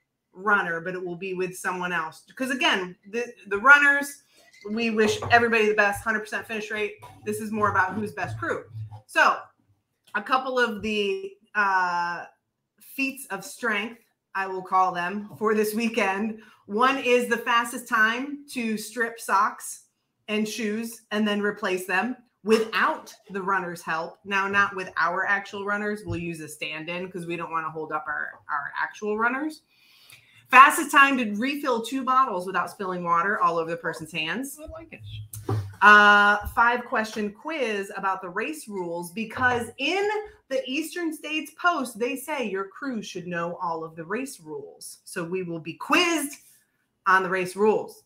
runner, 0.40 0.80
but 0.80 0.94
it 0.94 1.04
will 1.04 1.16
be 1.16 1.34
with 1.34 1.56
someone 1.56 1.92
else. 1.92 2.22
Because 2.26 2.50
again, 2.50 2.96
the, 3.10 3.32
the 3.48 3.58
runners, 3.58 4.22
we 4.70 4.90
wish 4.90 5.18
everybody 5.30 5.68
the 5.68 5.74
best 5.74 6.04
100% 6.04 6.44
finish 6.46 6.70
rate. 6.70 6.94
This 7.24 7.40
is 7.40 7.50
more 7.50 7.70
about 7.70 7.94
who's 7.94 8.12
best 8.12 8.38
crew. 8.38 8.64
So, 9.06 9.38
a 10.14 10.22
couple 10.22 10.58
of 10.58 10.82
the 10.82 11.32
uh, 11.54 12.24
feats 12.80 13.26
of 13.30 13.44
strength, 13.44 14.00
I 14.34 14.46
will 14.46 14.62
call 14.62 14.92
them, 14.92 15.30
for 15.38 15.54
this 15.54 15.74
weekend. 15.74 16.40
One 16.66 16.98
is 16.98 17.28
the 17.28 17.36
fastest 17.36 17.88
time 17.88 18.44
to 18.52 18.76
strip 18.76 19.18
socks 19.18 19.84
and 20.28 20.48
shoes 20.48 21.02
and 21.10 21.26
then 21.26 21.40
replace 21.40 21.86
them 21.86 22.16
without 22.44 23.14
the 23.30 23.42
runner's 23.42 23.82
help. 23.82 24.18
Now, 24.24 24.48
not 24.48 24.74
with 24.74 24.90
our 24.96 25.26
actual 25.26 25.64
runners, 25.64 26.02
we'll 26.04 26.18
use 26.18 26.40
a 26.40 26.48
stand 26.48 26.88
in 26.88 27.06
because 27.06 27.26
we 27.26 27.36
don't 27.36 27.50
want 27.50 27.66
to 27.66 27.70
hold 27.70 27.92
up 27.92 28.04
our, 28.06 28.40
our 28.48 28.72
actual 28.80 29.18
runners. 29.18 29.62
Fastest 30.50 30.90
time 30.90 31.16
to 31.16 31.32
refill 31.36 31.80
two 31.80 32.04
bottles 32.04 32.44
without 32.44 32.70
spilling 32.70 33.04
water 33.04 33.40
all 33.40 33.56
over 33.56 33.70
the 33.70 33.76
person's 33.76 34.10
hands. 34.10 34.58
I 34.60 34.66
like 34.70 34.92
it. 34.92 35.00
Uh, 35.82 36.46
five 36.48 36.84
question 36.84 37.30
quiz 37.30 37.90
about 37.96 38.20
the 38.20 38.28
race 38.28 38.68
rules 38.68 39.12
because 39.12 39.68
in 39.78 40.06
the 40.48 40.60
Eastern 40.66 41.14
States 41.14 41.52
Post, 41.60 41.98
they 41.98 42.16
say 42.16 42.50
your 42.50 42.64
crew 42.64 43.00
should 43.00 43.26
know 43.26 43.58
all 43.62 43.84
of 43.84 43.94
the 43.94 44.04
race 44.04 44.40
rules. 44.40 44.98
So 45.04 45.22
we 45.22 45.44
will 45.44 45.60
be 45.60 45.74
quizzed 45.74 46.38
on 47.06 47.22
the 47.22 47.28
race 47.28 47.54
rules. 47.54 48.02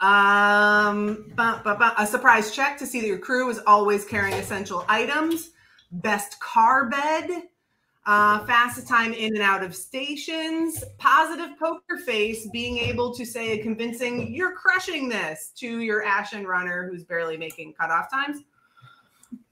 Um, 0.00 1.32
ba- 1.34 1.62
ba- 1.64 1.76
ba- 1.78 1.94
a 1.96 2.06
surprise 2.06 2.54
check 2.54 2.76
to 2.78 2.86
see 2.86 3.00
that 3.00 3.06
your 3.06 3.18
crew 3.18 3.48
is 3.48 3.60
always 3.66 4.04
carrying 4.04 4.34
essential 4.38 4.84
items. 4.88 5.50
Best 5.90 6.38
car 6.40 6.90
bed. 6.90 7.44
Uh, 8.06 8.38
fastest 8.46 8.86
time 8.86 9.12
in 9.12 9.34
and 9.34 9.42
out 9.42 9.64
of 9.64 9.74
stations. 9.74 10.84
Positive 10.96 11.58
poker 11.58 11.98
face, 11.98 12.48
being 12.52 12.78
able 12.78 13.12
to 13.12 13.26
say 13.26 13.58
a 13.58 13.62
convincing, 13.62 14.32
you're 14.32 14.52
crushing 14.52 15.08
this 15.08 15.50
to 15.56 15.80
your 15.80 16.04
Ashen 16.04 16.46
runner 16.46 16.88
who's 16.88 17.02
barely 17.02 17.36
making 17.36 17.72
cutoff 17.72 18.08
times 18.08 18.42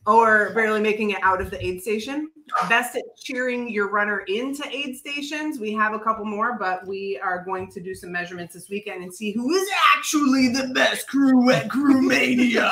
or 0.07 0.52
barely 0.55 0.80
making 0.80 1.11
it 1.11 1.18
out 1.22 1.40
of 1.40 1.50
the 1.50 1.66
aid 1.66 1.82
station. 1.82 2.30
Best 2.68 2.94
at 2.94 3.02
cheering 3.16 3.70
your 3.70 3.90
runner 3.90 4.20
into 4.28 4.64
aid 4.68 4.96
stations. 4.96 5.59
We 5.59 5.72
have 5.72 5.92
a 5.92 5.98
couple 5.98 6.24
more, 6.24 6.57
but 6.57 6.86
we 6.86 7.18
are 7.20 7.42
going 7.44 7.72
to 7.72 7.80
do 7.80 7.92
some 7.92 8.12
measurements 8.12 8.55
this 8.55 8.68
weekend 8.68 9.02
and 9.02 9.12
see 9.12 9.32
who 9.32 9.50
is 9.50 9.68
actually 9.96 10.48
the 10.50 10.68
best 10.74 11.09
crew 11.09 11.50
at 11.50 11.66
Crewmania. 11.68 12.70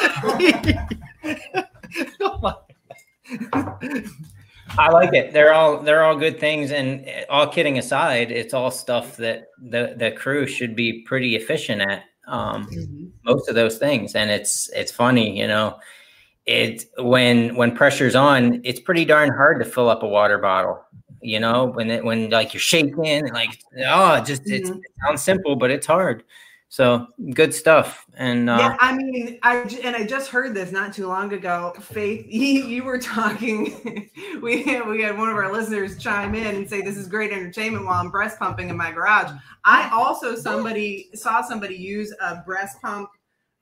I 4.79 4.91
like 4.91 5.12
it. 5.12 5.33
They're 5.33 5.53
all 5.53 5.79
they're 5.83 6.03
all 6.03 6.16
good 6.16 6.41
things, 6.41 6.70
and 6.73 7.07
uh, 7.07 7.31
all 7.31 7.47
kidding 7.47 7.79
aside, 7.79 8.31
it's 8.31 8.55
all 8.55 8.70
stuff 8.70 9.16
that 9.18 9.49
the 9.61 9.95
the 9.97 10.12
crew 10.12 10.47
should 10.47 10.75
be 10.75 11.03
pretty 11.03 11.37
efficient 11.37 11.83
at. 11.83 12.05
Um, 12.27 13.12
most 13.25 13.49
of 13.49 13.55
those 13.55 13.79
things, 13.79 14.14
and 14.14 14.31
it's 14.31 14.70
it's 14.75 14.93
funny, 14.93 15.39
you 15.39 15.47
know. 15.47 15.79
It 16.47 16.87
when 16.99 17.55
when 17.57 17.75
pressure's 17.77 18.14
on, 18.14 18.61
it's 18.64 18.81
pretty 18.81 19.05
darn 19.05 19.31
hard 19.31 19.59
to 19.62 19.64
fill 19.64 19.89
up 19.91 20.03
a 20.03 20.09
water 20.09 20.39
bottle. 20.39 20.83
You 21.20 21.39
know, 21.41 21.66
when 21.66 21.91
it 21.91 22.05
when 22.05 22.31
like 22.31 22.55
you're 22.55 22.61
shaking 22.61 23.07
and 23.07 23.31
like 23.33 23.61
oh, 23.87 24.14
it 24.16 24.25
just 24.25 24.43
it's, 24.47 24.70
Mhm. 24.70 24.77
it 24.79 24.93
sounds 25.07 25.23
simple, 25.23 25.55
but 25.57 25.70
it's 25.70 25.87
hard. 25.87 26.25
So 26.73 27.07
good 27.35 27.53
stuff. 27.53 28.07
And 28.16 28.49
uh, 28.49 28.57
yeah, 28.59 28.77
I 28.81 28.97
mean, 28.97 29.39
I 29.43 29.62
j- 29.64 29.83
and 29.83 29.95
I 29.95 30.07
just 30.07 30.31
heard 30.31 30.55
this 30.55 30.73
not 30.73 30.95
too 30.95 31.07
long 31.07 31.31
ago. 31.35 31.75
Faith, 31.79 32.25
you, 32.31 32.64
you 32.64 32.83
were 32.83 32.97
talking. 32.99 34.09
we 34.43 34.62
had, 34.62 34.89
we 34.89 35.03
had 35.03 35.18
one 35.18 35.29
of 35.29 35.37
our 35.37 35.53
listeners 35.53 35.99
chime 35.99 36.35
in 36.35 36.57
and 36.57 36.66
say 36.66 36.81
this 36.81 36.97
is 36.97 37.07
great 37.09 37.31
entertainment 37.31 37.85
while 37.85 38.01
I'm 38.01 38.11
breast 38.11 38.39
pumping 38.39 38.70
in 38.70 38.77
my 38.79 38.91
garage. 38.91 39.31
I 39.66 39.91
also 39.93 40.35
somebody 40.35 41.11
saw 41.12 41.43
somebody 41.43 41.75
use 41.77 42.11
a 42.23 42.37
breast 42.37 42.81
pump, 42.81 43.11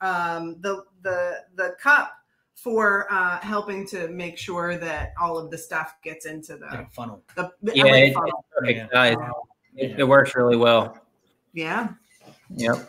um, 0.01 0.61
the 0.61 0.85
the 1.03 1.39
the 1.57 1.75
cup 1.83 2.13
for 2.55 3.09
uh, 3.13 3.41
helping 3.41 3.89
to 3.89 4.07
make 4.07 4.39
sure 4.39 4.79
that 4.79 5.15
all 5.21 5.37
of 5.37 5.51
the 5.51 5.59
stuff 5.59 5.95
gets 6.05 6.27
into 6.27 6.57
the 6.57 6.67
Like 6.67 6.93
funnel. 6.93 7.25
the, 7.35 7.51
the 7.61 7.73
yeah, 7.75 7.83
like 7.83 7.95
it- 8.05 8.15
funnel. 8.15 8.29
it's 8.29 8.49
perfect 8.57 8.79
Yeah. 8.95 9.15
size. 9.17 9.31
It, 9.75 9.99
it 9.99 10.05
works 10.05 10.37
really 10.37 10.57
well. 10.57 10.97
yeah. 11.55 11.89
Yep. 12.51 12.89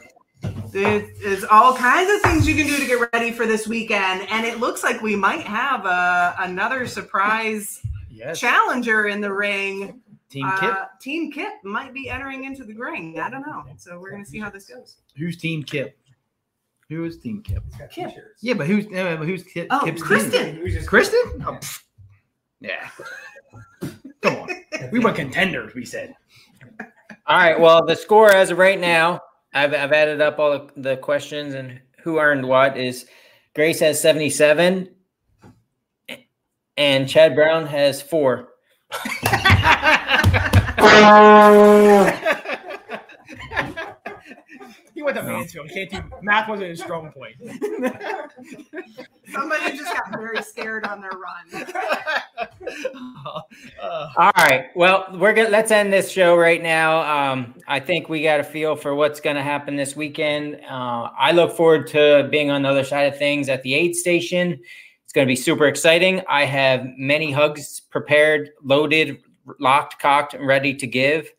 There's, 0.71 1.19
there's 1.19 1.43
all 1.43 1.75
kinds 1.75 2.09
of 2.13 2.21
things 2.21 2.47
you 2.47 2.55
can 2.55 2.65
do 2.67 2.77
to 2.77 2.85
get 2.85 3.09
ready 3.13 3.31
for 3.31 3.45
this 3.45 3.67
weekend, 3.67 4.25
and 4.29 4.45
it 4.45 4.59
looks 4.59 4.83
like 4.83 5.01
we 5.01 5.15
might 5.15 5.41
have 5.43 5.85
a, 5.85 6.35
another 6.39 6.87
surprise 6.87 7.81
Yes. 8.09 8.39
challenger 8.39 9.07
in 9.07 9.19
the 9.21 9.33
ring. 9.33 9.99
Team 10.29 10.49
Kip. 10.59 10.73
Uh, 10.73 10.85
Team 11.01 11.31
Kip 11.31 11.53
might 11.63 11.93
be 11.93 12.07
entering 12.09 12.45
into 12.45 12.63
the 12.63 12.73
ring. 12.75 13.19
I 13.19 13.29
don't 13.29 13.41
know. 13.45 13.63
So 13.77 13.99
we're 13.99 14.11
gonna 14.11 14.25
see 14.25 14.39
how 14.39 14.49
this 14.49 14.65
goes. 14.65 14.97
Who's 15.17 15.35
Team 15.37 15.61
Kip? 15.63 15.97
Who 16.89 17.03
is 17.03 17.17
Team 17.17 17.41
Kip? 17.43 17.63
Kip. 17.91 18.11
Yeah, 18.41 18.53
but 18.53 18.67
who's 18.67 18.85
uh, 18.93 19.17
who's 19.17 19.43
Kip, 19.43 19.67
Oh, 19.71 19.81
Kip's 19.83 20.01
team? 20.01 20.07
Kristen. 20.07 20.85
Kristen? 20.85 21.19
Oh, 21.45 21.53
pff. 21.59 21.79
yeah. 22.61 22.89
Come 24.21 24.35
on. 24.37 24.49
We 24.91 24.99
were 24.99 25.11
contenders, 25.11 25.73
we 25.73 25.83
said. 25.83 26.15
All 27.27 27.37
right. 27.37 27.59
Well, 27.59 27.85
the 27.85 27.95
score 27.95 28.31
as 28.31 28.51
of 28.51 28.57
right 28.57 28.79
now, 28.79 29.19
I've, 29.53 29.73
I've 29.73 29.91
added 29.91 30.21
up 30.21 30.39
all 30.39 30.51
the, 30.51 30.69
the 30.77 30.97
questions 30.97 31.53
and 31.53 31.81
who 32.03 32.19
earned 32.19 32.47
what 32.47 32.77
is 32.77 33.05
Grayce 33.53 33.79
has 33.79 34.01
77 34.01 34.89
and 36.77 37.09
Chad 37.09 37.35
Brown 37.35 37.67
has 37.67 38.01
four. 38.01 38.47
he 45.01 45.03
went 45.03 45.17
to 45.17 45.23
Mansfield. 45.23 45.67
Can't 45.69 45.89
do 45.89 46.03
math 46.21 46.47
wasn't 46.47 46.69
his 46.69 46.79
strong 46.79 47.11
point. 47.11 47.35
Somebody 49.33 49.75
just 49.75 49.91
got 49.91 50.11
very 50.11 50.43
scared 50.43 50.85
on 50.85 51.01
their 51.01 51.11
run. 51.11 51.65
Uh, 53.81 54.07
All 54.15 54.31
right. 54.37 54.67
Well, 54.75 55.07
we're 55.13 55.33
gonna 55.33 55.49
let's 55.49 55.71
end 55.71 55.91
this 55.91 56.09
show 56.11 56.37
right 56.37 56.61
now. 56.61 57.01
Um, 57.31 57.55
I 57.67 57.79
think 57.79 58.07
we 58.07 58.21
got 58.21 58.39
a 58.39 58.43
feel 58.43 58.75
for 58.75 58.93
what's 58.95 59.19
going 59.19 59.35
to 59.35 59.41
happen 59.41 59.75
this 59.75 59.95
weekend. 59.95 60.61
Uh, 60.69 61.09
I 61.17 61.31
look 61.31 61.57
forward 61.57 61.87
to 61.87 62.27
being 62.31 62.51
on 62.51 62.61
the 62.61 62.69
other 62.69 62.83
side 62.83 63.11
of 63.11 63.17
things 63.17 63.49
at 63.49 63.63
the 63.63 63.73
aid 63.73 63.95
station. 63.95 64.59
It's 65.03 65.13
going 65.13 65.27
to 65.27 65.29
be 65.29 65.35
super 65.35 65.67
exciting. 65.67 66.21
I 66.29 66.45
have 66.45 66.85
many 66.97 67.31
hugs 67.31 67.79
prepared, 67.79 68.51
loaded, 68.63 69.21
locked, 69.59 69.99
cocked, 69.99 70.35
and 70.35 70.45
ready 70.45 70.75
to 70.75 70.87
give. 70.87 71.31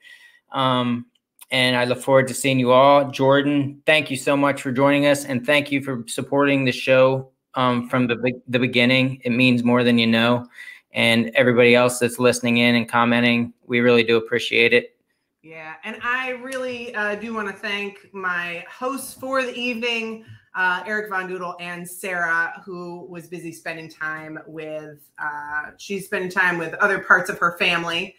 Um, 0.50 1.06
and 1.52 1.76
I 1.76 1.84
look 1.84 2.00
forward 2.00 2.26
to 2.28 2.34
seeing 2.34 2.58
you 2.58 2.72
all. 2.72 3.10
Jordan, 3.10 3.82
thank 3.86 4.10
you 4.10 4.16
so 4.16 4.36
much 4.36 4.62
for 4.62 4.72
joining 4.72 5.06
us, 5.06 5.24
and 5.26 5.46
thank 5.46 5.70
you 5.70 5.82
for 5.82 6.02
supporting 6.08 6.64
the 6.64 6.72
show 6.72 7.28
um, 7.54 7.88
from 7.88 8.08
the 8.08 8.40
the 8.48 8.58
beginning. 8.58 9.20
It 9.24 9.30
means 9.30 9.62
more 9.62 9.84
than 9.84 9.98
you 9.98 10.06
know 10.06 10.48
and 10.94 11.30
everybody 11.34 11.74
else 11.74 11.98
that's 11.98 12.18
listening 12.18 12.58
in 12.58 12.74
and 12.74 12.88
commenting. 12.88 13.52
We 13.66 13.80
really 13.80 14.02
do 14.02 14.16
appreciate 14.16 14.72
it. 14.72 14.96
Yeah, 15.42 15.74
and 15.84 15.98
I 16.02 16.30
really 16.30 16.94
uh, 16.94 17.16
do 17.16 17.34
want 17.34 17.48
to 17.48 17.54
thank 17.54 18.12
my 18.12 18.64
hosts 18.70 19.12
for 19.14 19.42
the 19.42 19.54
evening, 19.54 20.24
uh, 20.54 20.84
Eric 20.86 21.10
Von 21.10 21.28
Doodle 21.28 21.56
and 21.58 21.88
Sarah, 21.88 22.62
who 22.64 23.06
was 23.06 23.26
busy 23.26 23.52
spending 23.52 23.90
time 23.90 24.38
with. 24.46 25.10
Uh, 25.18 25.70
she's 25.78 26.06
spending 26.06 26.30
time 26.30 26.58
with 26.58 26.74
other 26.74 27.00
parts 27.00 27.28
of 27.28 27.38
her 27.38 27.56
family. 27.58 28.14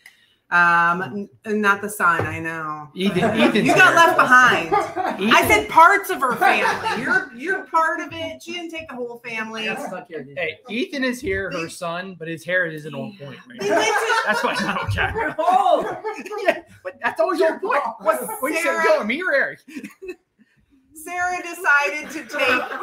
Um, 0.52 1.28
n- 1.46 1.62
not 1.62 1.82
the 1.82 1.90
son, 1.90 2.28
I 2.28 2.38
know. 2.40 2.88
Ethan, 2.94 3.24
Ethan's 3.24 3.66
You 3.68 3.74
got 3.74 3.88
here. 3.88 3.96
left 3.96 4.18
behind. 4.18 4.70
I 5.34 5.48
said 5.48 5.68
parts 5.68 6.12
of 6.12 6.22
her 6.22 6.36
family. 6.36 7.02
You're 7.02 7.32
you're 7.36 7.64
part 7.66 8.02
of 8.02 8.10
it. 8.14 8.44
She 8.44 8.54
didn't 8.54 8.70
take 8.70 8.88
the 8.88 8.94
whole 8.96 9.20
family. 9.26 9.64
Hey, 9.66 10.60
Ethan 10.70 11.04
is 11.04 11.20
here, 11.20 11.50
her 11.52 11.70
son, 11.70 12.16
but 12.20 12.28
his 12.28 12.46
hair 12.46 12.68
isn't 12.68 12.94
on 12.94 13.18
point. 13.18 13.40
Right 13.50 13.62
now. 13.62 13.82
to 13.82 14.22
That's 14.28 14.44
why 14.44 14.52
it's 14.54 14.62
not 14.62 14.82
on 14.84 14.92
camera. 14.92 15.36
yeah, 16.46 16.60
but 16.84 17.00
that's 17.02 17.20
always 17.20 17.42
on 17.42 17.60
point. 17.60 17.82
What, 18.00 18.22
what 18.40 18.52
you 18.52 18.62
Sarah- 18.62 18.84
telling 18.84 19.08
me 19.08 19.24
or 19.24 19.34
Eric? 19.34 19.60
Sarah 20.94 21.42
decided 21.42 22.12
to 22.12 22.38
take 22.38 22.80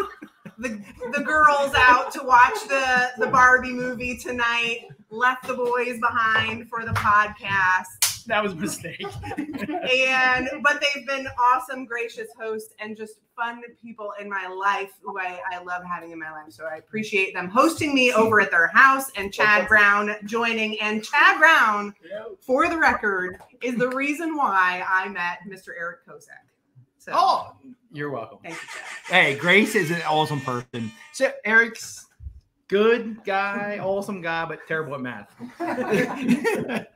the, 0.58 0.82
the 1.16 1.22
girls 1.24 1.72
out 1.76 2.10
to 2.12 2.22
watch 2.24 2.54
the, 2.68 3.10
the 3.18 3.26
Barbie 3.28 3.72
movie 3.72 4.16
tonight, 4.18 4.88
left 5.10 5.46
the 5.46 5.54
boys 5.54 5.98
behind 6.00 6.68
for 6.68 6.84
the 6.84 6.92
podcast. 6.92 8.24
That 8.26 8.42
was 8.42 8.52
a 8.52 8.56
mistake. 8.56 9.06
And 9.90 10.48
but 10.62 10.80
they've 10.80 11.06
been 11.06 11.26
awesome, 11.38 11.84
gracious 11.84 12.28
hosts 12.38 12.74
and 12.78 12.96
just 12.96 13.14
fun 13.36 13.62
people 13.82 14.12
in 14.20 14.28
my 14.28 14.46
life 14.46 14.92
who 15.02 15.18
I, 15.18 15.40
I 15.50 15.62
love 15.62 15.82
having 15.84 16.12
in 16.12 16.18
my 16.18 16.30
life. 16.30 16.50
So 16.50 16.64
I 16.64 16.76
appreciate 16.76 17.34
them 17.34 17.48
hosting 17.48 17.94
me 17.94 18.12
over 18.12 18.40
at 18.40 18.50
their 18.50 18.68
house 18.68 19.10
and 19.16 19.32
Chad 19.32 19.66
Brown 19.68 20.14
joining. 20.24 20.80
And 20.80 21.02
Chad 21.02 21.38
Brown, 21.38 21.94
for 22.40 22.68
the 22.68 22.78
record, 22.78 23.38
is 23.62 23.76
the 23.76 23.88
reason 23.88 24.36
why 24.36 24.84
I 24.88 25.08
met 25.08 25.40
Mr. 25.48 25.70
Eric 25.76 26.06
Kozak. 26.06 26.46
So 26.98 27.12
oh, 27.14 27.56
you're 27.92 28.10
welcome. 28.10 28.38
thank 28.42 28.54
you, 28.54 28.68
Chad. 29.08 29.24
Hey, 29.24 29.34
Grayce 29.36 29.74
is 29.74 29.90
an 29.90 30.02
awesome 30.02 30.40
person. 30.40 30.92
So 31.12 31.32
Eric's 31.44 32.06
good 32.70 33.22
guy, 33.24 33.78
awesome 33.82 34.22
guy, 34.22 34.46
but 34.46 34.66
terrible 34.66 34.94
at 34.94 35.00
math. 35.00 35.34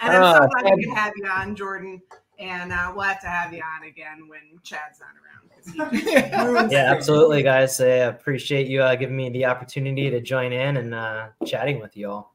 And 0.00 0.12
I'm 0.12 0.34
so 0.36 0.42
Uh, 0.44 0.46
glad 0.60 0.76
we 0.76 0.84
could 0.84 0.94
have 0.94 1.12
you 1.16 1.26
on, 1.26 1.56
Jordan. 1.56 2.00
And 2.38 2.72
uh, 2.72 2.92
we'll 2.94 3.04
have 3.04 3.20
to 3.20 3.26
have 3.28 3.52
you 3.52 3.62
on 3.62 3.86
again 3.86 4.28
when 4.28 4.40
Chad's 4.62 5.00
not 5.00 5.14
around. 5.18 5.92
he 5.92 6.70
Yeah, 6.74 6.92
absolutely, 6.92 7.42
guys. 7.42 7.80
I 7.80 7.86
appreciate 7.86 8.66
you 8.66 8.82
uh, 8.82 8.94
giving 8.96 9.16
me 9.16 9.30
the 9.30 9.46
opportunity 9.46 10.10
to 10.10 10.20
join 10.20 10.52
in 10.52 10.76
and 10.76 10.94
uh, 10.94 11.28
chatting 11.46 11.80
with 11.80 11.96
you 11.96 12.10
all. 12.10 12.34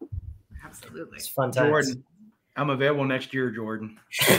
Absolutely. 0.63 1.17
It's 1.17 1.27
fun 1.27 1.51
times. 1.51 1.69
Jordan, 1.69 2.03
I'm 2.55 2.69
available 2.69 3.05
next 3.05 3.33
year, 3.33 3.51
Jordan. 3.51 3.99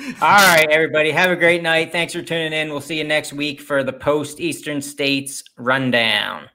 All 0.00 0.12
right, 0.20 0.66
everybody. 0.70 1.10
Have 1.10 1.30
a 1.30 1.36
great 1.36 1.62
night. 1.62 1.92
Thanks 1.92 2.14
for 2.14 2.22
tuning 2.22 2.54
in. 2.54 2.70
We'll 2.70 2.80
see 2.80 2.96
you 2.96 3.04
next 3.04 3.34
week 3.34 3.60
for 3.60 3.84
the 3.84 3.92
post 3.92 4.40
Eastern 4.40 4.80
States 4.80 5.44
rundown. 5.58 6.48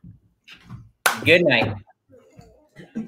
Good 1.23 1.45
night. 1.45 1.75